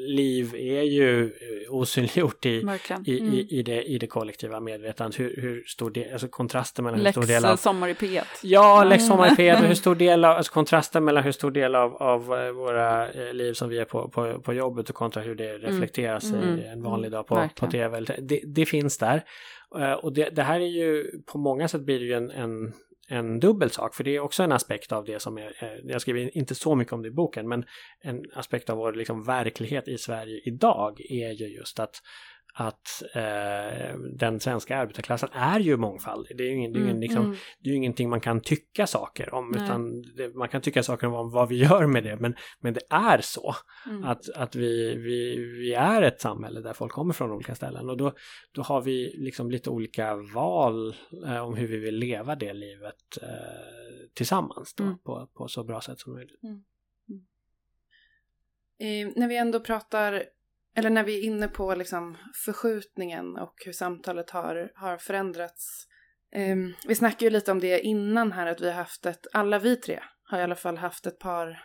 liv 0.06 0.54
är 0.54 0.82
ju 0.82 1.24
eh, 1.24 1.74
osynliggjort 1.74 2.46
i, 2.46 2.60
Verkligen. 2.64 3.02
i, 3.08 3.20
Mm. 3.20 3.34
i, 3.34 3.38
i, 3.50 3.62
det, 3.62 3.82
i 3.82 3.98
det 3.98 4.06
kollektiva 4.06 4.60
medvetandet. 4.60 5.20
Hur, 5.20 5.36
hur 5.36 5.62
stor 5.66 5.90
del, 5.90 6.12
alltså 6.12 6.28
kontrasten 6.28 6.84
mellan 6.84 7.00
hur 7.00 7.12
stor 7.12 7.22
del 7.22 7.44
av... 7.44 7.56
Sommar 7.56 7.88
i 7.88 7.92
P1. 7.94 8.22
Ja, 8.42 8.76
Mm. 8.76 8.88
Lex 8.88 9.06
Sommar 9.06 9.26
i 9.26 9.30
P1 9.30 9.60
och 9.60 9.66
hur 9.66 9.74
stor 9.84 9.94
del 9.94 10.24
av, 10.24 10.36
alltså 10.36 10.52
kontrasten 10.52 11.04
mellan 11.04 11.22
hur 11.24 11.32
stor 11.32 11.50
del 11.50 11.74
av, 11.74 11.94
av 11.94 12.20
eh, 12.38 12.50
våra 12.52 13.10
eh, 13.12 13.32
liv 13.34 13.52
som 13.52 13.68
vi 13.68 13.78
är 13.78 13.84
på, 13.84 14.08
på, 14.08 14.40
på 14.40 14.52
jobbet 14.54 14.88
och 14.90 14.96
kontra 14.96 15.22
hur 15.22 15.34
det 15.34 15.58
reflekteras 15.58 16.24
Mm. 16.32 16.58
i 16.58 16.66
en 16.66 16.82
vanlig 16.82 17.10
dag 17.10 17.26
på, 17.26 17.48
på 17.56 17.66
tv. 17.66 18.00
Det, 18.18 18.40
det 18.44 18.66
finns 18.66 18.98
där. 18.98 19.24
Och 20.02 20.12
det, 20.12 20.30
det 20.30 20.42
här 20.42 20.60
är 20.60 20.66
ju, 20.66 21.04
på 21.26 21.38
många 21.38 21.68
sätt 21.68 21.80
blir 21.80 21.98
det 22.00 22.04
ju 22.04 22.12
en, 22.12 22.30
en, 22.30 22.72
en 23.08 23.40
dubbel 23.40 23.70
sak, 23.70 23.94
för 23.94 24.04
det 24.04 24.16
är 24.16 24.20
också 24.20 24.42
en 24.42 24.52
aspekt 24.52 24.92
av 24.92 25.04
det 25.04 25.20
som 25.20 25.38
är, 25.38 25.64
eh, 25.64 25.68
jag 25.84 26.00
skriver 26.00 26.38
inte 26.38 26.54
så 26.54 26.74
mycket 26.74 26.92
om 26.92 27.02
det 27.02 27.08
i 27.08 27.10
boken, 27.10 27.48
men 27.48 27.64
en 28.00 28.22
aspekt 28.32 28.70
av 28.70 28.76
vår 28.76 28.92
liksom 28.92 29.24
verklighet 29.24 29.88
i 29.88 29.98
Sverige 29.98 30.40
idag 30.44 31.00
är 31.00 31.30
ju 31.30 31.46
just 31.48 31.80
att 31.80 32.00
att 32.56 33.02
eh, 33.14 33.98
den 33.98 34.40
svenska 34.40 34.76
arbetarklassen 34.76 35.28
är 35.32 35.60
ju 35.60 35.76
mångfaldig. 35.76 36.36
Det 36.36 36.42
är 36.42 36.46
ju 36.48 36.54
ingen, 36.56 36.72
det 36.72 36.78
är 36.78 36.80
ju 36.82 36.88
Mm, 36.88 37.00
liksom, 37.00 37.24
mm. 37.24 37.36
det 37.60 37.70
är 37.70 37.74
ingenting 37.74 38.10
man 38.10 38.20
kan 38.20 38.40
tycka 38.40 38.86
saker 38.86 39.34
om, 39.34 39.50
Nej. 39.50 39.64
utan 39.64 40.02
det, 40.02 40.34
man 40.34 40.48
kan 40.48 40.60
tycka 40.62 40.82
saker 40.82 41.06
om 41.06 41.12
vad, 41.12 41.32
vad 41.32 41.48
vi 41.48 41.56
gör 41.56 41.86
med 41.86 42.04
det, 42.04 42.16
men, 42.16 42.34
men 42.60 42.74
det 42.74 42.80
är 42.90 43.20
så 43.20 43.54
Mm. 43.86 44.04
att, 44.04 44.30
att 44.30 44.54
vi, 44.56 44.94
vi, 44.96 45.36
vi 45.36 45.74
är 45.74 46.02
ett 46.02 46.20
samhälle 46.20 46.60
där 46.60 46.72
folk 46.72 46.92
kommer 46.92 47.14
från 47.14 47.30
olika 47.30 47.54
ställen 47.54 47.90
och 47.90 47.96
då, 47.96 48.12
då 48.52 48.62
har 48.62 48.82
vi 48.82 49.14
liksom 49.18 49.50
lite 49.50 49.70
olika 49.70 50.16
val 50.34 50.94
eh, 51.26 51.44
om 51.46 51.54
hur 51.54 51.66
vi 51.66 51.76
vill 51.78 51.96
leva 51.96 52.36
det 52.36 52.52
livet 52.52 53.18
eh, 53.22 53.28
tillsammans 54.14 54.74
då, 54.74 54.84
Mm. 54.84 54.98
på, 54.98 55.28
på 55.34 55.48
så 55.48 55.64
bra 55.64 55.80
sätt 55.80 55.98
som 55.98 56.12
möjligt. 56.12 56.40
Eh, 58.78 59.08
när 59.16 59.28
vi 59.28 59.36
ändå 59.36 59.60
pratar, 59.60 60.22
eller 60.74 60.90
när 60.90 61.04
vi 61.04 61.18
är 61.18 61.22
inne 61.22 61.48
på 61.48 61.74
liksom 61.74 62.16
förskjutningen 62.44 63.36
och 63.36 63.54
hur 63.64 63.72
samtalet 63.72 64.30
har, 64.30 64.72
har 64.74 64.96
förändrats. 64.96 65.86
Um, 66.36 66.74
vi 66.86 66.94
snackade 66.94 67.24
ju 67.24 67.30
lite 67.30 67.52
om 67.52 67.60
det 67.60 67.80
innan 67.80 68.32
här, 68.32 68.46
att 68.46 68.60
vi 68.60 68.66
har 68.66 68.74
haft 68.74 69.06
ett, 69.06 69.26
alla 69.32 69.58
vi 69.58 69.76
tre 69.76 70.00
har 70.24 70.38
i 70.38 70.42
alla 70.42 70.54
fall 70.54 70.76
haft 70.76 71.06
ett 71.06 71.18
par 71.18 71.62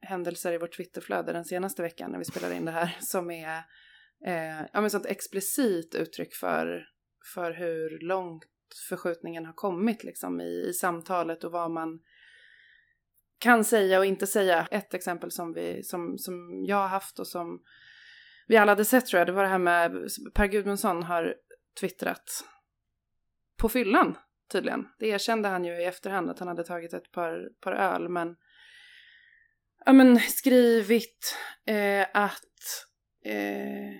händelser 0.00 0.52
i 0.52 0.58
vårt 0.58 0.76
Twitterflöde 0.76 1.32
den 1.32 1.44
senaste 1.44 1.82
veckan 1.82 2.10
när 2.10 2.18
vi 2.18 2.24
spelade 2.24 2.54
in 2.54 2.64
det 2.64 2.70
här 2.70 2.96
som 3.00 3.30
är 3.30 3.58
eh, 4.26 4.60
ja, 4.72 4.80
men 4.80 4.90
sånt 4.90 5.06
explicit 5.06 5.94
uttryck 5.94 6.34
för, 6.34 6.84
för 7.34 7.52
hur 7.52 7.98
långt 8.00 8.44
förskjutningen 8.88 9.46
har 9.46 9.52
kommit 9.52 10.04
liksom 10.04 10.40
i, 10.40 10.66
i 10.68 10.72
samtalet 10.72 11.44
och 11.44 11.52
vad 11.52 11.70
man 11.70 12.00
kan 13.38 13.64
säga 13.64 13.98
och 13.98 14.06
inte 14.06 14.26
säga. 14.26 14.68
Ett 14.70 14.94
exempel 14.94 15.30
som, 15.30 15.52
vi, 15.52 15.82
som, 15.82 16.18
som 16.18 16.64
jag 16.64 16.76
har 16.76 16.88
haft 16.88 17.18
och 17.18 17.26
som 17.26 17.62
vi 18.48 18.56
alla 18.56 18.72
hade 18.72 18.84
sett 18.84 19.06
tror 19.06 19.18
jag, 19.18 19.26
det 19.26 19.32
var 19.32 19.42
det 19.42 19.48
här 19.48 19.58
med 19.58 19.92
Per 20.34 20.46
Gudmundsson 20.46 21.02
har 21.02 21.34
twittrat 21.80 22.44
på 23.58 23.68
fyllan 23.68 24.18
tydligen. 24.52 24.86
Det 24.98 25.08
erkände 25.08 25.48
han 25.48 25.64
ju 25.64 25.72
i 25.72 25.84
efterhand 25.84 26.30
att 26.30 26.38
han 26.38 26.48
hade 26.48 26.64
tagit 26.64 26.92
ett 26.92 27.12
par, 27.12 27.48
par 27.60 27.72
öl 27.72 28.08
men 28.08 28.36
ja 29.84 29.92
men 29.92 30.20
skrivit 30.20 31.36
eh, 31.66 32.06
att 32.14 32.44
eh, 33.24 33.92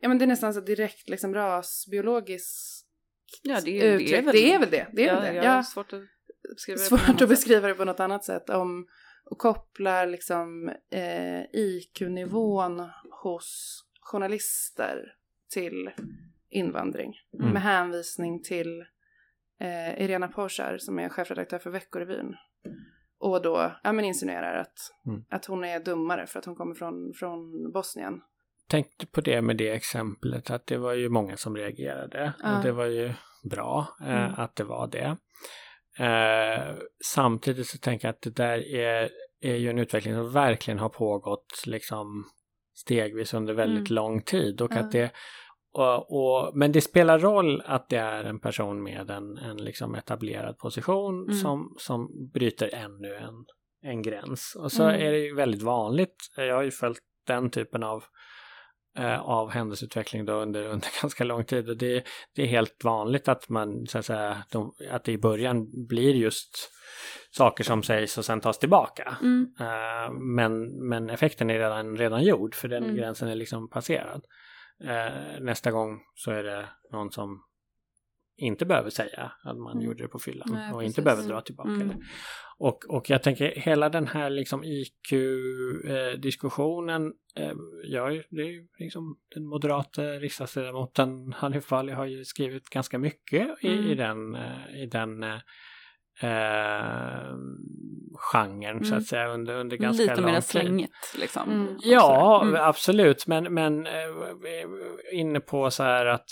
ja 0.00 0.08
men 0.08 0.18
det 0.18 0.24
är 0.24 0.26
nästan 0.26 0.54
så 0.54 0.60
direkt 0.60 1.08
liksom 1.08 1.34
rasbiologiskt 1.34 2.86
Ja, 3.42 3.60
det, 3.64 3.70
är- 3.80 3.94
uttryck. 3.94 4.24
det 4.26 4.32
det. 4.32 4.54
är 4.54 4.58
väl 4.58 4.70
det. 4.70 4.86
det, 4.92 5.08
är 5.08 5.14
väl 5.20 5.34
det. 5.34 5.44
Ja 5.44 5.62
svårt 5.62 5.92
att 5.92 6.00
beskriva 6.54 6.76
det. 6.78 6.90
på 6.90 6.96
svårt 6.98 7.08
att 7.08 7.18
sätt. 7.18 7.28
beskriva 7.28 7.68
det 7.68 7.74
på 7.74 7.84
något 7.84 8.00
annat 8.00 8.24
sätt. 8.24 8.50
Om, 8.50 8.86
och 9.24 9.38
kopplar 9.38 10.06
liksom 10.06 10.68
eh, 10.90 11.42
IQ-nivån 11.52 12.88
hos 13.22 13.80
journalister 14.00 15.14
till 15.52 15.90
invandring. 16.50 17.14
Mm. 17.40 17.52
Med 17.52 17.62
hänvisning 17.62 18.42
till 18.42 18.80
eh, 19.60 20.02
Irena 20.04 20.28
Porsar 20.28 20.78
som 20.78 20.98
är 20.98 21.08
chefredaktör 21.08 21.58
för 21.58 21.70
Veckorevyn. 21.70 22.34
Och 23.18 23.42
då 23.42 23.72
ja, 23.82 23.92
men 23.92 24.04
insinuerar 24.04 24.60
att, 24.60 24.78
Mm. 25.06 25.24
att 25.30 25.44
hon 25.44 25.64
är 25.64 25.80
dummare 25.80 26.26
för 26.26 26.38
att 26.38 26.44
hon 26.44 26.54
kommer 26.56 26.74
från, 26.74 27.12
från 27.14 27.72
Bosnien. 27.72 28.20
tänkte 28.68 29.06
på 29.06 29.20
det 29.20 29.42
med 29.42 29.56
det 29.56 29.70
exemplet 29.70 30.50
att 30.50 30.66
det 30.66 30.78
var 30.78 30.92
ju 30.92 31.08
många 31.08 31.36
som 31.36 31.56
reagerade 31.56 32.32
Ja. 32.42 32.56
och 32.56 32.62
det 32.64 32.72
var 32.72 32.86
ju 32.86 33.12
bra 33.50 33.86
eh, 34.00 34.24
Mm. 34.24 34.34
att 34.36 34.56
det 34.56 34.64
var 34.64 34.86
det. 34.86 35.16
Eh, 36.04 36.74
samtidigt 37.04 37.66
så 37.66 37.78
tänker 37.78 38.08
jag 38.08 38.12
att 38.14 38.22
det 38.22 38.30
där 38.36 38.74
är, 38.74 39.10
är 39.40 39.54
ju 39.56 39.70
en 39.70 39.78
utveckling 39.78 40.14
som 40.14 40.32
verkligen 40.32 40.78
har 40.78 40.88
pågått 40.88 41.62
liksom 41.66 42.24
stegvis 42.80 43.34
under 43.34 43.54
väldigt 43.54 43.90
Mm. 43.90 43.94
lång 43.94 44.22
tid 44.22 44.60
och 44.60 44.72
Ja. 44.74 44.78
att 44.80 44.92
det 44.92 45.10
och, 45.72 46.12
och, 46.12 46.56
men 46.56 46.72
det 46.72 46.80
spelar 46.80 47.18
roll 47.18 47.62
att 47.64 47.88
det 47.88 47.96
är 47.96 48.24
en 48.24 48.40
person 48.40 48.82
med 48.82 49.10
en, 49.10 49.38
en 49.38 49.56
liksom 49.56 49.94
etablerad 49.94 50.58
position 50.58 51.22
Mm. 51.24 51.34
som, 51.34 51.74
som 51.78 52.08
bryter 52.34 52.74
ännu 52.74 53.14
en, 53.14 53.44
en 53.90 54.02
gräns. 54.02 54.56
Och 54.58 54.72
så 54.72 54.82
Mm. 54.82 55.00
är 55.06 55.12
det 55.12 55.18
ju 55.18 55.34
väldigt 55.34 55.62
vanligt, 55.62 56.16
jag 56.36 56.54
har 56.54 56.62
ju 56.62 56.70
följt 56.70 56.98
den 57.26 57.50
typen 57.50 57.82
av 57.82 58.04
eh, 58.98 59.20
av 59.20 59.50
händelseutveckling 59.50 60.24
då 60.24 60.32
under, 60.32 60.62
under 60.74 61.02
ganska 61.02 61.24
lång 61.24 61.44
tid. 61.44 61.68
Och 61.70 61.76
det, 61.76 62.04
det 62.34 62.42
är 62.42 62.46
helt 62.46 62.84
vanligt 62.84 63.28
att 63.28 63.48
man 63.48 63.86
så 63.86 63.98
att 63.98 64.06
säga, 64.06 64.42
de, 64.52 64.72
att 64.90 65.04
det 65.04 65.12
i 65.12 65.18
början 65.18 65.86
blir 65.88 66.14
just 66.14 66.70
saker 67.30 67.64
som 67.64 67.82
sägs 67.82 68.18
och 68.18 68.24
sen 68.24 68.40
tas 68.40 68.58
tillbaka. 68.58 69.16
Mm. 69.22 69.46
Eh, 69.60 70.10
men, 70.12 70.88
men 70.88 71.10
effekten 71.10 71.50
är 71.50 71.58
redan, 71.58 71.96
redan 71.96 72.24
gjord 72.24 72.54
för 72.54 72.68
den 72.68 72.84
Mm. 72.84 72.96
gränsen 72.96 73.28
är 73.28 73.34
liksom 73.34 73.70
passerad. 73.70 74.24
Eh, 74.84 75.40
nästa 75.40 75.70
gång 75.70 76.00
så 76.14 76.30
är 76.30 76.42
det 76.42 76.68
någon 76.92 77.10
som 77.12 77.42
inte 78.36 78.66
behöver 78.66 78.90
säga 78.90 79.32
att 79.44 79.56
man 79.58 79.72
Mm. 79.72 79.84
gjorde 79.84 80.02
det 80.04 80.08
på 80.08 80.18
fyllan 80.18 80.48
Nej, 80.52 80.72
och 80.72 80.78
precis. 80.80 80.98
inte 80.98 81.02
behöver 81.02 81.28
dra 81.28 81.40
tillbaka 81.40 81.70
Mm. 81.70 81.88
det. 81.88 81.96
Och, 82.58 82.84
och 82.88 83.10
jag 83.10 83.22
tänker 83.22 83.50
hela 83.60 83.88
den 83.88 84.06
här 84.06 84.30
liksom 84.30 84.64
IQ-diskussionen, 84.64 87.12
eh, 87.36 87.52
ja, 87.84 88.04
det 88.30 88.42
är 88.42 88.50
ju 88.52 88.66
liksom 88.78 89.18
den 89.34 89.46
moderata 89.46 90.02
riksdagsledamoten 90.02 91.32
Hanif 91.32 91.68
Bali 91.68 91.92
har 91.92 92.06
ju 92.06 92.24
skrivit 92.24 92.70
ganska 92.70 92.98
mycket 92.98 93.64
i, 93.64 93.68
Mm. 93.68 93.84
i 93.90 93.94
den, 93.94 94.34
eh, 94.34 94.82
i 94.82 94.86
den 94.86 95.22
eh, 96.20 97.36
genren 98.32 98.84
så 98.84 98.90
Mm. 98.92 98.98
att 98.98 99.06
säga 99.06 99.28
under, 99.28 99.54
under 99.54 99.76
ganska 99.76 100.02
Lite 100.02 100.16
lång 100.16 100.24
mer 100.30 100.34
tid. 100.40 100.44
slängigt 100.44 101.14
liksom. 101.18 101.50
Mm. 101.50 101.76
Ja. 101.82 102.42
Mm. 102.42 102.60
absolut. 102.64 103.26
Men, 103.26 103.54
men 103.54 103.86
eh, 103.86 103.92
vi 104.42 104.60
är 104.60 105.14
inne 105.14 105.40
på 105.40 105.70
så 105.70 105.82
här 105.82 106.06
att 106.06 106.30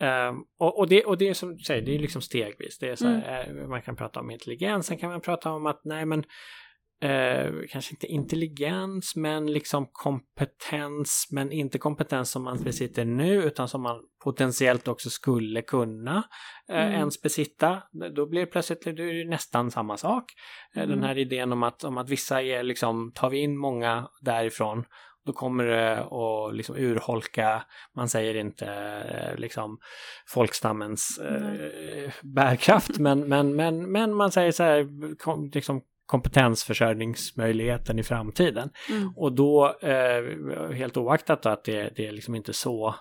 eh, 0.00 0.32
och, 0.58 0.78
och, 0.78 0.88
det, 0.88 1.04
och 1.04 1.18
det 1.18 1.28
är 1.28 1.34
som 1.34 1.56
du 1.56 1.62
säger, 1.62 1.82
det 1.82 1.94
är 1.94 1.98
liksom 1.98 2.22
stegvis. 2.22 2.78
Det 2.78 2.88
är 2.88 2.96
så 2.96 3.06
här, 3.08 3.44
Mm. 3.44 3.62
eh, 3.62 3.68
man 3.68 3.82
kan 3.82 3.96
prata 3.96 4.20
om 4.20 4.30
intelligens, 4.30 4.86
sen 4.86 4.98
kan 4.98 5.10
man 5.10 5.20
prata 5.20 5.50
om 5.52 5.66
att 5.66 5.80
nej 5.84 6.06
men 6.06 6.24
eh, 7.02 7.52
kanske 7.70 7.92
inte 7.94 8.06
intelligens 8.06 9.16
men 9.16 9.52
liksom 9.52 9.88
kompetens 9.92 11.28
men 11.30 11.52
inte 11.52 11.78
kompetens 11.78 12.30
som 12.30 12.42
man 12.42 12.62
besitter 12.62 13.04
nu 13.04 13.42
utan 13.42 13.68
som 13.68 13.82
man 13.82 14.00
potentiellt 14.24 14.88
också 14.88 15.10
skulle 15.10 15.62
kunna 15.62 16.22
eh, 16.68 16.76
Mm. 16.86 16.92
ens 16.94 17.22
besitta. 17.22 17.82
Då 18.14 18.26
blir 18.26 18.40
det 18.40 18.46
plötsligt 18.46 18.84
det 18.96 19.24
nästan 19.28 19.70
samma 19.70 19.96
sak. 19.96 20.24
Eh, 20.74 20.80
Den 20.82 20.92
Mm. 20.92 21.04
här 21.04 21.18
idén 21.18 21.52
om 21.52 21.62
att, 21.62 21.84
om 21.84 21.98
att 21.98 22.08
vissa 22.10 22.42
är 22.42 22.62
liksom, 22.62 23.12
tar 23.14 23.30
vi 23.30 23.38
in 23.38 23.56
många 23.58 24.08
därifrån 24.20 24.84
då 25.26 25.32
kommer 25.32 25.64
det 25.64 25.98
att 26.00 26.56
liksom 26.56 26.76
urholka, 26.76 27.62
man 27.96 28.08
säger 28.08 28.34
inte 28.34 28.66
eh, 28.66 29.38
liksom 29.38 29.78
folkstammens 30.26 31.18
eh, 31.18 32.12
bärkraft, 32.22 32.98
men, 32.98 33.28
men, 33.28 33.56
men, 33.56 33.92
men 33.92 34.14
man 34.14 34.32
säger 34.32 34.52
så 34.52 34.62
här, 34.62 34.86
liksom 35.54 35.82
kompetensförsörjningsmöjligheten 36.06 37.98
i 37.98 38.02
framtiden. 38.02 38.70
Mm. 38.90 39.12
Och 39.16 39.32
då, 39.32 39.76
eh, 39.80 40.22
helt 40.72 40.96
oaktat 40.96 41.42
då 41.42 41.48
att 41.48 41.64
det, 41.64 41.92
det 41.96 42.06
är 42.06 42.12
liksom 42.12 42.34
inte 42.34 42.52
så, 42.52 42.94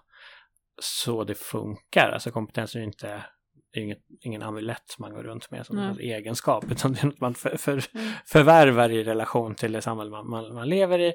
så 0.82 1.24
det 1.24 1.36
funkar, 1.36 2.12
alltså 2.12 2.32
kompetens 2.32 2.76
är 2.76 2.80
ju 2.80 2.86
inte 2.86 3.26
det 3.74 3.80
är 3.80 3.84
inget, 3.84 4.02
ingen 4.22 4.42
amulett 4.42 4.96
man 5.00 5.14
går 5.14 5.24
runt 5.24 5.52
med 5.52 5.66
som 5.66 5.78
en 5.78 6.00
egenskap, 6.00 6.66
utan 6.72 6.94
det 6.94 7.04
är 7.04 7.06
något 7.06 7.20
man 7.20 7.36
för, 7.36 7.58
för, 7.58 7.72
Mm. 7.72 8.12
förvärvar 8.26 8.90
i 8.90 9.04
relation 9.04 9.56
till 9.56 9.72
det 9.72 9.82
samhälle 9.82 10.12
man, 10.12 10.30
man, 10.30 10.54
man 10.54 10.70
lever 10.70 11.00
i. 11.00 11.14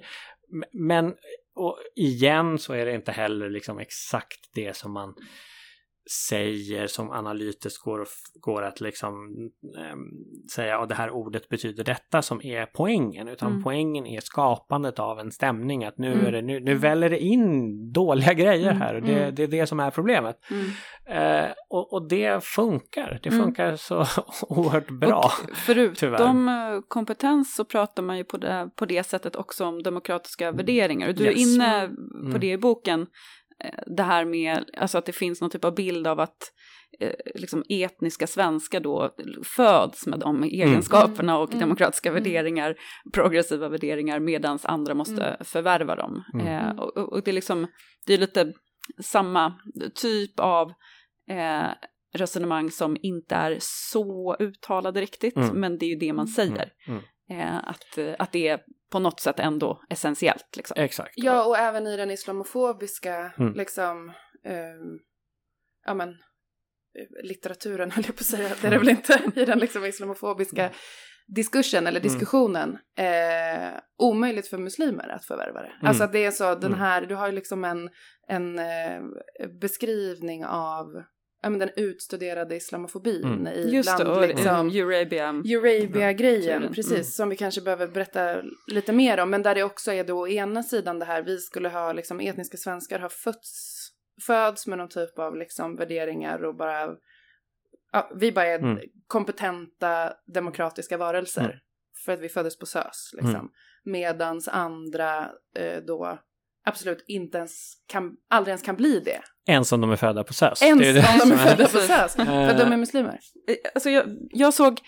Men 0.72 1.14
och 1.54 1.78
igen 1.96 2.58
så 2.58 2.72
är 2.72 2.86
det 2.86 2.94
inte 2.94 3.12
heller 3.12 3.50
liksom 3.50 3.78
exakt 3.78 4.50
det 4.54 4.76
som 4.76 4.92
man 4.92 5.14
säger 6.28 6.86
som 6.86 7.10
analytiskt 7.10 7.82
går, 7.84 8.02
att- 8.02 8.08
går 8.40 8.62
att 8.62 8.80
liksom 8.80 9.28
ehm, 9.78 9.98
säga 10.54 10.78
att 10.78 10.88
det 10.88 10.94
här 10.94 11.10
ordet 11.10 11.48
betyder 11.48 11.84
detta 11.84 12.22
som 12.22 12.42
är 12.42 12.66
poängen 12.66 13.28
utan 13.28 13.50
Mm. 13.50 13.62
poängen 13.62 14.06
är 14.06 14.20
skapandet 14.20 14.98
av 14.98 15.18
en 15.20 15.30
stämning 15.32 15.84
att 15.84 15.98
nu, 15.98 16.12
Mm. 16.12 16.26
är 16.26 16.32
det, 16.32 16.42
nu, 16.42 16.60
nu 16.60 16.74
väller 16.74 17.10
det 17.10 17.18
in 17.18 17.92
dåliga 17.92 18.32
grejer 18.34 18.66
Mm. 18.70 18.80
här 18.80 18.94
och 18.94 19.02
det, 19.02 19.22
Mm. 19.22 19.34
det 19.34 19.42
är 19.42 19.48
det 19.48 19.66
som 19.66 19.80
är 19.80 19.90
problemet. 19.90 20.36
Mm. 20.50 20.70
Eh, 21.44 21.50
och, 21.68 21.92
och 21.92 22.08
det 22.08 22.44
funkar, 22.44 23.20
det 23.22 23.30
funkar 23.30 23.76
så 23.76 24.04
oerhört 24.48 24.90
bra. 24.90 25.18
Och 25.50 25.56
förutom 25.56 25.94
tyvärr. 25.96 26.88
kompetens 26.88 27.54
så 27.54 27.64
pratar 27.64 28.02
man 28.02 28.16
ju 28.18 28.24
på 28.24 28.36
det, 28.36 28.70
på 28.76 28.86
det 28.86 29.04
sättet 29.06 29.36
också 29.36 29.64
om 29.64 29.82
demokratiska 29.82 30.52
värderingar. 30.52 31.08
Och 31.08 31.14
du 31.14 31.24
Yes. 31.24 31.36
är 31.36 31.54
inne 31.54 31.90
på 32.32 32.38
det 32.38 32.50
i 32.52 32.58
boken, 32.58 33.06
det 33.86 34.02
här 34.02 34.24
med 34.24 34.64
alltså 34.76 34.98
att 34.98 35.06
det 35.06 35.12
finns 35.12 35.40
någon 35.40 35.50
typ 35.50 35.64
av 35.64 35.74
bild 35.74 36.06
av 36.06 36.20
att 36.20 36.52
eh, 37.00 37.12
liksom 37.34 37.64
etniska 37.68 38.26
svenskar 38.26 38.80
då 38.80 39.14
föds 39.56 40.06
med 40.06 40.18
de 40.18 40.42
egenskaperna 40.44 41.38
och 41.38 41.48
Mm. 41.50 41.60
demokratiska 41.60 42.08
Mm. 42.08 42.22
värderingar, 42.22 42.76
progressiva 43.14 43.68
värderingar, 43.68 44.18
medan 44.20 44.58
andra 44.62 44.94
måste 44.94 45.24
Mm. 45.24 45.36
förvärva 45.44 45.96
dem. 45.96 46.24
Mm. 46.34 46.46
Eh, 46.46 46.70
och, 46.78 46.96
och 47.12 47.22
det 47.24 47.30
är 47.30 47.32
liksom, 47.32 47.66
det 48.06 48.14
är 48.14 48.18
lite 48.18 48.52
samma 49.02 49.54
typ 49.94 50.40
av 50.40 50.72
eh, 51.30 51.68
resonemang 52.16 52.70
som 52.70 52.96
inte 53.02 53.34
är 53.34 53.56
så 53.60 54.36
uttalade 54.40 55.00
riktigt, 55.00 55.36
Mm. 55.36 55.60
men 55.60 55.78
det 55.78 55.86
är 55.86 55.90
ju 55.90 55.96
det 55.98 56.12
man 56.12 56.28
säger. 56.28 56.72
Mm. 56.88 57.00
Eh, 57.30 57.56
att, 57.68 57.98
eh, 57.98 58.14
att 58.18 58.32
det 58.32 58.48
är 58.48 58.60
på 58.90 58.98
något 58.98 59.20
sätt 59.20 59.38
ändå 59.40 59.82
essentiellt. 59.90 60.56
Liksom. 60.56 60.74
Exakt. 60.80 61.12
Ja, 61.16 61.44
och 61.44 61.58
även 61.58 61.86
i 61.86 61.96
den 61.96 62.10
islamofobiska, 62.10 63.32
Mm. 63.38 63.52
liksom, 63.54 64.12
ehm, 64.44 64.98
ja 65.86 65.94
men, 65.94 66.08
eh, 66.08 67.24
litteraturen 67.24 67.90
höll 67.94 68.04
jag 68.06 68.16
på 68.16 68.20
att 68.20 68.26
säga, 68.26 68.48
det 68.60 68.66
är 68.66 68.70
det 68.70 68.78
väl 68.78 68.88
inte, 68.88 69.22
i 69.40 69.44
den 69.44 69.58
liksom 69.58 69.84
islamofobiska 69.84 70.70
diskursen 71.36 71.86
eller 71.86 72.00
Mm. 72.00 72.12
diskussionen, 72.12 72.78
eh, 72.98 73.80
omöjligt 74.02 74.48
för 74.48 74.58
muslimer 74.58 75.08
att 75.08 75.24
förvärva 75.24 75.62
det. 75.62 75.72
Alltså 75.82 76.04
att 76.04 76.12
det 76.12 76.24
är 76.24 76.30
så, 76.30 76.54
den 76.54 76.64
Mm. 76.72 76.78
här, 76.80 77.06
du 77.06 77.14
har 77.14 77.26
ju 77.26 77.32
liksom 77.32 77.64
en, 77.64 77.90
en 78.28 78.58
eh, 78.58 79.00
beskrivning 79.60 80.44
av, 80.46 80.86
ja 81.42 81.50
men 81.50 81.58
den 81.58 81.70
utstuderade 81.76 82.56
islamofobin 82.56 83.24
Mm. 83.24 83.46
i 83.46 83.70
Just 83.70 83.98
det, 83.98 84.04
land, 84.04 84.16
och 84.18 84.28
liksom, 84.28 84.68
Eurabia. 84.68 85.28
Eurabia-grejen, 85.28 86.62
Mm. 86.62 86.74
precis, 86.74 87.14
som 87.14 87.28
vi 87.28 87.36
kanske 87.36 87.60
behöver 87.60 87.86
berätta 87.88 88.42
lite 88.66 88.92
mer 88.92 89.20
om, 89.20 89.30
men 89.30 89.42
där 89.42 89.54
det 89.54 89.62
också 89.62 89.92
är 89.92 90.04
då 90.04 90.18
å 90.20 90.28
ena 90.28 90.62
sidan 90.62 90.98
det 90.98 91.04
här, 91.04 91.22
vi 91.22 91.38
skulle 91.38 91.68
ha 91.68 91.92
liksom 91.92 92.20
etniska 92.20 92.56
svenskar 92.56 92.98
har 92.98 93.08
fötts, 93.08 93.88
föds 94.26 94.66
med 94.66 94.78
någon 94.78 94.88
typ 94.88 95.18
av 95.18 95.36
liksom 95.36 95.76
värderingar 95.76 96.44
och 96.44 96.54
bara, 96.56 96.96
ja, 97.92 98.10
vi 98.14 98.32
bara 98.32 98.46
är 98.46 98.58
Mm. 98.58 98.78
kompetenta 99.06 100.12
demokratiska 100.34 100.96
varelser 100.96 101.40
Mm. 101.44 101.56
för 102.04 102.12
att 102.12 102.20
vi 102.20 102.28
föddes 102.28 102.58
på 102.58 102.66
SÖS, 102.66 103.10
liksom. 103.12 103.34
Mm. 103.34 103.48
Medans 103.84 104.48
andra 104.48 105.30
eh, 105.56 105.82
då 105.86 106.18
absolut 106.64 107.04
inte 107.06 107.38
ens 107.38 107.72
kan, 107.86 108.16
aldrig 108.30 108.50
ens 108.52 108.62
kan 108.62 108.76
bli 108.76 109.00
det. 109.00 109.20
Ens 109.50 109.72
om 109.72 109.80
de 109.80 109.90
är 109.92 109.96
födda 109.96 110.24
på 110.24 110.32
SÖS. 110.34 110.62
Ens 110.62 110.80
Det 110.80 110.92
det 110.92 111.08
om 111.12 111.18
de 111.28 111.32
är 111.32 111.36
födda 111.48 111.64
på. 111.64 111.78
SÖS, 111.78 112.14
för 112.14 112.58
de 112.58 112.72
är 112.72 112.76
muslimer. 112.76 113.18
Eh, 113.48 113.56
Alltså 113.74 113.90
jag, 113.90 114.04
jag 114.30 114.54
såg, 114.54 114.80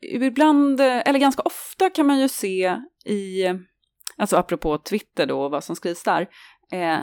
ibland, 0.00 0.80
eh, 0.80 1.02
eller 1.08 1.18
ganska 1.18 1.42
ofta 1.42 1.90
kan 1.90 2.06
man 2.06 2.20
ju 2.20 2.28
se 2.28 2.76
i, 3.06 3.44
alltså 4.16 4.36
apropå 4.36 4.78
Twitter 4.78 5.26
då 5.26 5.42
och 5.42 5.50
vad 5.50 5.64
som 5.64 5.76
skrivs 5.76 6.02
där, 6.02 6.26
eh, 6.72 6.98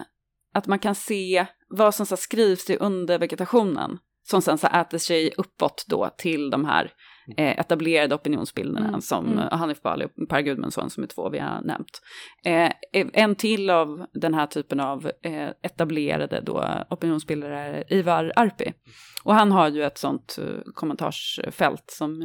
att 0.54 0.68
man 0.68 0.80
kan 0.80 0.96
se 0.96 1.46
vad 1.70 1.96
som 1.96 2.06
så 2.06 2.18
skrivs 2.18 2.70
i 2.70 2.78
undervegetationen 2.78 3.98
som 4.28 4.42
sen 4.42 4.58
så 4.58 4.68
äter 4.68 4.98
sig 4.98 5.34
uppåt 5.38 5.86
då 5.88 6.10
till 6.18 6.50
de 6.50 6.66
här 6.66 6.92
eh, 7.38 7.60
etablerade 7.60 8.16
opinionsbilderna 8.16 8.88
Mm, 8.88 9.02
som 9.02 9.26
mm. 9.26 9.40
eh, 9.40 9.58
Hanif 9.58 9.82
Bali 9.82 10.06
och 10.06 10.30
Per 10.30 10.42
Gudmundsson 10.42 10.90
som 10.90 11.04
är 11.04 11.08
två 11.08 11.30
vi 11.30 11.40
har 11.40 11.62
nämnt. 11.62 12.02
Eh, 12.46 12.72
en 13.14 13.36
till 13.36 13.70
av 13.70 14.06
den 14.14 14.34
här 14.34 14.48
typen 14.48 14.80
av 14.80 15.12
eh, 15.24 15.50
etablerade 15.62 16.42
då 16.42 16.86
opinionsbildare 16.90 17.60
är 17.60 17.94
Ivar 17.94 18.34
Arpi. 18.36 18.74
Och 19.24 19.36
han 19.36 19.52
har 19.52 19.70
ju 19.70 19.84
ett 19.84 19.98
sånt 19.98 20.40
eh, 20.42 20.72
kommentarsfält 20.74 21.86
som, 21.88 22.22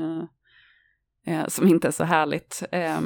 eh, 1.27 1.35
eh, 1.35 1.47
som 1.49 1.69
inte 1.69 1.89
är 1.89 1.93
så 1.93 2.05
härligt. 2.05 2.63
Eh, 2.73 2.99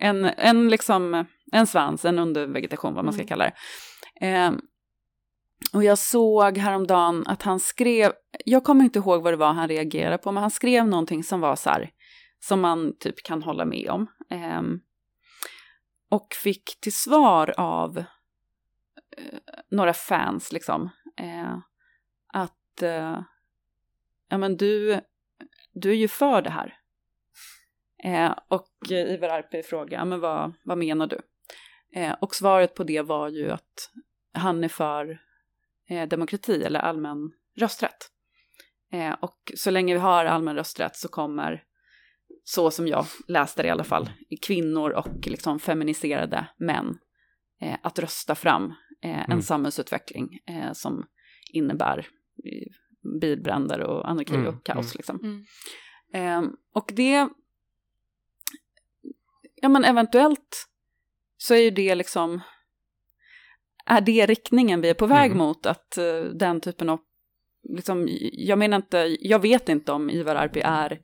en, 0.00 0.24
en 0.24 0.68
liksom 0.68 1.24
en 1.52 1.66
svans, 1.66 2.04
en 2.04 2.18
undervegetation, 2.18 2.94
vad 2.94 3.04
man 3.04 3.14
ska 3.14 3.22
Mm. 3.22 3.28
kalla 3.28 3.44
det. 3.44 3.52
Och 5.72 5.84
jag 5.84 5.98
såg 5.98 6.58
häromdagen 6.58 7.24
att 7.26 7.42
han 7.42 7.60
skrev, 7.60 8.12
jag 8.44 8.64
kommer 8.64 8.84
inte 8.84 8.98
ihåg 8.98 9.22
vad 9.22 9.32
det 9.32 9.36
var 9.36 9.52
han 9.52 9.68
reagerade 9.68 10.18
på, 10.18 10.32
men 10.32 10.40
han 10.42 10.50
skrev 10.50 10.86
någonting 10.86 11.24
som 11.24 11.40
var 11.40 11.56
så 11.56 11.70
här, 11.70 11.90
som 12.40 12.60
man 12.60 12.96
typ 12.98 13.22
kan 13.22 13.42
hålla 13.42 13.64
med 13.64 13.90
om. 13.90 14.06
Eh, 14.30 14.62
och 16.10 16.34
fick 16.34 16.80
till 16.80 16.94
svar 16.94 17.54
av 17.56 17.98
eh, 17.98 18.04
några 19.70 19.92
fans 19.92 20.52
liksom, 20.52 20.90
eh, 21.16 21.58
att 22.32 22.82
eh, 22.82 23.20
ja 24.28 24.38
men 24.38 24.56
du, 24.56 25.00
du 25.72 25.90
är 25.90 25.96
ju 25.96 26.08
för 26.08 26.42
det 26.42 26.50
här. 26.50 26.76
Eh, 28.04 28.34
och 28.48 28.90
Ivar 28.90 29.28
Arpi 29.28 29.62
frågade, 29.62 29.94
ja, 29.94 30.04
men 30.04 30.20
vad, 30.20 30.52
vad 30.64 30.78
menar 30.78 31.06
du? 31.06 31.20
Eh, 31.94 32.14
och 32.20 32.34
svaret 32.34 32.74
på 32.74 32.84
det 32.84 33.02
var 33.02 33.28
ju 33.28 33.50
att 33.50 33.90
han 34.32 34.64
är 34.64 34.68
för 34.68 35.20
eh, 35.90 36.08
demokrati 36.08 36.62
eller 36.64 36.80
allmän 36.80 37.32
rösträtt. 37.56 38.10
Eh, 38.92 39.12
och 39.20 39.52
så 39.56 39.70
länge 39.70 39.94
vi 39.94 40.00
har 40.00 40.24
allmän 40.24 40.56
rösträtt 40.56 40.96
så 40.96 41.08
kommer, 41.08 41.64
så 42.44 42.70
som 42.70 42.88
jag 42.88 43.06
läste 43.28 43.62
det 43.62 43.68
i 43.68 43.70
alla 43.70 43.84
fall, 43.84 44.10
kvinnor 44.46 44.90
och 44.90 45.26
liksom 45.26 45.58
feminiserade 45.60 46.46
män 46.58 46.98
eh, 47.60 47.76
att 47.82 47.98
rösta 47.98 48.34
fram 48.34 48.64
eh, 49.02 49.18
en 49.20 49.24
Mm. 49.24 49.42
samhällsutveckling 49.42 50.38
eh, 50.46 50.72
som 50.72 51.06
innebär 51.52 51.98
eh, 52.44 52.72
bilbränder 53.20 53.80
och 53.80 54.10
anarki 54.10 54.34
Mm, 54.34 54.46
och 54.46 54.64
kaos. 54.64 54.76
mm. 54.86 54.92
Liksom. 54.96 55.20
Mm. 55.22 55.44
Ehm, 56.12 56.56
och 56.74 56.90
det, 56.96 57.28
ja 59.54 59.68
men 59.68 59.84
eventuellt 59.84 60.66
så 61.36 61.54
är 61.54 61.58
ju 61.58 61.70
det 61.70 61.94
liksom, 61.94 62.40
är 63.90 64.00
det 64.00 64.26
riktningen 64.26 64.80
vi 64.80 64.88
är 64.90 64.94
på 64.94 65.06
väg 65.06 65.30
Mm. 65.30 65.38
mot, 65.38 65.66
att 65.66 65.98
eh, 65.98 66.22
den 66.34 66.60
typen 66.60 66.88
av, 66.88 66.98
liksom, 67.68 68.08
jag 68.32 68.58
menar 68.58 68.76
inte, 68.76 69.16
jag 69.20 69.38
vet 69.38 69.68
inte 69.68 69.92
om 69.92 70.10
Ivar 70.10 70.34
Arpi 70.34 70.60
är 70.64 70.98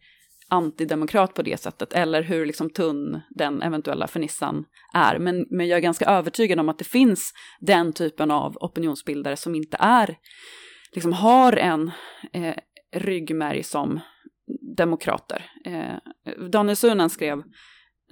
antidemokrat 0.49 1.35
på 1.35 1.43
det 1.43 1.61
sättet, 1.61 1.93
eller 1.93 2.23
hur 2.23 2.47
liksom 2.47 2.71
tunn 2.71 3.21
den 3.31 3.63
eventuella 3.63 4.07
fernissan 4.07 4.65
är, 4.95 5.19
men, 5.19 5.47
men 5.51 5.69
jag 5.69 5.77
är 5.77 5.83
ganska 5.83 6.05
övertygad 6.05 6.61
om 6.61 6.69
att 6.69 6.79
det 6.79 6.85
finns 6.85 7.33
den 7.61 7.93
typen 7.93 8.31
av 8.31 8.57
opinionsbildare 8.57 9.37
som 9.37 9.55
inte 9.55 9.77
är, 9.81 10.17
liksom 10.93 11.13
har 11.13 11.53
en 11.53 11.91
eh, 12.33 12.55
ryggmärg 12.97 13.63
som 13.63 14.01
demokrater. 14.77 15.51
Eh, 15.65 15.97
Daniel 16.51 16.77
Sunen 16.77 17.11
skrev 17.11 17.43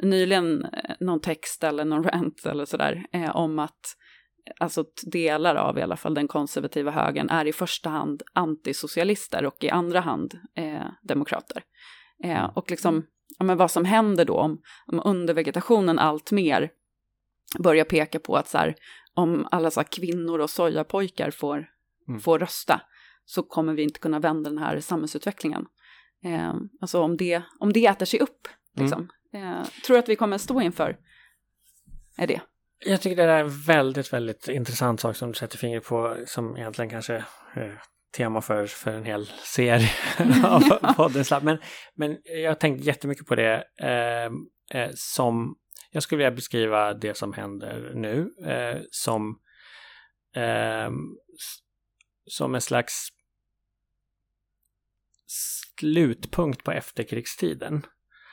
nyligen 0.02 0.64
eh, 0.64 0.94
någon 1.00 1.20
text 1.20 1.64
eller 1.64 1.84
någon 1.84 2.04
rant 2.12 2.46
eller 2.46 2.64
sådär 2.64 3.06
eh, 3.12 3.36
om 3.36 3.58
att 3.58 3.80
alltså 4.58 4.84
delar 5.02 5.54
av 5.54 5.78
i 5.78 5.82
alla 5.82 5.96
fall 5.96 6.14
den 6.14 6.28
konservativa 6.28 6.90
högern 6.90 7.30
är 7.30 7.44
i 7.44 7.52
första 7.52 7.90
hand 7.90 8.22
antisocialister 8.32 9.44
och 9.44 9.64
i 9.64 9.70
andra 9.70 10.00
hand 10.00 10.38
eh, 10.54 10.86
demokrater. 11.02 11.62
Eh, 12.24 12.44
och 12.44 12.70
liksom, 12.70 13.06
ja, 13.38 13.44
men 13.44 13.56
vad 13.56 13.70
som 13.70 13.84
händer 13.84 14.24
då 14.24 14.36
om, 14.36 14.62
om 14.86 15.02
undervegetationen 15.04 15.98
allt 15.98 16.32
mer 16.32 16.70
börjar 17.58 17.84
peka 17.84 18.18
på 18.18 18.36
att 18.36 18.48
så 18.48 18.58
här, 18.58 18.74
om 19.14 19.48
alla 19.50 19.70
så 19.70 19.80
här, 19.80 19.88
kvinnor 19.90 20.38
och 20.38 20.50
sojapojkar 20.50 21.30
får, 21.30 21.70
Mm. 22.08 22.20
får 22.20 22.38
rösta 22.38 22.80
så 23.24 23.42
kommer 23.42 23.74
vi 23.74 23.82
inte 23.82 24.00
kunna 24.00 24.18
vända 24.20 24.50
den 24.50 24.58
här 24.58 24.80
samhällsutvecklingen. 24.80 25.66
Eh, 26.24 26.54
alltså 26.80 27.00
om 27.00 27.16
det, 27.16 27.42
om 27.58 27.72
det 27.72 27.86
äter 27.86 28.06
sig 28.06 28.20
upp, 28.20 28.48
liksom. 28.76 29.08
Eh, 29.32 29.64
tror 29.86 29.94
du 29.94 29.98
att 29.98 30.08
vi 30.08 30.16
kommer 30.16 30.38
stå 30.38 30.60
inför 30.60 30.96
är 32.16 32.26
det? 32.26 32.40
Jag 32.86 33.00
tycker 33.00 33.16
det 33.16 33.22
där 33.22 33.34
är 33.38 33.40
en 33.44 33.60
väldigt, 33.60 34.12
väldigt 34.12 34.48
intressant 34.48 35.00
sak 35.00 35.16
som 35.16 35.28
du 35.28 35.34
sätter 35.34 35.58
fingret 35.58 35.84
på 35.84 36.16
som 36.26 36.56
egentligen 36.56 36.90
kanske 36.90 37.24
är 37.54 37.82
tema 38.16 38.40
för, 38.40 38.66
för 38.66 38.90
en 38.90 39.04
hel 39.04 39.26
serie 39.26 39.90
av 40.44 40.60
podden. 40.94 41.24
Slapp. 41.24 41.42
Men, 41.42 41.58
men 41.94 42.18
jag 42.24 42.50
har 42.50 42.54
tänkt 42.54 42.84
jättemycket 42.84 43.26
på 43.26 43.34
det 43.34 43.64
eh, 43.80 44.24
eh, 44.80 44.90
som 44.94 45.56
jag 45.90 46.02
skulle 46.02 46.16
vilja 46.18 46.30
beskriva 46.36 46.94
det 46.94 47.16
som 47.16 47.32
händer 47.32 47.92
nu 47.94 48.34
eh, 48.46 48.80
som 48.90 49.40
eh, 50.36 50.86
s- 50.86 51.60
som 52.26 52.54
en 52.54 52.60
slags 52.60 53.08
slutpunkt 55.26 56.64
på 56.64 56.72
efterkrigstiden. 56.72 57.86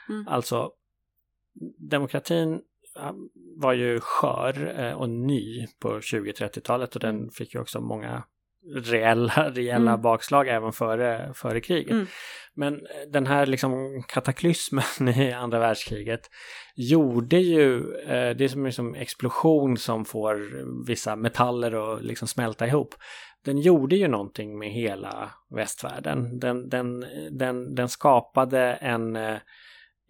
Mm. 0.09 0.27
Alltså 0.27 0.71
demokratin 1.89 2.61
var 3.57 3.73
ju 3.73 3.99
skör 3.99 4.79
eh, 4.79 4.93
och 4.93 5.09
ny 5.09 5.67
på 5.79 5.99
20-30-talet 5.99 6.95
och 6.95 7.01
den 7.01 7.29
fick 7.29 7.53
ju 7.53 7.61
också 7.61 7.81
många 7.81 8.23
reella, 8.75 9.49
reella 9.49 9.91
Mm. 9.91 10.01
bakslag 10.01 10.47
även 10.47 10.73
före, 10.73 11.31
före 11.33 11.61
kriget. 11.61 11.91
Mm. 11.91 12.07
Men 12.53 12.73
eh, 12.73 12.79
den 13.11 13.27
här 13.27 13.45
liksom 13.45 14.03
kataklysmen 14.07 15.07
i 15.17 15.31
andra 15.31 15.59
världskriget 15.59 16.21
gjorde 16.75 17.37
ju, 17.37 17.95
eh, 17.95 18.35
det 18.35 18.43
är 18.43 18.47
som 18.47 18.61
en 18.61 18.65
liksom 18.65 18.95
explosion 18.95 19.77
som 19.77 20.05
får 20.05 20.49
vissa 20.87 21.15
metaller 21.15 21.93
att 21.93 22.03
liksom 22.03 22.27
smälta 22.27 22.67
ihop. 22.67 22.95
Den 23.45 23.57
gjorde 23.57 23.95
ju 23.95 24.07
någonting 24.07 24.59
med 24.59 24.69
hela 24.69 25.31
västvärlden. 25.55 26.39
Den, 26.39 26.69
den, 26.69 27.05
den, 27.31 27.75
den 27.75 27.89
skapade 27.89 28.73
en 28.73 29.17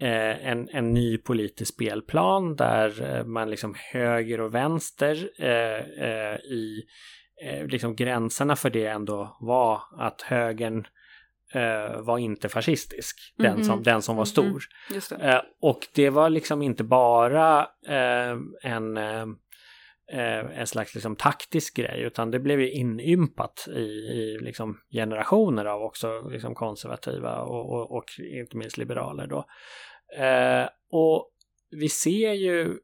en, 0.08 0.70
en 0.70 0.93
ny 0.93 1.18
politisk 1.18 1.74
spelplan 1.74 2.56
där 2.56 3.18
eh, 3.18 3.26
man 3.26 3.49
liksom 3.49 3.76
höger 3.93 4.41
och 4.41 4.56
vänster 4.56 5.30
eh, 5.39 6.08
eh, 6.10 6.36
i 6.36 6.84
eh, 7.43 7.66
liksom 7.68 7.95
gränserna 7.95 8.56
för 8.56 8.70
det 8.70 8.86
ändå 8.86 9.38
var 9.39 9.82
att 9.97 10.22
högern 10.22 10.88
eh, 11.54 12.02
var 12.02 12.18
inte 12.18 12.49
fascistisk, 12.49 13.34
den, 13.38 13.54
Mhm. 13.56 13.64
som, 13.64 13.84
den 13.84 14.02
som 14.02 14.16
var 14.16 14.22
Mhm. 14.24 14.26
stor. 14.26 14.64
Just 14.93 15.10
det. 15.10 15.16
Eh, 15.16 15.41
och 15.62 15.88
det 15.95 16.10
var 16.10 16.30
liksom 16.30 16.62
inte 16.62 16.84
bara 16.84 17.60
eh, 17.88 18.38
en, 18.64 18.97
eh, 18.97 19.26
eh, 20.14 20.60
en 20.60 20.68
slags 20.68 20.95
liksom 20.95 21.16
taktisk 21.16 21.76
grej 21.78 22.02
utan 22.02 22.32
det 22.32 22.39
blev 22.39 22.62
ju 22.62 22.72
inympat 22.72 23.68
i, 23.76 23.80
i 23.82 24.38
liksom 24.41 24.78
generationer 24.91 25.66
av 25.66 25.82
också 25.82 26.30
liksom 26.30 26.56
konservativa 26.56 27.41
och, 27.41 27.74
och, 27.74 27.91
och 27.97 28.06
inte 28.41 28.58
minst 28.58 28.78
liberaler 28.78 29.28
då. 29.28 29.45
Eh, 30.18 30.70
och 30.91 31.32
vi 31.70 31.89
ser 31.89 32.34
ju 32.34 32.78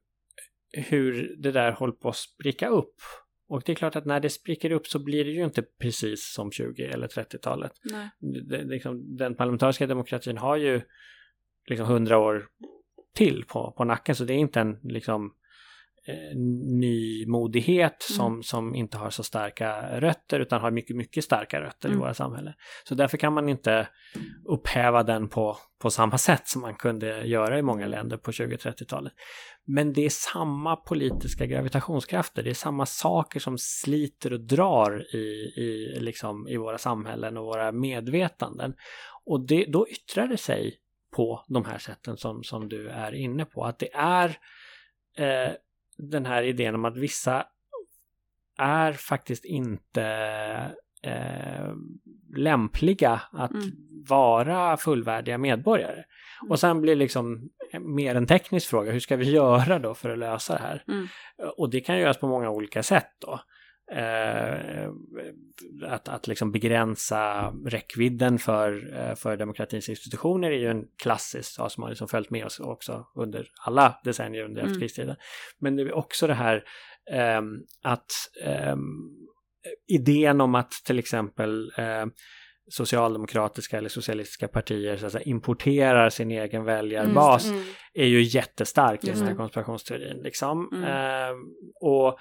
hur 0.72 1.36
det 1.38 1.52
där 1.52 1.72
håller 1.72 1.94
på 1.94 2.10
att 2.10 2.16
spricka 2.16 2.68
upp. 2.68 2.96
Och 3.50 3.64
det 3.66 3.72
är 3.72 3.76
klart 3.76 3.96
att 3.96 4.06
när 4.06 4.20
det 4.20 4.30
spricker 4.30 4.72
upp 4.72 4.88
så 4.88 5.00
blir 5.00 5.26
det 5.26 5.32
ju 5.32 5.44
inte 5.44 5.62
precis 5.62 6.34
som 6.34 6.52
20 6.52 6.84
eller 6.84 7.08
30-talet 7.08 7.72
Nej. 7.84 8.10
det, 8.20 8.64
liksom, 8.64 9.18
den 9.18 9.36
parlamentariska 9.36 9.88
demokratin 9.88 10.38
har 10.38 10.58
ju 10.58 10.82
liksom 11.68 11.88
hundra 11.88 12.18
år 12.18 12.48
till 13.16 13.46
på, 13.48 13.74
på 13.78 13.84
nacken 13.84 14.16
så 14.16 14.24
det 14.24 14.34
är 14.34 14.38
inte 14.38 14.60
en 14.60 14.80
liksom 14.84 15.34
eh, 16.08 16.38
nymodighet 16.80 18.02
som, 18.02 18.34
Mm. 18.34 18.44
som 18.44 18.76
inte 18.76 18.98
har 18.98 19.10
så 19.10 19.24
starka 19.24 20.00
rötter 20.00 20.40
utan 20.40 20.62
har 20.62 20.72
mycket, 20.72 20.96
mycket 20.96 21.24
starka 21.24 21.62
rötter 21.62 21.90
Mm. 21.90 22.00
i 22.00 22.02
våra 22.02 22.14
samhälle. 22.14 22.54
Så 22.84 22.96
därför 22.96 23.18
kan 23.18 23.34
man 23.34 23.50
inte 23.50 23.88
upphäva 24.46 25.04
den 25.04 25.30
på, 25.30 25.58
på 25.82 25.90
samma 25.90 26.18
sätt 26.18 26.48
som 26.48 26.62
man 26.62 26.76
kunde 26.76 27.28
göra 27.28 27.60
i 27.60 27.62
många 27.62 27.88
länder 27.88 28.18
på 28.18 28.32
20-30-talet. 28.32 29.14
Men 29.66 29.94
det 29.94 30.06
är 30.06 30.10
samma 30.10 30.76
politiska 30.76 31.46
gravitationskrafter, 31.46 32.44
det 32.44 32.50
är 32.50 32.54
samma 32.54 32.86
saker 32.86 33.40
som 33.40 33.58
sliter 33.58 34.34
och 34.34 34.42
drar 34.42 35.16
i, 35.16 35.18
i, 35.58 35.98
liksom, 36.00 36.48
i 36.48 36.58
våra 36.58 36.78
samhällen 36.78 37.38
och 37.38 37.46
våra 37.46 37.72
medvetanden. 37.72 38.74
Och 39.26 39.48
det, 39.48 39.66
då 39.68 39.88
yttrar 39.90 40.28
det 40.28 40.38
sig 40.38 40.78
på 41.16 41.46
de 41.48 41.66
här 41.66 41.78
sätten 41.78 42.18
som, 42.18 42.44
som 42.44 42.70
du 42.70 42.90
är 42.90 43.12
inne 43.16 43.46
på. 43.46 43.64
Att 43.66 43.80
det 43.80 43.94
är 43.94 44.38
eh, 45.18 45.52
den 45.98 46.26
här 46.26 46.44
idén 46.44 46.76
om 46.76 46.86
att 46.86 46.98
vissa 46.98 47.46
är 48.60 48.94
faktiskt 48.94 49.46
inte 49.46 50.04
eh, 51.04 51.74
lämpliga 52.36 53.22
att 53.32 53.52
Mm. 53.52 53.64
vara 54.10 54.78
fullvärdiga 54.78 55.38
medborgare. 55.38 56.04
Och 56.50 56.60
sen 56.60 56.82
blir 56.82 56.96
liksom 56.96 57.50
mer 57.80 58.16
en 58.16 58.28
teknisk 58.28 58.70
fråga, 58.70 58.92
hur 58.92 59.00
ska 59.00 59.16
vi 59.16 59.32
göra 59.32 59.80
då 59.80 59.94
för 59.94 60.10
att 60.10 60.18
lösa 60.20 60.54
det 60.54 60.60
här? 60.60 60.84
Mm. 60.88 61.08
Och 61.58 61.70
det 61.70 61.80
kan 61.80 62.00
göras 62.00 62.18
på 62.18 62.28
många 62.28 62.50
olika 62.50 62.84
sätt 62.84 63.12
då. 63.20 63.40
Eh, 63.92 64.90
att, 65.86 66.08
att 66.08 66.28
liksom 66.28 66.52
begränsa 66.52 67.54
räckvidden 67.66 68.40
för, 68.40 68.98
eh, 68.98 69.16
för 69.16 69.38
demokratins 69.38 69.90
institutioner 69.90 70.52
är 70.52 70.58
ju 70.58 70.68
en 70.68 70.84
klassisk 71.04 71.52
sak 71.52 71.72
som 71.72 71.84
har 71.84 71.90
liksom 71.90 72.08
följt 72.08 72.30
med 72.30 72.46
oss 72.46 72.60
också 72.60 73.08
under 73.16 73.48
alla 73.66 74.00
decennier 74.04 74.44
under 74.44 74.62
Mm. 74.62 74.72
efterkrigstiden. 74.72 75.16
Men 75.60 75.76
det 75.76 75.84
är 75.84 75.94
också 75.94 76.28
det 76.28 76.34
här 76.34 76.64
ehm, 77.12 77.56
att 77.84 78.12
ehm, 78.44 78.80
idén 79.88 80.42
om 80.42 80.56
att 80.56 80.72
till 80.72 81.00
exempel 81.00 81.72
eh, 81.78 82.06
socialdemokratiska 82.70 83.78
eller 83.78 83.90
socialistiska 83.90 84.48
partier 84.48 84.98
så 84.98 85.06
att 85.06 85.12
säga, 85.12 85.24
importerar 85.24 86.10
sin 86.10 86.32
egen 86.32 86.64
väljarbas 86.64 87.46
mm. 87.46 87.64
är 87.94 88.06
ju 88.06 88.22
jättestark 88.22 89.04
i 89.04 89.12
den 89.12 89.28
här 89.28 89.36
konspirationsteorin. 89.36 90.18
Liksom. 90.24 90.70
Mm. 90.74 90.84
Eh, 90.84 91.36
och 91.82 92.20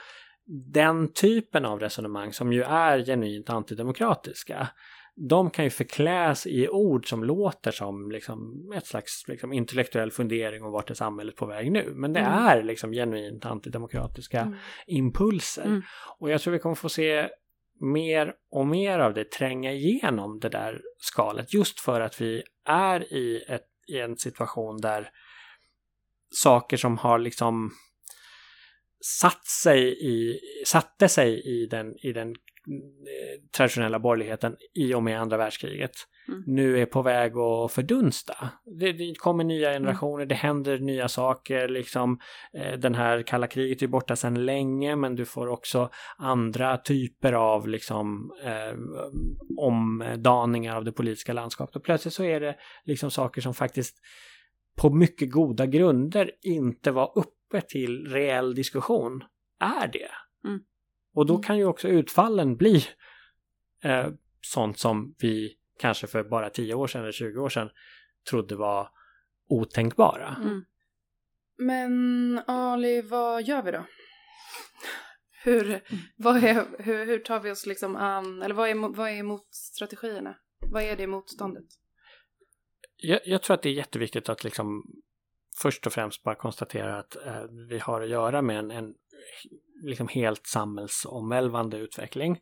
den 0.73 1.13
typen 1.13 1.65
av 1.65 1.81
resonemang 1.81 2.33
som 2.33 2.53
ju 2.53 2.63
är 2.63 3.05
genuint 3.05 3.51
antidemokratiska 3.51 4.69
de 5.17 5.51
kan 5.51 5.65
ju 5.65 5.71
förkläs 5.71 6.47
i 6.47 6.69
ord 6.69 7.09
som 7.09 7.25
låter 7.25 7.71
som 7.71 8.11
liksom 8.11 8.73
ett 8.77 8.87
slags 8.87 9.29
liksom 9.29 9.53
intellektuell 9.53 10.11
fundering 10.11 10.63
om 10.63 10.73
vart 10.73 10.91
är 10.91 10.95
samhället 10.95 11.37
på 11.37 11.47
väg 11.47 11.73
nu. 11.73 11.93
Men 11.95 12.13
det 12.13 12.21
mm. 12.21 12.33
är 12.33 12.63
liksom 12.63 12.93
genuint 12.93 13.47
antidemokratiska 13.47 14.41
mm. 14.41 14.59
impulser. 14.87 15.65
Mm. 15.65 15.83
Och 16.19 16.31
jag 16.31 16.41
tror 16.41 16.53
vi 16.53 16.59
kommer 16.59 16.75
få 16.75 16.89
se 16.89 17.29
mer 17.81 18.35
och 18.51 18.67
mer 18.67 18.99
av 18.99 19.15
det 19.15 19.31
tränga 19.31 19.73
igenom 19.73 20.39
det 20.41 20.49
där 20.49 20.81
skalet 20.99 21.55
just 21.55 21.81
för 21.81 22.01
att 22.01 22.21
vi 22.21 22.43
är 22.69 23.13
i, 23.13 23.45
ett, 23.49 23.67
i 23.89 23.99
en 23.99 24.17
situation 24.17 24.81
där 24.81 25.11
saker 26.31 26.77
som 26.77 26.99
har 26.99 27.19
liksom 27.19 27.71
satt 29.21 29.47
sig 29.47 30.07
i, 30.07 30.41
satte 30.67 31.09
sig 31.09 31.41
i 31.45 31.67
den, 31.67 31.95
i 32.03 32.13
den 32.13 32.35
Eh, 32.69 33.41
traditionella 33.57 33.99
borgerligheten 33.99 34.57
i 34.75 34.95
och 34.95 35.03
med 35.03 35.21
andra 35.21 35.37
världskriget 35.37 35.93
mm. 36.29 36.43
nu 36.47 36.79
är 36.79 36.87
på 36.87 37.03
väg 37.03 37.37
att 37.37 37.73
fördunsta. 37.73 38.51
Det, 38.81 38.93
det 38.93 39.15
kommer 39.19 39.45
nya 39.45 39.71
mm. 39.71 39.83
generationer, 39.83 40.23
mm. 40.23 40.29
det 40.29 40.35
händer 40.35 40.79
nya 40.79 41.09
saker, 41.09 41.69
liksom 41.69 42.19
eh, 42.55 42.73
den 42.79 42.95
här 42.95 43.23
kalla 43.23 43.47
kriget 43.47 43.83
är 43.83 43.87
borta 43.87 44.17
sedan 44.17 44.47
länge 44.47 44.97
men 44.97 45.17
du 45.17 45.25
får 45.25 45.47
också 45.47 45.91
andra 46.19 46.77
typer 46.77 47.33
av 47.33 47.69
liksom 47.69 48.33
eh, 48.45 48.79
omdaningar 49.59 50.77
av 50.77 50.85
det 50.85 50.93
politiska 50.93 51.33
landskapet 51.33 51.77
och 51.77 51.85
plötsligt 51.85 52.15
så 52.15 52.25
är 52.25 52.41
det 52.41 52.57
liksom 52.85 53.11
saker 53.11 53.41
som 53.41 53.55
faktiskt 53.55 53.97
på 54.81 54.91
mycket 54.91 55.31
goda 55.31 55.67
grunder 55.67 56.31
inte 56.43 56.91
var 56.91 57.19
uppe 57.47 57.61
till 57.61 58.07
reell 58.07 58.55
diskussion 58.55 59.25
är 59.61 59.89
det. 59.89 60.11
Mm. 60.49 60.61
Och 61.15 61.27
då 61.27 61.35
mm. 61.35 61.43
kan 61.43 61.59
ju 61.59 61.65
också 61.65 61.89
utfallen 61.89 62.57
bli 62.57 62.85
eh, 63.85 64.09
sånt 64.41 64.79
som 64.79 65.15
vi 65.19 65.57
kanske 65.79 66.07
för 66.07 66.25
bara 66.25 66.51
10 66.51 66.75
år 66.75 66.87
sedan 66.87 67.03
eller 67.03 67.13
20 67.13 67.41
år 67.41 67.49
sedan 67.49 67.71
trodde 68.31 68.57
var 68.57 68.89
otänkbara. 69.49 70.37
Mm. 70.41 70.65
Men 71.59 72.41
Ali, 72.47 73.03
vad 73.03 73.43
gör 73.43 73.63
vi 73.63 73.71
då? 73.71 73.87
Hur, 75.45 75.67
mm. 75.67 75.81
vad 76.17 76.45
är, 76.45 76.67
hur, 76.79 77.07
hur 77.07 77.19
tar 77.19 77.41
vi 77.41 77.51
oss 77.51 77.67
liksom 77.67 77.97
an, 77.97 78.43
eller 78.43 78.55
vad 78.55 78.69
är, 78.69 78.97
vad 78.97 79.11
är 79.11 79.23
motstrategierna? 79.23 80.37
Vad 80.61 80.83
är 80.83 80.97
det 80.97 81.07
motståndet? 81.07 81.67
Jag, 82.97 83.21
jag, 83.25 83.43
tror 83.43 83.55
att 83.55 83.63
det 83.63 83.69
är 83.69 83.73
jätteviktigt 83.73 84.29
att 84.29 84.45
liksom 84.45 84.85
först 85.63 85.87
och 85.87 85.93
främst 85.93 86.23
bara 86.23 86.35
konstatera 86.35 86.99
att 86.99 87.17
eh, 87.27 87.43
vi 87.69 87.79
har 87.79 88.01
att 88.01 88.09
göra 88.09 88.43
med 88.43 88.59
en, 88.59 88.71
en 88.71 88.95
liksom 89.83 90.09
helt 90.09 90.47
samhällsomvälvande 90.47 91.79
utveckling. 91.79 92.41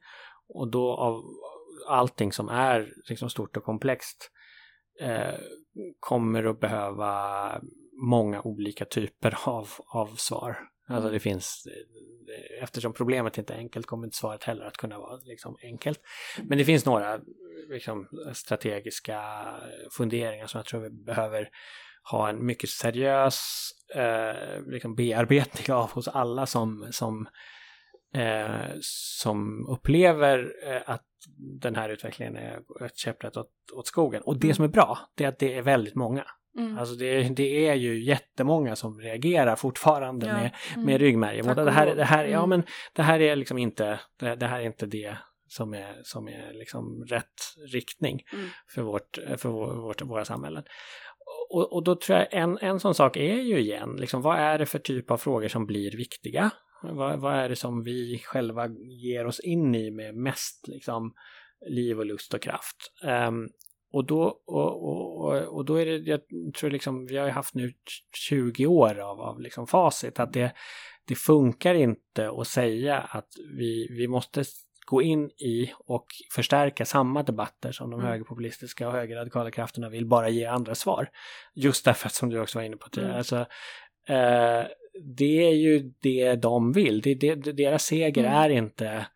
Och 0.48 0.70
då 0.70 0.96
av 0.96 1.24
allting 1.88 2.32
som 2.32 2.48
är 2.48 2.92
liksom 3.08 3.30
stort 3.30 3.56
och 3.56 3.64
komplext 3.64 4.30
eh, 5.00 5.34
kommer 6.00 6.44
att 6.44 6.60
behöva 6.60 7.60
många 8.02 8.42
olika 8.42 8.84
typer 8.84 9.38
av, 9.48 9.68
av 9.86 10.06
svar. 10.06 10.58
Alltså 10.86 11.10
det 11.10 11.20
finns, 11.20 11.68
eftersom 12.62 12.92
problemet 12.92 13.38
inte 13.38 13.54
är 13.54 13.58
enkelt 13.58 13.86
kommer 13.86 14.06
inte 14.06 14.16
svaret 14.16 14.44
heller 14.44 14.64
att 14.64 14.76
kunna 14.76 14.98
vara 14.98 15.16
liksom 15.16 15.56
enkelt. 15.62 16.00
Men 16.42 16.58
det 16.58 16.64
finns 16.64 16.86
några 16.86 17.20
liksom, 17.68 18.08
strategiska 18.34 19.46
funderingar 19.90 20.46
som 20.46 20.58
jag 20.58 20.66
tror 20.66 20.80
vi 20.80 20.90
behöver 20.90 21.48
ha 22.10 22.28
en 22.28 22.46
mycket 22.46 22.70
seriös 22.70 23.70
eh, 23.94 24.62
liksom 24.66 24.94
bearbetning 24.94 25.76
av 25.76 25.90
hos 25.90 26.08
alla 26.08 26.46
som, 26.46 26.88
som, 26.90 27.28
eh, 28.14 28.70
som 28.80 29.66
upplever 29.68 30.52
eh, 30.66 30.82
att 30.86 31.04
den 31.60 31.76
här 31.76 31.88
utvecklingen 31.88 32.36
är 32.36 32.84
ett 32.84 32.96
käpprätt 32.96 33.36
åt, 33.36 33.50
åt 33.72 33.86
skogen. 33.86 34.22
Och 34.22 34.36
det 34.36 34.46
mm. 34.46 34.54
som 34.54 34.64
är 34.64 34.68
bra, 34.68 34.98
det 35.14 35.24
är 35.24 35.28
att 35.28 35.38
det 35.38 35.54
är 35.54 35.62
väldigt 35.62 35.94
många. 35.94 36.24
Mm. 36.58 36.78
Alltså 36.78 36.94
det, 36.94 37.22
det 37.22 37.68
är 37.68 37.74
ju 37.74 38.04
jättemånga 38.04 38.76
som 38.76 39.00
reagerar 39.00 39.56
fortfarande 39.56 40.26
ja. 40.26 40.32
med, 40.32 40.54
mm. 40.74 40.86
med 40.86 41.00
ryggmärg. 41.00 41.42
Det 41.42 41.70
här, 41.70 41.94
det, 41.94 42.04
här, 42.04 42.24
ja, 42.24 42.38
mm. 42.38 42.50
men 42.50 42.62
det 42.92 43.02
här 43.02 43.20
är 43.20 43.36
liksom 43.36 43.58
inte 43.58 44.00
det, 44.16 44.34
det 44.34 44.46
här 44.46 44.60
är 44.60 44.66
inte 44.66 44.86
det 44.86 45.16
som 45.48 45.74
är, 45.74 46.00
som 46.02 46.28
är 46.28 46.52
liksom 46.52 47.04
rätt 47.04 47.42
riktning 47.72 48.22
mm. 48.32 48.48
för, 48.74 48.82
vårt, 48.82 49.18
för 49.36 49.48
vårt, 49.48 50.02
våra 50.02 50.24
samhällen 50.24 50.64
och, 51.50 51.72
och 51.72 51.84
då 51.84 51.96
tror 51.96 52.18
jag 52.18 52.28
en, 52.30 52.58
en 52.58 52.80
sån 52.80 52.94
sak 52.94 53.16
är 53.16 53.34
ju 53.34 53.60
igen, 53.60 53.96
liksom, 53.96 54.22
vad 54.22 54.38
är 54.38 54.58
det 54.58 54.66
för 54.66 54.78
typ 54.78 55.10
av 55.10 55.16
frågor 55.16 55.48
som 55.48 55.66
blir 55.66 55.96
viktiga? 55.96 56.50
Vad, 56.82 57.20
vad 57.20 57.34
är 57.34 57.48
det 57.48 57.56
som 57.56 57.82
vi 57.82 58.22
själva 58.24 58.68
ger 59.02 59.26
oss 59.26 59.40
in 59.40 59.74
i 59.74 59.90
med 59.90 60.14
mest 60.14 60.68
liksom, 60.68 61.14
liv 61.66 61.98
och 61.98 62.06
lust 62.06 62.34
och 62.34 62.42
kraft? 62.42 62.76
Um, 63.28 63.48
och 63.92 64.06
då, 64.06 64.42
och, 64.46 64.88
och, 64.88 65.42
och, 65.42 65.64
då 65.64 65.74
är 65.74 65.86
det, 65.86 65.96
jag 65.96 66.20
tror 66.58 66.70
liksom, 66.70 67.06
vi 67.06 67.16
har 67.16 67.26
ju 67.26 67.32
haft 67.32 67.54
nu 67.54 67.72
20 68.28 68.66
år 68.66 68.98
av, 68.98 69.20
av 69.20 69.40
liksom 69.40 69.66
facit, 69.66 70.20
att 70.20 70.32
det, 70.32 70.52
det 71.06 71.14
funkar 71.14 71.74
inte 71.74 72.30
att 72.30 72.46
säga 72.46 72.98
att 72.98 73.28
vi, 73.58 73.88
vi 73.90 74.08
måste 74.08 74.44
gå 74.84 75.02
in 75.02 75.30
i 75.30 75.72
och 75.86 76.06
förstärka 76.32 76.84
samma 76.84 77.22
debatter 77.22 77.72
som 77.72 77.90
de 77.90 78.00
mm. 78.00 78.10
högerpopulistiska 78.10 78.88
och 78.88 78.92
högerradikala 78.94 79.50
krafterna 79.50 79.88
vill 79.88 80.06
bara 80.06 80.28
ge 80.28 80.44
andra 80.44 80.74
svar. 80.74 81.08
Just 81.54 81.84
därför 81.84 82.06
att 82.06 82.14
som 82.14 82.30
du 82.30 82.40
också 82.40 82.58
var 82.58 82.64
inne 82.64 82.76
på 82.76 82.88
tidigare, 82.88 83.10
mm. 83.10 83.18
alltså, 83.18 83.36
eh, 84.08 84.66
det 85.16 85.48
är 85.48 85.54
ju 85.54 85.92
det 86.00 86.34
de 86.34 86.72
vill. 86.72 87.00
Det, 87.00 87.14
det, 87.14 87.34
deras 87.34 87.84
seger 87.84 88.24
mm. 88.24 88.32
är 88.32 88.50
inte 88.50 89.06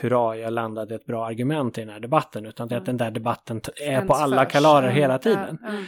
hurra, 0.00 0.36
jag 0.36 0.52
landade 0.52 0.94
ett 0.94 1.06
bra 1.06 1.26
argument 1.26 1.78
i 1.78 1.80
den 1.80 1.90
här 1.90 2.00
debatten, 2.00 2.46
utan 2.46 2.68
det 2.68 2.74
är 2.74 2.78
att 2.78 2.86
den 2.86 2.96
där 2.96 3.10
debatten 3.10 3.60
är 3.82 4.00
på 4.00 4.14
alla 4.14 4.44
kalarer 4.44 4.90
hela 4.90 5.18
tiden. 5.18 5.58
Mm. 5.68 5.84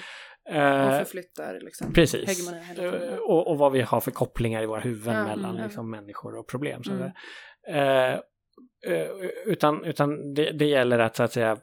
Uh, 0.53 0.89
och 0.89 0.97
förflyttar 0.99 1.61
liksom 1.61 1.93
Precis. 1.93 2.53
Uh, 2.79 3.15
och, 3.15 3.51
och, 3.51 3.59
vad 3.59 3.73
vi 3.73 3.83
har 3.83 4.01
för 4.01 4.11
kopplingar 4.11 4.63
i 4.63 4.67
våra 4.67 4.81
huvuden 4.81 5.25
mellan 5.25 5.57
liksom, 5.57 5.91
människor 5.91 6.39
och 6.39 6.49
problem. 6.49 6.85
Så 6.85 6.93
uh, 6.93 7.11
Eh, 7.69 8.19
utan 9.47 9.85
utan 9.85 10.35
det, 10.35 10.51
det, 10.53 10.67
gäller 10.67 10.99
att 10.99 11.17
så 11.17 11.23
att 11.23 11.33
säga 11.33 11.57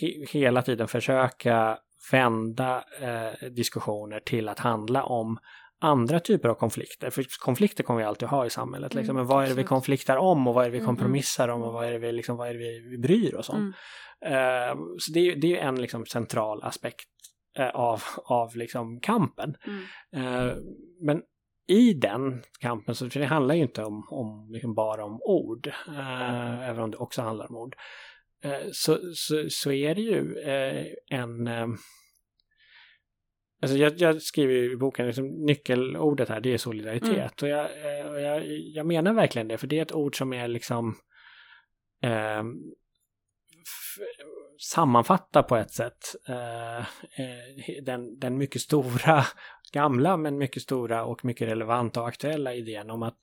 he, 0.00 0.26
hela 0.30 0.62
tiden 0.62 0.88
försöka 0.88 1.78
vända 2.12 2.84
eh, 3.00 3.48
diskussioner 3.48 4.20
till 4.20 4.48
att 4.48 4.58
handla 4.58 5.02
om 5.02 5.38
andra 5.80 6.20
typer 6.20 6.48
av 6.48 6.54
konflikter. 6.54 7.10
För 7.10 7.24
konflikter 7.44 7.84
kommer 7.84 8.00
vi 8.00 8.06
alltid 8.06 8.28
ha 8.28 8.46
i 8.46 8.50
samhället. 8.50 8.94
Liksom. 8.94 9.16
Mm, 9.16 9.26
men 9.26 9.26
vad 9.26 9.44
är 9.44 9.48
det 9.48 9.54
vi 9.54 9.64
konfliktar 9.64 10.16
om 10.16 10.46
och 10.46 10.54
vad 10.54 10.64
är 10.64 10.68
det 10.68 10.72
vi 10.72 10.78
mm, 10.78 10.88
mm. 10.88 10.96
kompromissar 10.96 11.48
om 11.48 11.62
och 11.62 11.72
vad 11.72 11.86
är 11.86 11.92
det 11.92 11.98
vi, 11.98 12.12
liksom, 12.12 12.36
vad 12.36 12.48
är 12.48 12.54
vi, 12.54 12.88
vi 12.90 12.98
bryr 12.98 13.34
oss 13.34 13.48
om? 13.48 13.56
Mm. 13.56 13.72
Uh, 14.32 14.78
så 14.98 15.12
det 15.12 15.20
är, 15.20 15.36
det 15.36 15.58
är 15.58 15.68
en 15.68 15.80
liksom, 15.80 16.06
central 16.06 16.62
aspekt 16.62 17.08
uh, 17.58 17.68
av, 17.68 18.02
av 18.24 18.56
liksom, 18.56 19.00
kampen. 19.00 19.54
Uh, 20.16 20.52
men 21.00 21.22
i 21.68 21.92
den 21.92 22.42
kampen, 22.60 22.94
så 22.94 23.10
för 23.10 23.20
det 23.20 23.26
handlar 23.26 23.54
ju 23.54 23.62
inte 23.62 23.84
om, 23.84 24.08
om 24.10 24.48
liksom 24.52 24.74
bara 24.74 25.04
om 25.04 25.20
ord, 25.22 25.66
eh, 25.66 26.68
även 26.68 26.82
om 26.82 26.90
det 26.90 26.96
också 26.96 27.22
handlar 27.22 27.50
om 27.50 27.56
ord, 27.56 27.76
eh, 28.44 28.70
så, 28.72 28.98
så, 29.14 29.46
så, 29.50 29.72
är 29.72 29.94
det 29.94 30.00
ju 30.00 30.38
eh, 30.38 30.86
en... 31.10 31.46
Eh, 31.46 31.66
alltså 33.62 33.76
jag, 33.78 33.92
jag, 33.96 34.22
skriver 34.22 34.54
i 34.54 34.76
boken, 34.76 35.06
liksom, 35.06 35.28
nyckelordet 35.28 36.28
här 36.28 36.40
det 36.40 36.54
är 36.54 36.58
solidaritet. 36.58 37.10
Mm. 37.12 37.30
Och, 37.42 37.48
jag, 37.48 37.64
eh, 37.64 38.06
och 38.06 38.20
jag, 38.20 38.46
jag, 38.48 38.86
menar 38.86 39.12
verkligen 39.12 39.48
det, 39.48 39.58
för 39.58 39.66
det 39.66 39.78
är 39.78 39.82
ett 39.82 39.92
ord 39.92 40.18
som 40.18 40.32
är 40.32 40.48
liksom 40.48 40.96
eh, 42.02 42.42
sammanfatta 44.58 45.42
på 45.42 45.56
ett 45.56 45.70
sätt 45.70 45.98
eh, 46.28 46.78
eh 46.78 47.82
den, 47.82 48.18
den 48.18 48.38
mycket 48.38 48.62
stora 48.62 49.24
gamla 49.72 50.16
men 50.16 50.38
mycket 50.38 50.62
stora 50.62 51.04
och 51.04 51.24
mycket 51.24 51.48
relevanta 51.48 52.00
och 52.00 52.08
aktuella 52.08 52.54
idén 52.54 52.90
om 52.90 53.02
att 53.02 53.16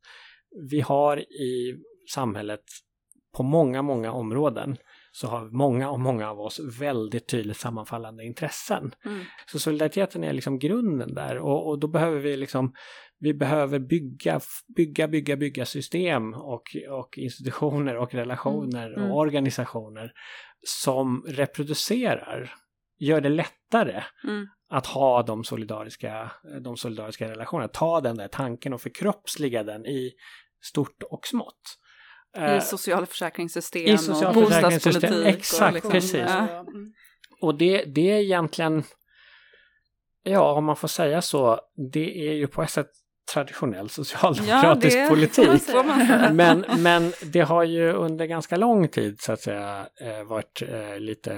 vi 0.70 0.82
har 0.82 1.20
i 1.20 1.78
samhället 2.14 2.64
på 3.38 3.44
många, 3.44 3.82
många 3.82 4.12
områden 4.12 4.78
så 5.16 5.28
har 5.28 5.46
många 5.46 5.90
och 5.90 6.00
många 6.00 6.30
av 6.30 6.40
oss 6.40 6.60
väldigt 6.80 7.28
tydligt 7.28 7.58
sammanfallande 7.58 8.24
intressen. 8.24 8.92
Mm. 9.06 9.24
Så 9.46 9.60
solidariteten 9.60 10.24
är 10.24 10.34
liksom 10.34 10.60
grunden 10.60 11.14
där 11.14 11.38
och, 11.38 11.68
och, 11.68 11.80
då 11.80 11.88
behöver 11.88 12.20
vi 12.20 12.38
liksom 12.38 12.74
vi 13.20 13.34
behöver 13.34 13.80
bygga, 13.80 14.40
bygga, 14.76 15.08
bygga, 15.08 15.36
bygga 15.36 15.66
system 15.66 16.34
och, 16.34 16.64
och 16.90 17.18
institutioner 17.18 17.98
och 17.98 18.14
relationer 18.14 18.88
mm. 18.88 19.00
Mm. 19.00 19.12
och 19.12 19.18
organisationer 19.18 20.12
som 20.68 21.26
reproducerar, 21.28 22.54
gör 23.00 23.22
det 23.22 23.30
lättare 23.30 24.04
mm 24.24 24.48
att 24.70 24.86
ha 24.86 25.24
de 25.24 25.44
solidariska, 25.44 26.32
de 26.62 26.78
solidariska 26.78 27.30
relationerna. 27.30 27.68
Ta 27.68 28.02
den 28.02 28.18
där 28.18 28.28
tanken 28.28 28.74
och 28.74 28.82
förkroppsliga 28.82 29.64
den 29.64 29.86
i 29.86 30.12
stort 30.64 31.04
och 31.04 31.28
smått. 31.28 31.78
I 32.38 32.62
socialförsäkringssystem, 32.62 33.82
I 33.82 33.96
och 33.96 34.00
socialförsäkringssystem, 34.00 35.02
bostadspolitik. 35.02 35.36
exakt, 35.36 35.68
och 35.68 35.74
liksom, 35.74 35.92
precis. 35.92 36.22
Ja. 36.28 36.66
Och 37.42 37.56
det, 37.58 37.84
det 37.86 38.12
är 38.12 38.20
egentligen, 38.20 38.84
ja 40.24 40.52
om 40.52 40.66
man 40.66 40.76
får 40.76 40.88
säga 40.88 41.22
så, 41.22 41.60
det 41.94 42.30
är 42.30 42.34
ju 42.34 42.48
på 42.48 42.64
ett 42.64 42.70
sätt 42.70 42.90
traditionell 43.34 43.90
socialdemokratisk 43.90 44.98
det 44.98 45.10
politik. 45.10 45.62
Men, 46.32 46.66
men 46.78 47.14
det 47.24 47.40
har 47.40 47.64
ju 47.64 47.92
under 47.92 48.26
ganska 48.26 48.58
lång 48.58 48.88
tid 48.88 49.22
så 49.22 49.32
att 49.32 49.42
säga 49.42 49.88
eh, 50.02 50.24
varit 50.24 50.62
eh, 50.62 51.00
lite, 51.00 51.34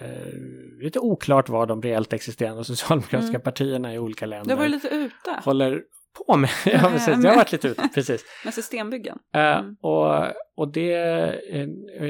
eh, 0.00 0.84
lite 0.84 0.98
oklart 0.98 1.48
vad 1.48 1.68
de 1.68 1.82
reellt 1.82 2.12
existerande 2.12 2.64
socialdemokratiska 2.64 3.30
Mm. 3.30 3.42
partierna 3.42 3.94
i 3.94 3.98
olika 3.98 4.26
länder 4.26 4.50
har 4.50 4.56
varit 4.56 4.70
lite 4.70 4.88
ute 4.88 5.40
håller 5.44 5.82
på 6.26 6.36
med. 6.36 6.50
ja, 6.66 6.88
precis. 6.92 7.22
Det 7.22 7.28
har 7.28 7.36
varit 7.36 7.52
lite 7.52 7.68
ute, 7.68 7.88
precis. 7.94 8.24
med 8.44 8.54
systembyggen. 8.54 9.18
Eh, 9.34 9.58
Mm. 9.58 9.76
och, 9.80 10.24
och 10.56 10.72
det, 10.72 10.96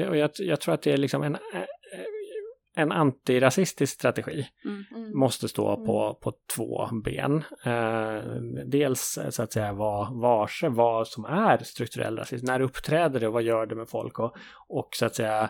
och 0.09 0.17
jag, 0.17 0.29
jag 0.37 0.61
tror 0.61 0.73
att 0.73 0.81
det 0.81 0.91
är 0.91 0.97
liksom 0.97 1.23
en, 1.23 1.35
eh, 1.35 1.61
en 2.75 2.91
antirasistisk 2.91 3.93
strategi 3.93 4.47
Mm. 4.65 4.83
Mm. 4.95 5.19
måste 5.19 5.47
stå 5.49 5.85
på, 5.85 6.19
på 6.21 6.33
två 6.55 6.89
ben. 7.03 7.43
Eh, 7.65 8.23
dels 8.65 9.19
så 9.29 9.43
att 9.43 9.53
säga 9.53 9.73
vara 9.73 10.09
varse 10.11 10.69
vad 10.69 11.07
som 11.07 11.25
är 11.25 11.57
strukturell 11.57 12.17
rasism. 12.17 12.45
När 12.45 12.59
uppträder 12.61 13.19
det 13.19 13.27
och 13.27 13.33
vad 13.33 13.43
gör 13.43 13.65
det 13.65 13.75
med 13.75 13.89
folk? 13.89 14.19
Och, 14.19 14.35
och 14.67 14.89
så 14.95 15.05
att 15.05 15.15
säga 15.15 15.49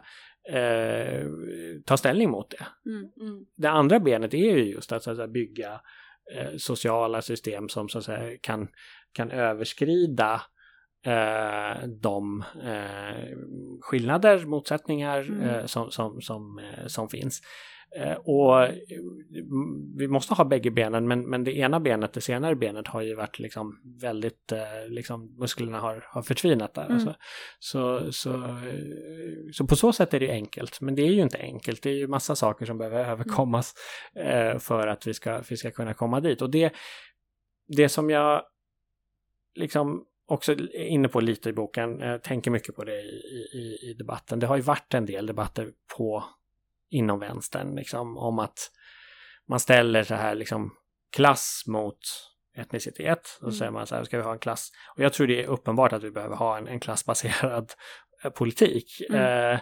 eh, 0.50 1.26
ta 1.86 1.98
ställning 1.98 2.30
mot 2.30 2.50
det. 2.50 2.90
Mm. 2.90 3.12
Mm. 3.22 3.46
Det 3.58 3.68
andra 3.70 4.00
benet 4.00 4.34
är 4.34 4.38
ju 4.38 4.64
just 4.74 4.92
att, 4.92 5.04
så 5.04 5.12
att 5.12 5.18
säga, 5.18 5.28
bygga 5.28 5.82
eh, 6.36 6.58
sociala 6.58 7.22
system 7.22 7.70
som 7.70 7.90
så 7.90 7.98
att 7.98 8.04
säga, 8.04 8.38
kan, 8.42 8.68
kan 9.14 9.32
överskrida 9.32 10.42
eh, 11.06 11.88
de 11.88 12.44
eh, 12.64 13.38
skillnader, 13.82 14.46
motsättningar 14.46 15.22
Mm. 15.22 15.50
eh, 15.50 15.66
som, 15.66 15.92
som, 15.92 16.22
som, 16.22 16.60
eh, 16.60 16.88
som 16.88 17.10
finns. 17.10 17.42
Eh, 17.96 18.14
och 18.14 18.64
eh, 18.64 18.72
vi 19.98 20.08
måste 20.08 20.34
ha 20.34 20.46
bägge 20.46 20.72
benen 20.72 21.08
men, 21.08 21.30
men 21.30 21.44
det 21.44 21.58
ena 21.58 21.80
benet, 21.80 22.14
det 22.14 22.22
senare 22.22 22.56
benet 22.56 22.88
har 22.88 23.02
ju 23.02 23.16
varit 23.16 23.40
liksom 23.40 23.80
väldigt, 24.02 24.52
eh, 24.52 24.90
liksom 24.90 25.36
musklerna 25.38 25.80
har, 25.80 26.06
har 26.08 26.22
förtvinat 26.22 26.74
där. 26.74 26.86
Mm. 26.86 26.94
Alltså. 26.94 27.16
Så, 27.60 28.12
så, 28.12 28.60
så 29.54 29.68
på 29.68 29.76
så 29.76 29.94
sätt 29.94 30.14
är 30.14 30.20
det 30.20 30.32
enkelt, 30.32 30.82
men 30.82 30.96
det 30.96 31.02
är 31.02 31.12
ju 31.12 31.22
inte 31.22 31.38
enkelt. 31.38 31.84
Det 31.84 31.90
är 31.90 31.94
ju 31.94 32.08
massa 32.08 32.36
saker 32.36 32.66
som 32.66 32.78
behöver 32.78 33.06
överkommas 33.06 33.74
eh, 34.16 34.58
för 34.58 34.88
att 34.88 35.08
vi 35.08 35.14
ska, 35.14 35.42
vi 35.50 35.58
ska 35.58 35.72
kunna 35.72 35.94
komma 35.94 36.20
dit. 36.20 36.42
Och 36.42 36.50
det, 36.50 36.74
det 37.68 37.90
som 37.90 38.10
jag 38.10 38.44
liksom 39.56 40.06
också 40.28 40.52
är 40.52 40.86
inne 40.86 41.08
på 41.08 41.20
lite 41.20 41.50
i 41.50 41.54
boken, 41.54 42.02
eh, 42.02 42.18
tänker 42.18 42.52
mycket 42.52 42.76
på 42.76 42.84
det 42.84 43.02
i, 43.02 43.50
i, 43.54 43.90
i 43.90 43.96
debatten. 43.98 44.40
Det 44.40 44.48
har 44.48 44.56
ju 44.56 44.62
varit 44.62 44.94
en 44.94 45.06
del 45.06 45.26
debatter 45.26 45.72
på 45.98 46.24
inom 46.94 47.20
vänstern 47.20 47.76
liksom, 47.76 48.18
om 48.18 48.40
att 48.40 48.72
man 49.50 49.60
ställer 49.60 50.04
så 50.04 50.16
här 50.16 50.36
liksom 50.36 50.72
klass 51.16 51.64
mot 51.68 52.00
etnicitet. 52.58 53.20
Och 53.20 53.40
så 53.40 53.46
Mm. 53.46 53.54
säger 53.54 53.72
man 53.72 53.88
så 53.88 53.96
här, 53.96 54.04
ska 54.04 54.18
vi 54.18 54.24
ha 54.24 54.34
en 54.34 54.40
klass? 54.40 54.72
Och 54.96 55.04
jag 55.04 55.14
tror 55.14 55.28
det 55.28 55.44
är 55.44 55.48
uppenbart 55.48 55.94
att 55.94 56.04
vi 56.04 56.12
behöver 56.12 56.36
ha 56.36 56.58
en, 56.58 56.68
en 56.68 56.80
klassbaserad 56.80 57.74
eh, 58.24 58.30
politik. 58.32 59.02
Mm. 59.10 59.54
Eh, 59.54 59.60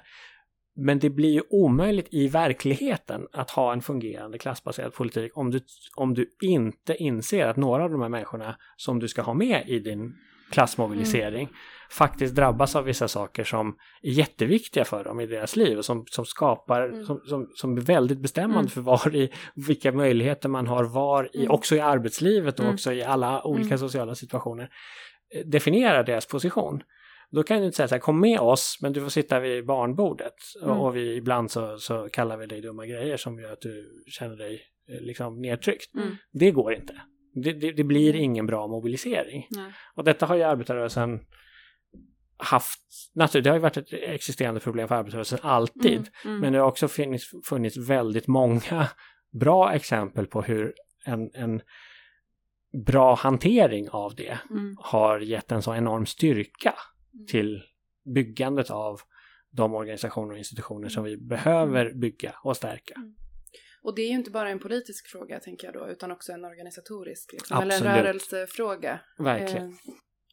men 0.75 0.99
det 0.99 1.09
blir 1.09 1.33
ju 1.33 1.41
omöjligt 1.49 2.07
i 2.11 2.27
verkligheten 2.27 3.27
att 3.33 3.51
ha 3.51 3.73
en 3.73 3.81
fungerande 3.81 4.37
klassbaserad 4.37 4.93
politik 4.93 5.37
om 5.37 5.51
du, 5.51 5.59
om 5.95 6.13
du 6.13 6.35
inte 6.41 6.95
inser 6.95 7.47
att 7.47 7.57
några 7.57 7.83
av 7.83 7.89
de 7.89 8.01
här 8.01 8.09
människorna 8.09 8.57
som 8.77 8.99
du 8.99 9.07
ska 9.07 9.21
ha 9.21 9.33
med 9.33 9.63
i 9.67 9.79
din 9.79 10.13
klassmobilisering 10.51 11.49
faktiskt 11.91 12.35
drabbas 12.35 12.75
av 12.75 12.83
vissa 12.83 13.07
saker 13.07 13.43
som 13.43 13.75
är 14.01 14.11
jätteviktiga 14.11 14.85
för 14.85 15.03
dem 15.03 15.19
i 15.19 15.25
deras 15.25 15.55
liv 15.55 15.77
och 15.77 15.85
som, 15.85 16.05
som 16.11 16.25
skapar, 16.25 16.81
Mm. 16.89 17.05
som, 17.05 17.19
som, 17.25 17.47
som 17.55 17.77
är 17.77 17.81
väldigt 17.81 18.19
bestämmande 18.19 18.59
Mm. 18.59 18.69
för 18.69 18.81
var 18.81 19.15
i, 19.15 19.31
vilka 19.55 19.91
möjligheter 19.91 20.49
man 20.49 20.67
har 20.67 20.83
var 20.83 21.29
i, 21.33 21.39
Mm. 21.39 21.51
också 21.51 21.75
i 21.75 21.79
arbetslivet 21.79 22.59
och 22.59 22.65
Mm. 22.65 22.73
också 22.73 22.93
i 22.93 23.03
alla 23.03 23.43
olika 23.47 23.65
Mm. 23.67 23.77
sociala 23.77 24.15
situationer, 24.15 24.69
eh, 25.35 25.45
definierar 25.45 26.03
deras 26.03 26.25
position. 26.25 26.83
Då 27.31 27.43
kan 27.43 27.59
du 27.59 27.65
inte 27.65 27.75
säga 27.75 27.87
så 27.87 27.95
här, 27.95 27.99
kom 27.99 28.19
med 28.19 28.39
oss, 28.39 28.77
men 28.81 28.93
du 28.93 29.01
får 29.01 29.09
sitta 29.09 29.39
vid 29.39 29.65
barnbordet. 29.65 30.33
Mm. 30.63 30.77
Och, 30.77 30.95
vi, 30.95 31.15
ibland 31.15 31.51
så, 31.51 31.77
så 31.77 32.09
kallar 32.09 32.37
vi 32.37 32.45
dig 32.45 32.61
dumma 32.61 32.85
grejer 32.85 33.17
som 33.17 33.39
gör 33.39 33.53
att 33.53 33.61
du 33.61 34.03
känner 34.07 34.35
dig 34.35 34.61
eh, 34.89 35.01
liksom 35.01 35.41
nedtryckt. 35.41 35.95
Mm. 35.95 36.15
Det 36.33 36.51
går 36.51 36.73
inte. 36.73 36.93
Det, 37.33 37.53
det, 37.53 37.71
det 37.71 37.83
blir 37.83 38.15
ingen 38.15 38.45
bra 38.45 38.67
mobilisering. 38.67 39.47
Nej. 39.49 39.73
Och 39.95 40.03
detta 40.03 40.25
har 40.25 40.35
ju 40.35 40.43
arbetarrörelsen 40.43 41.19
haft, 42.37 42.81
naturligtvis, 43.13 43.43
det 43.43 43.49
har 43.49 43.57
ju 43.57 43.61
varit 43.61 43.77
ett 43.77 43.93
existerande 43.93 44.59
problem 44.59 44.87
för 44.87 44.95
arbetarrörelsen 44.95 45.39
alltid. 45.41 45.91
Mm. 45.91 46.05
Mm. 46.25 46.39
Men 46.39 46.53
det 46.53 46.59
har 46.59 46.67
också 46.67 46.87
funnits, 46.87 47.31
funnits 47.45 47.77
väldigt 47.77 48.27
många 48.27 48.87
bra 49.31 49.73
exempel 49.73 50.27
på 50.27 50.41
hur 50.41 50.73
en, 51.05 51.29
en 51.33 51.61
bra 52.85 53.15
hantering 53.15 53.89
av 53.89 54.15
det 54.15 54.39
Mm. 54.49 54.75
har 54.79 55.19
gett 55.19 55.51
en 55.51 55.61
så 55.61 55.75
enorm 55.75 56.05
styrka 56.05 56.73
till 57.27 57.63
byggandet 58.15 58.69
av 58.69 59.01
de 59.51 59.73
organisationer 59.73 60.31
och 60.31 60.37
institutioner 60.37 60.89
som 60.89 61.03
vi 61.03 61.17
behöver 61.17 61.93
bygga 61.93 62.35
och 62.43 62.57
stärka. 62.57 62.93
Och 63.83 63.95
det 63.95 64.01
är 64.01 64.07
ju 64.07 64.15
inte 64.15 64.31
bara 64.31 64.49
en 64.49 64.59
politisk 64.59 65.07
fråga 65.07 65.39
tänker 65.39 65.67
jag 65.67 65.73
då, 65.73 65.87
utan 65.87 66.11
också 66.11 66.31
en 66.31 66.45
organisatorisk. 66.45 67.33
Liksom, 67.33 67.61
eller 67.61 67.75
en 67.75 67.83
rörelsefråga. 67.83 68.99
Verkligen. 69.17 69.69
Eh, 69.69 69.75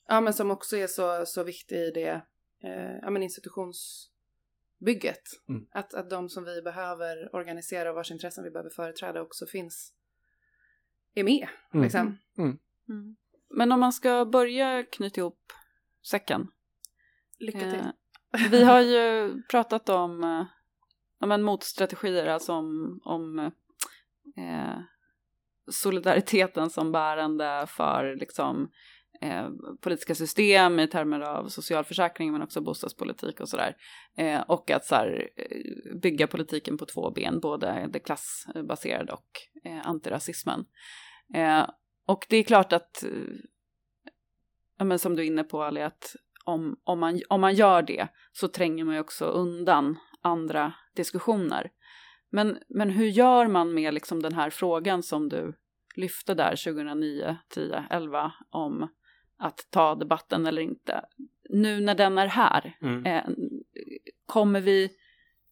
ja, 0.06 0.20
men 0.20 0.34
som 0.34 0.50
också 0.50 0.76
är 0.76 0.86
så, 0.86 1.26
så 1.26 1.44
viktig 1.44 1.76
i 1.76 1.90
det 1.90 2.22
eh, 2.62 2.96
ja, 3.02 3.10
men 3.10 3.22
institutionsbygget. 3.22 5.22
Mm. 5.48 5.66
Att, 5.70 5.94
att 5.94 6.10
de 6.10 6.28
som 6.28 6.44
vi 6.44 6.62
behöver 6.62 7.36
organisera 7.36 7.90
och 7.90 7.94
vars 7.94 8.10
intressen 8.10 8.44
vi 8.44 8.50
behöver 8.50 8.70
företräda 8.70 9.22
också 9.22 9.46
finns, 9.46 9.92
är 11.14 11.24
med. 11.24 11.48
Mm. 11.74 11.82
Liksom. 11.82 12.18
Mm. 12.38 12.58
Men 13.50 13.72
om 13.72 13.80
man 13.80 13.92
ska 13.92 14.24
börja 14.24 14.84
knyta 14.84 15.20
ihop 15.20 15.52
säcken. 16.10 16.48
Lycka 17.38 17.58
till. 17.58 17.78
Eh, 17.78 17.92
vi 18.50 18.64
har 18.64 18.80
ju 18.80 19.42
pratat 19.42 19.88
om, 19.88 20.46
ja 21.20 21.26
men 21.26 21.42
motstrategier, 21.42 22.26
alltså 22.26 22.52
om, 22.52 23.00
om 23.04 23.38
eh, 24.36 24.78
solidariteten 25.70 26.70
som 26.70 26.92
bärande 26.92 27.66
för 27.68 28.16
liksom, 28.20 28.70
eh, 29.20 29.48
politiska 29.80 30.14
system 30.14 30.80
i 30.80 30.88
termer 30.88 31.20
av 31.20 31.48
socialförsäkring 31.48 32.32
men 32.32 32.42
också 32.42 32.60
bostadspolitik 32.60 33.40
och 33.40 33.48
sådär. 33.48 33.76
Eh, 34.16 34.40
och 34.40 34.70
att 34.70 34.84
så 34.84 34.94
här, 34.94 35.28
eh, 35.36 35.96
bygga 36.02 36.26
politiken 36.26 36.78
på 36.78 36.86
två 36.86 37.10
ben, 37.10 37.40
både 37.40 37.88
det 37.92 37.98
klassbaserade 37.98 39.12
och 39.12 39.30
eh, 39.64 39.86
antirasismen. 39.86 40.64
Eh, 41.34 41.70
och 42.06 42.26
det 42.28 42.36
är 42.36 42.42
klart 42.42 42.72
att, 42.72 43.04
eh, 43.04 43.10
ja, 44.78 44.84
men 44.84 44.98
som 44.98 45.16
du 45.16 45.22
är 45.22 45.26
inne 45.26 45.44
på 45.44 45.62
Ali, 45.62 45.82
att 45.82 46.16
om, 46.44 46.80
om, 46.84 47.00
man, 47.00 47.20
om 47.28 47.40
man 47.40 47.54
gör 47.54 47.82
det 47.82 48.08
så 48.32 48.48
tränger 48.48 48.84
man 48.84 48.94
ju 48.94 49.00
också 49.00 49.24
undan 49.24 49.96
andra 50.22 50.74
diskussioner. 50.98 51.70
Men, 52.30 52.58
men 52.68 52.90
hur 52.90 53.06
gör 53.06 53.46
man 53.46 53.74
med 53.74 53.94
liksom 53.94 54.22
den 54.22 54.34
här 54.34 54.50
frågan 54.50 55.02
som 55.02 55.28
du 55.28 55.54
lyfte 55.96 56.34
där 56.34 56.50
2009, 56.64 57.36
10, 57.48 57.84
11 57.90 58.32
om 58.50 58.88
att 59.38 59.66
ta 59.70 59.94
debatten 59.94 60.46
eller 60.46 60.62
inte? 60.62 61.04
Nu 61.50 61.80
när 61.80 61.94
den 61.94 62.18
är 62.18 62.26
här, 62.26 62.76
Mm. 62.82 63.06
eh, 63.06 63.24
kommer, 64.26 64.60
vi, 64.60 64.90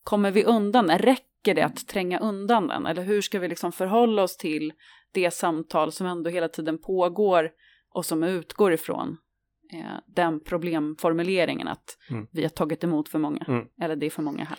kommer 0.02 0.30
vi 0.30 0.44
undan? 0.44 0.90
Räcker 0.98 1.54
det 1.54 1.62
att 1.62 1.86
tränga 1.88 2.18
undan 2.18 2.68
den? 2.68 2.86
Eller 2.86 3.02
hur 3.02 3.20
ska 3.20 3.38
vi 3.38 3.48
liksom 3.48 3.72
förhålla 3.72 4.22
oss 4.22 4.36
till 4.36 4.72
det 5.12 5.30
samtal 5.30 5.92
som 5.92 6.06
ändå 6.06 6.30
hela 6.30 6.48
tiden 6.48 6.78
pågår 6.78 7.50
och 7.90 8.04
som 8.06 8.22
utgår 8.22 8.72
ifrån 8.72 9.16
eh, 9.72 9.98
den 10.06 10.40
problemformuleringen 10.40 11.68
att 11.68 11.98
Mm. 12.10 12.26
vi 12.32 12.42
har 12.42 12.48
tagit 12.48 12.84
emot 12.84 13.08
för 13.08 13.18
många, 13.18 13.44
Mm. 13.48 13.66
eller 13.82 13.96
det 13.96 14.06
är 14.06 14.10
för 14.10 14.22
många 14.22 14.44
här. 14.44 14.58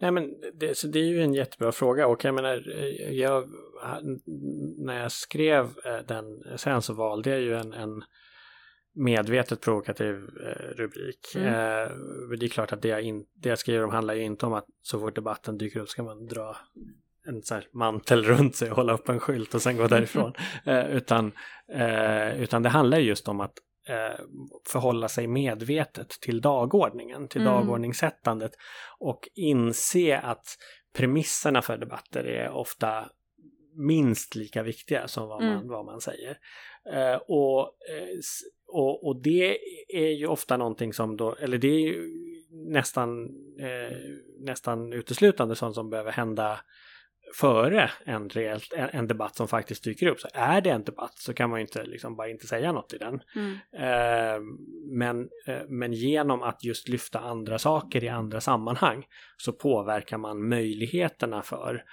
Nej 0.00 0.10
men 0.10 0.34
det, 0.54 0.78
så 0.78 0.86
det 0.86 0.98
är 0.98 1.04
ju 1.04 1.22
en 1.22 1.34
jättebra 1.34 1.72
fråga 1.72 2.06
och 2.06 2.24
jag 2.24 2.34
menar, 2.34 2.78
eh, 2.78 3.12
jag, 3.12 3.44
när 4.78 5.02
jag 5.02 5.12
skrev 5.12 5.64
eh, 5.84 5.98
den 6.08 6.42
sen 6.56 6.82
så 6.82 6.92
valde 6.92 7.30
jag 7.30 7.40
ju 7.40 7.54
en, 7.54 7.72
en 7.72 8.04
medvetet 8.94 9.60
provokativ 9.60 10.14
eh, 10.14 10.76
rubrik. 10.76 11.34
Mm. 11.34 11.46
Eh, 11.46 11.90
men 12.28 12.38
det 12.38 12.46
är 12.46 12.48
klart 12.48 12.72
att 12.72 12.82
det 12.82 12.88
jag, 12.88 13.02
in, 13.02 13.26
det 13.34 13.48
jag 13.48 13.58
skriver 13.58 13.84
om 13.84 13.90
handlar 13.90 14.14
ju 14.14 14.22
inte 14.22 14.46
om 14.46 14.52
att 14.52 14.66
så 14.82 15.00
fort 15.00 15.14
debatten 15.14 15.58
dyker 15.58 15.80
upp 15.80 15.88
ska 15.88 16.02
man 16.02 16.26
dra 16.26 16.56
en 17.26 17.42
här 17.50 17.68
mantel 17.72 18.24
runt 18.24 18.56
sig 18.56 18.70
och 18.70 18.76
hålla 18.76 18.92
upp 18.92 19.08
en 19.08 19.20
skylt 19.20 19.54
och 19.54 19.62
sen 19.62 19.76
gå 19.76 19.86
därifrån. 19.86 20.32
eh, 20.64 20.86
utan, 20.86 21.32
eh, 21.68 22.42
utan 22.42 22.62
det 22.62 22.68
handlar 22.68 22.98
just 22.98 23.28
om 23.28 23.40
att 23.40 23.54
eh, 23.88 24.20
förhålla 24.68 25.08
sig 25.08 25.26
medvetet 25.26 26.08
till 26.08 26.40
dagordningen, 26.40 27.28
till 27.28 27.40
Mm. 27.40 27.52
dagordningssättandet 27.54 28.52
och 28.98 29.28
inse 29.34 30.18
att 30.18 30.46
premisserna 30.96 31.62
för 31.62 31.78
debatter 31.78 32.24
är 32.24 32.50
ofta 32.50 33.10
minst 33.76 34.34
lika 34.34 34.62
viktiga 34.62 35.08
som 35.08 35.28
vad 35.28 35.42
man, 35.42 35.52
Mm. 35.56 35.68
vad 35.68 35.84
man 35.84 36.00
säger. 36.00 36.38
Eh, 36.92 37.16
och, 37.16 37.60
eh, 37.60 38.18
och, 38.68 39.06
och 39.06 39.22
det 39.22 39.58
är 39.88 40.10
ju 40.10 40.26
ofta 40.26 40.56
någonting 40.56 40.92
som 40.92 41.16
då, 41.16 41.34
eller 41.34 41.58
det 41.58 41.68
är 41.68 41.80
ju 41.80 42.10
nästan, 42.50 43.24
eh, 43.60 43.96
nästan 44.40 44.92
uteslutande 44.92 45.56
sånt 45.56 45.74
som 45.74 45.90
behöver 45.90 46.12
hända 46.12 46.60
före 47.34 47.90
en, 48.04 48.28
reellt, 48.28 48.72
en, 48.72 49.06
debatt 49.06 49.36
som 49.36 49.48
faktiskt 49.48 49.84
dyker 49.84 50.06
upp. 50.06 50.20
Så 50.20 50.28
är 50.34 50.60
det 50.60 50.70
en 50.70 50.84
debatt 50.84 51.18
så 51.18 51.34
kan 51.34 51.50
man 51.50 51.58
ju 51.58 51.64
inte 51.64 51.84
liksom 51.84 52.16
bara 52.16 52.28
inte 52.28 52.46
säga 52.46 52.72
något 52.72 52.92
i 52.92 52.98
den. 52.98 53.20
Mm. 53.36 53.52
Eh, 53.72 54.40
men, 54.90 55.28
eh, 55.46 55.62
men 55.68 55.92
genom 55.92 56.42
att 56.42 56.64
just 56.64 56.88
lyfta 56.88 57.18
andra 57.18 57.58
saker 57.58 58.04
i 58.04 58.08
andra 58.08 58.40
sammanhang 58.40 59.04
så 59.36 59.52
påverkar 59.52 60.18
man 60.18 60.48
möjligheterna 60.48 61.42
för 61.42 61.84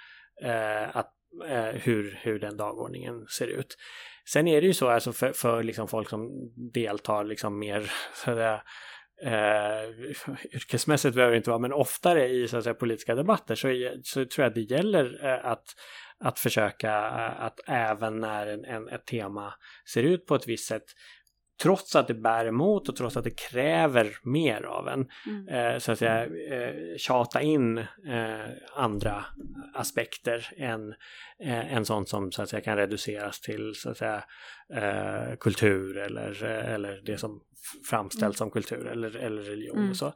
eh, 0.42 0.96
att, 0.96 1.12
eh, 1.48 1.80
hur, 1.82 2.18
hur 2.22 2.38
den 2.38 2.56
dagordningen 2.56 3.26
ser 3.26 3.46
ut. 3.46 3.76
Sen 4.24 4.48
är 4.48 4.60
det 4.60 4.66
ju 4.66 4.74
så 4.74 4.88
alltså 4.88 5.12
för, 5.12 5.32
för 5.32 5.62
liksom 5.62 5.88
folk 5.88 6.08
som 6.08 6.30
deltar 6.72 7.24
liksom 7.24 7.58
mer 7.58 7.90
sådär, 8.14 8.62
eh, 9.22 9.90
yrkesmässigt 10.54 11.14
behöver 11.14 11.32
det 11.32 11.36
inte 11.36 11.50
vara, 11.50 11.60
men 11.60 11.72
oftare 11.72 12.28
i 12.28 12.48
så 12.48 12.56
att 12.56 12.64
säga, 12.64 12.74
politiska 12.74 13.14
debatter 13.14 13.54
så, 13.54 13.68
så 14.02 14.24
tror 14.24 14.42
jag 14.44 14.48
att 14.48 14.54
det 14.54 14.74
gäller 14.74 15.24
eh, 15.24 15.46
att, 15.50 15.64
att 16.24 16.38
försöka 16.38 16.96
eh, 16.96 17.44
att 17.44 17.60
även 17.66 18.20
när 18.20 18.46
en, 18.46 18.64
en, 18.64 18.88
ett 18.88 19.06
tema 19.06 19.54
ser 19.92 20.02
ut 20.02 20.26
på 20.26 20.34
ett 20.34 20.48
visst 20.48 20.68
sätt 20.68 20.84
trots 21.62 21.96
att 21.96 22.08
det 22.08 22.14
bär 22.14 22.46
emot 22.46 22.88
och 22.88 22.96
trots 22.96 23.16
att 23.16 23.24
det 23.24 23.38
kräver 23.50 24.16
mer 24.22 24.62
av 24.62 24.88
en, 24.88 25.06
mm. 25.26 25.48
eh, 25.48 25.78
så 25.78 25.92
att 25.92 25.98
säga, 25.98 26.24
eh, 26.24 26.96
tjata 26.96 27.42
in 27.42 27.78
eh, 27.78 28.50
andra 28.74 29.24
aspekter 29.74 30.48
än, 30.56 30.94
eh, 31.44 31.74
än 31.74 31.84
sånt 31.84 32.08
som 32.08 32.32
så 32.32 32.42
att 32.42 32.48
säga 32.48 32.60
kan 32.60 32.76
reduceras 32.76 33.40
till 33.40 33.74
så 33.74 33.90
att 33.90 33.96
säga 33.96 34.24
eh, 34.74 35.36
kultur 35.40 35.98
eller, 35.98 36.44
eh, 36.44 36.74
eller 36.74 37.02
det 37.04 37.18
som 37.18 37.40
framställs 37.90 38.22
mm. 38.22 38.34
som 38.34 38.50
kultur 38.50 38.86
eller, 38.86 39.16
eller 39.16 39.42
religion 39.42 39.78
mm. 39.78 39.90
och 39.90 39.96
så. 39.96 40.06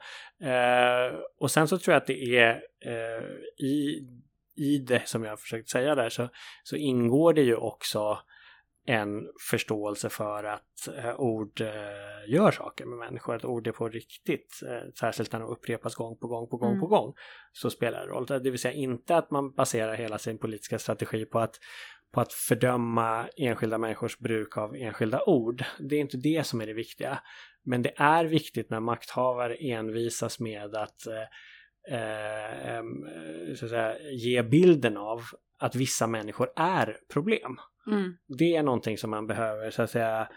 Eh, 0.46 1.20
och 1.40 1.50
sen 1.50 1.68
så 1.68 1.78
tror 1.78 1.92
jag 1.92 2.00
att 2.00 2.06
det 2.06 2.38
är 2.38 2.60
i, 3.62 4.00
i 4.56 4.78
det 4.78 5.08
som 5.08 5.24
jag 5.24 5.40
försökt 5.40 5.68
säga 5.68 5.94
där 5.94 6.08
så, 6.08 6.28
så 6.62 6.76
ingår 6.76 7.32
det 7.32 7.42
ju 7.42 7.56
också 7.56 8.18
en 8.86 9.28
förståelse 9.50 10.08
för 10.08 10.44
att 10.44 10.88
eh, 10.96 11.20
ord 11.20 11.60
eh, 11.60 12.32
gör 12.32 12.50
saker 12.50 12.86
med 12.86 12.98
människor, 12.98 13.34
att 13.34 13.44
ord 13.44 13.66
är 13.66 13.72
på 13.72 13.88
riktigt, 13.88 14.60
eh, 14.66 14.90
särskilt 15.00 15.32
när 15.32 15.40
de 15.40 15.48
upprepas 15.48 15.94
gång 15.94 16.18
på 16.18 16.26
gång 16.26 16.48
på 16.48 16.56
gång 16.56 16.70
mm. 16.70 16.80
på 16.80 16.86
gång, 16.86 17.14
så 17.52 17.70
spelar 17.70 18.00
det 18.00 18.12
roll. 18.12 18.26
Det 18.26 18.50
vill 18.50 18.58
säga 18.58 18.74
inte 18.74 19.16
att 19.16 19.30
man 19.30 19.52
baserar 19.52 19.94
hela 19.94 20.18
sin 20.18 20.38
politiska 20.38 20.78
strategi 20.78 21.24
på 21.24 21.38
att, 21.38 21.58
på 22.14 22.20
att 22.20 22.32
fördöma 22.32 23.28
enskilda 23.36 23.78
människors 23.78 24.18
bruk 24.18 24.56
av 24.56 24.76
enskilda 24.76 25.22
ord. 25.26 25.64
Det 25.78 25.96
är 25.96 26.00
inte 26.00 26.16
det 26.16 26.46
som 26.46 26.60
är 26.60 26.66
det 26.66 26.74
viktiga. 26.74 27.18
Men 27.64 27.82
det 27.82 27.92
är 27.96 28.24
viktigt 28.24 28.70
när 28.70 28.80
makthavare 28.80 29.54
envisas 29.54 30.40
med 30.40 30.74
att 30.74 31.06
eh, 31.90 32.82
så 33.56 33.64
att 33.64 33.70
säga, 33.70 33.98
ge 34.12 34.42
bilden 34.42 34.96
av 34.96 35.22
att 35.58 35.74
vissa 35.74 36.06
människor 36.06 36.48
är 36.56 36.98
problem. 37.12 37.56
Mm. 37.86 38.16
Det 38.38 38.56
är 38.56 38.62
någonting 38.62 38.98
som 38.98 39.10
man 39.10 39.26
behöver 39.26 39.70
så 39.70 39.82
att 39.82 39.90
säga 39.90 40.28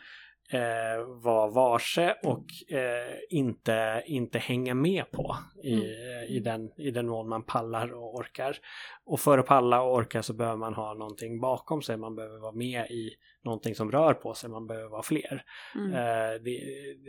eh, 0.51 1.05
vara 1.23 1.51
varse 1.51 2.15
och 2.23 2.45
eh, 2.77 3.17
inte, 3.29 4.03
inte 4.05 4.39
hänga 4.39 4.73
med 4.73 5.11
på 5.11 5.35
i, 5.63 5.73
mm. 5.73 5.87
i, 6.27 6.39
den, 6.39 6.71
i 6.77 6.91
den 6.91 7.07
mån 7.07 7.29
man 7.29 7.43
pallar 7.43 7.93
och 7.93 8.15
orkar. 8.15 8.57
Och 9.05 9.19
för 9.19 9.37
att 9.37 9.45
palla 9.45 9.81
och 9.81 9.93
orka 9.93 10.23
så 10.23 10.33
behöver 10.33 10.57
man 10.57 10.73
ha 10.73 10.93
någonting 10.93 11.39
bakom 11.39 11.81
sig, 11.81 11.97
man 11.97 12.15
behöver 12.15 12.39
vara 12.39 12.55
med 12.55 12.91
i 12.91 13.09
någonting 13.43 13.75
som 13.75 13.91
rör 13.91 14.13
på 14.13 14.33
sig, 14.33 14.49
man 14.49 14.67
behöver 14.67 14.89
vara 14.89 15.03
fler. 15.03 15.43
Mm. 15.75 15.93
Eh, 15.93 16.41
det, 16.41 16.61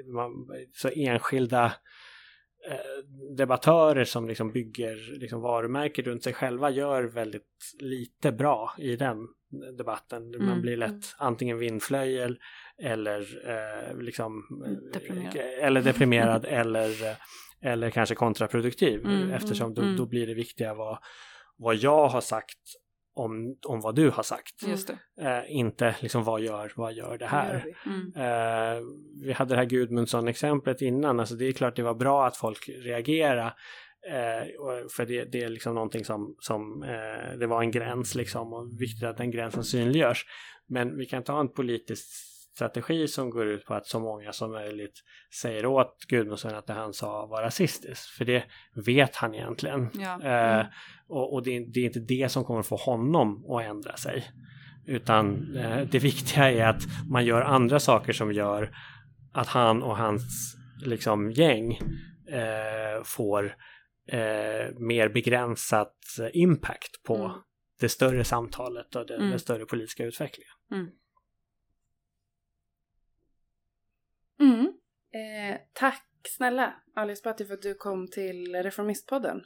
man, 0.06 0.32
så 0.72 0.88
enskilda 0.88 1.72
Eh, 2.68 3.04
debattörer 3.36 4.04
som 4.04 4.28
liksom 4.28 4.52
bygger 4.52 5.18
liksom 5.20 5.40
varumärken 5.40 6.04
runt 6.04 6.22
sig 6.22 6.32
själva 6.32 6.70
gör 6.70 7.02
väldigt 7.02 7.74
lite 7.78 8.32
bra 8.32 8.74
i 8.78 8.96
den 8.96 9.28
debatten. 9.50 10.30
Man 10.30 10.48
mm. 10.48 10.60
blir 10.60 10.76
lätt 10.76 10.90
mm. 10.90 11.02
antingen 11.18 11.58
vindflöjel 11.58 12.38
eller 12.78 13.20
eh, 13.48 13.96
liksom 13.98 14.46
deprimerad. 14.92 15.36
eller 15.36 15.82
deprimerad 15.82 16.44
eller, 16.48 17.16
eller 17.60 17.90
kanske 17.90 18.14
kontraproduktiv 18.14 19.04
mm, 19.04 19.30
eftersom 19.30 19.74
då, 19.74 19.82
mm. 19.82 19.96
då, 19.96 20.06
blir 20.06 20.26
det 20.26 20.34
viktiga 20.34 20.74
vad, 20.74 20.98
vad 21.56 21.76
jag 21.76 22.08
har 22.08 22.20
sagt 22.20 22.58
om, 23.14 23.56
om 23.66 23.80
vad 23.80 23.94
du 23.94 24.10
har 24.10 24.22
sagt. 24.22 24.62
Eh, 25.20 25.56
inte 25.56 25.96
liksom 26.00 26.24
vad 26.24 26.40
gör, 26.40 26.72
vad 26.76 26.92
gör 26.92 27.18
det 27.18 27.26
här? 27.26 27.64
Vi? 27.84 27.90
Mm. 27.90 28.12
Eh, 28.16 28.82
vi 29.22 29.32
hade 29.32 29.54
det 29.54 29.56
här 29.56 29.64
Gudmundsson-exemplet 29.64 30.82
innan, 30.82 31.20
alltså 31.20 31.34
det 31.34 31.44
är 31.44 31.52
klart 31.52 31.76
det 31.76 31.82
var 31.82 31.94
bra 31.94 32.26
att 32.26 32.36
folk 32.36 32.68
reagerade 32.68 33.54
Eh, 34.08 34.46
för 34.96 35.06
det, 35.06 35.24
det, 35.24 35.42
är 35.42 35.48
liksom 35.48 35.74
någonting 35.74 36.04
som, 36.04 36.36
som 36.38 36.82
eh, 36.82 37.38
det 37.38 37.46
var 37.46 37.62
en 37.62 37.70
gräns 37.70 38.14
liksom 38.14 38.52
och 38.52 38.80
viktigt 38.80 39.04
att 39.04 39.16
den 39.16 39.30
gränsen 39.30 39.64
synliggörs. 39.64 40.26
Men 40.68 40.96
vi 40.96 41.06
kan 41.06 41.22
ha 41.26 41.40
en 41.40 41.52
politisk 41.52 42.06
strategi 42.54 43.08
som 43.08 43.30
går 43.30 43.46
ut 43.46 43.64
på 43.64 43.74
att 43.74 43.86
så 43.86 44.00
många 44.00 44.32
som 44.32 44.52
möjligt 44.52 44.94
säger 45.40 45.66
åt 45.66 46.04
Gudmundsson 46.08 46.54
att 46.54 46.66
det 46.66 46.72
han 46.72 46.92
sa 46.92 47.26
var 47.26 47.42
rasistiskt. 47.42 48.06
För 48.06 48.24
det 48.24 48.44
vet 48.86 49.16
han 49.16 49.34
egentligen. 49.34 49.90
Ja. 49.92 50.22
Eh, 50.22 50.54
mm. 50.54 50.66
och, 51.08 51.34
och 51.34 51.42
det, 51.42 51.64
det, 51.74 51.80
är 51.80 51.84
inte 51.84 52.00
det 52.00 52.28
som 52.28 52.44
kommer 52.44 52.62
få 52.62 52.76
honom 52.76 53.44
att 53.50 53.62
ändra 53.62 53.96
sig. 53.96 54.24
Utan 54.86 55.56
eh, 55.56 55.80
det 55.90 55.98
viktiga 55.98 56.50
är 56.50 56.66
att 56.66 56.82
man 57.10 57.24
gör 57.24 57.40
andra 57.40 57.80
saker 57.80 58.12
som 58.12 58.32
gör 58.32 58.76
att 59.32 59.48
han 59.48 59.82
och 59.82 59.96
hans 59.96 60.56
liksom, 60.84 61.30
gäng 61.30 61.72
eh, 62.28 63.02
får 63.04 63.54
eh, 64.10 64.78
mer 64.78 65.08
begränsat 65.08 65.96
impact 66.32 67.02
på 67.02 67.16
mm. 67.16 67.36
det 67.80 67.88
större 67.88 68.24
samtalet 68.24 68.96
och 68.96 69.06
den, 69.06 69.18
mm. 69.18 69.30
den 69.30 69.38
större 69.38 69.66
politiska 69.66 70.04
utvecklingen. 70.04 70.52
Mm. 70.70 70.90
Mm. 74.40 74.66
Eh, 75.12 75.60
tack 75.72 76.06
snälla 76.28 76.74
Ali 76.94 77.12
Esbati 77.12 77.44
för 77.44 77.54
att 77.54 77.62
du 77.62 77.74
kom 77.74 78.08
till 78.08 78.54
Reformistpodden. 78.54 79.44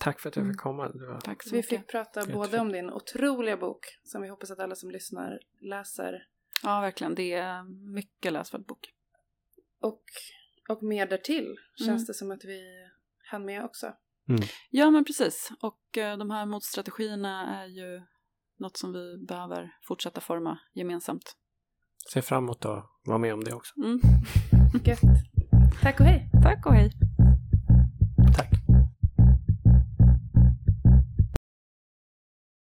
Tack 0.00 0.20
för 0.20 0.28
att 0.28 0.36
jag 0.36 0.44
fick 0.44 0.50
mm. 0.50 0.56
komma. 0.56 0.88
Var... 0.94 1.20
Tack 1.20 1.42
så 1.42 1.56
Vi 1.56 1.62
fick 1.62 1.86
prata 1.86 2.20
Jättefint. 2.20 2.42
både 2.42 2.58
om 2.58 2.72
din 2.72 2.90
otroliga 2.90 3.56
bok 3.56 3.86
som 4.04 4.22
vi 4.22 4.28
hoppas 4.28 4.50
att 4.50 4.58
alla 4.58 4.74
som 4.74 4.90
lyssnar 4.90 5.40
läser. 5.60 6.26
Ja, 6.62 6.80
verkligen. 6.80 7.14
Det 7.14 7.32
är 7.32 7.64
mycket 7.92 8.32
läsvärd 8.32 8.66
bok. 8.66 8.92
Och, 9.80 10.02
och 10.68 10.82
mer 10.82 11.06
därtill 11.06 11.56
känns 11.78 11.88
mm. 11.88 12.04
det 12.04 12.14
som 12.14 12.30
att 12.30 12.44
vi 12.44 12.85
hann 13.30 13.44
med 13.44 13.64
också. 13.64 13.86
Mm. 14.28 14.42
Ja, 14.70 14.90
men 14.90 15.04
precis. 15.04 15.50
Och 15.62 15.80
uh, 15.98 16.18
de 16.18 16.30
här 16.30 16.46
motstrategierna 16.46 17.62
är 17.62 17.66
ju 17.66 18.02
något 18.58 18.76
som 18.76 18.92
vi 18.92 19.26
behöver 19.26 19.70
fortsätta 19.88 20.20
forma 20.20 20.58
gemensamt 20.74 21.36
ser 22.12 22.20
fram 22.20 22.44
emot 22.44 22.64
att 22.64 22.84
vara 23.04 23.18
med 23.18 23.34
om 23.34 23.44
det 23.44 23.52
också. 23.52 23.74
Mm. 23.76 24.00
Gött. 24.84 25.00
Tack 25.82 26.00
och 26.00 26.06
hej. 26.06 26.30
Tack 26.42 26.66
och 26.66 26.74
hej. 26.74 26.90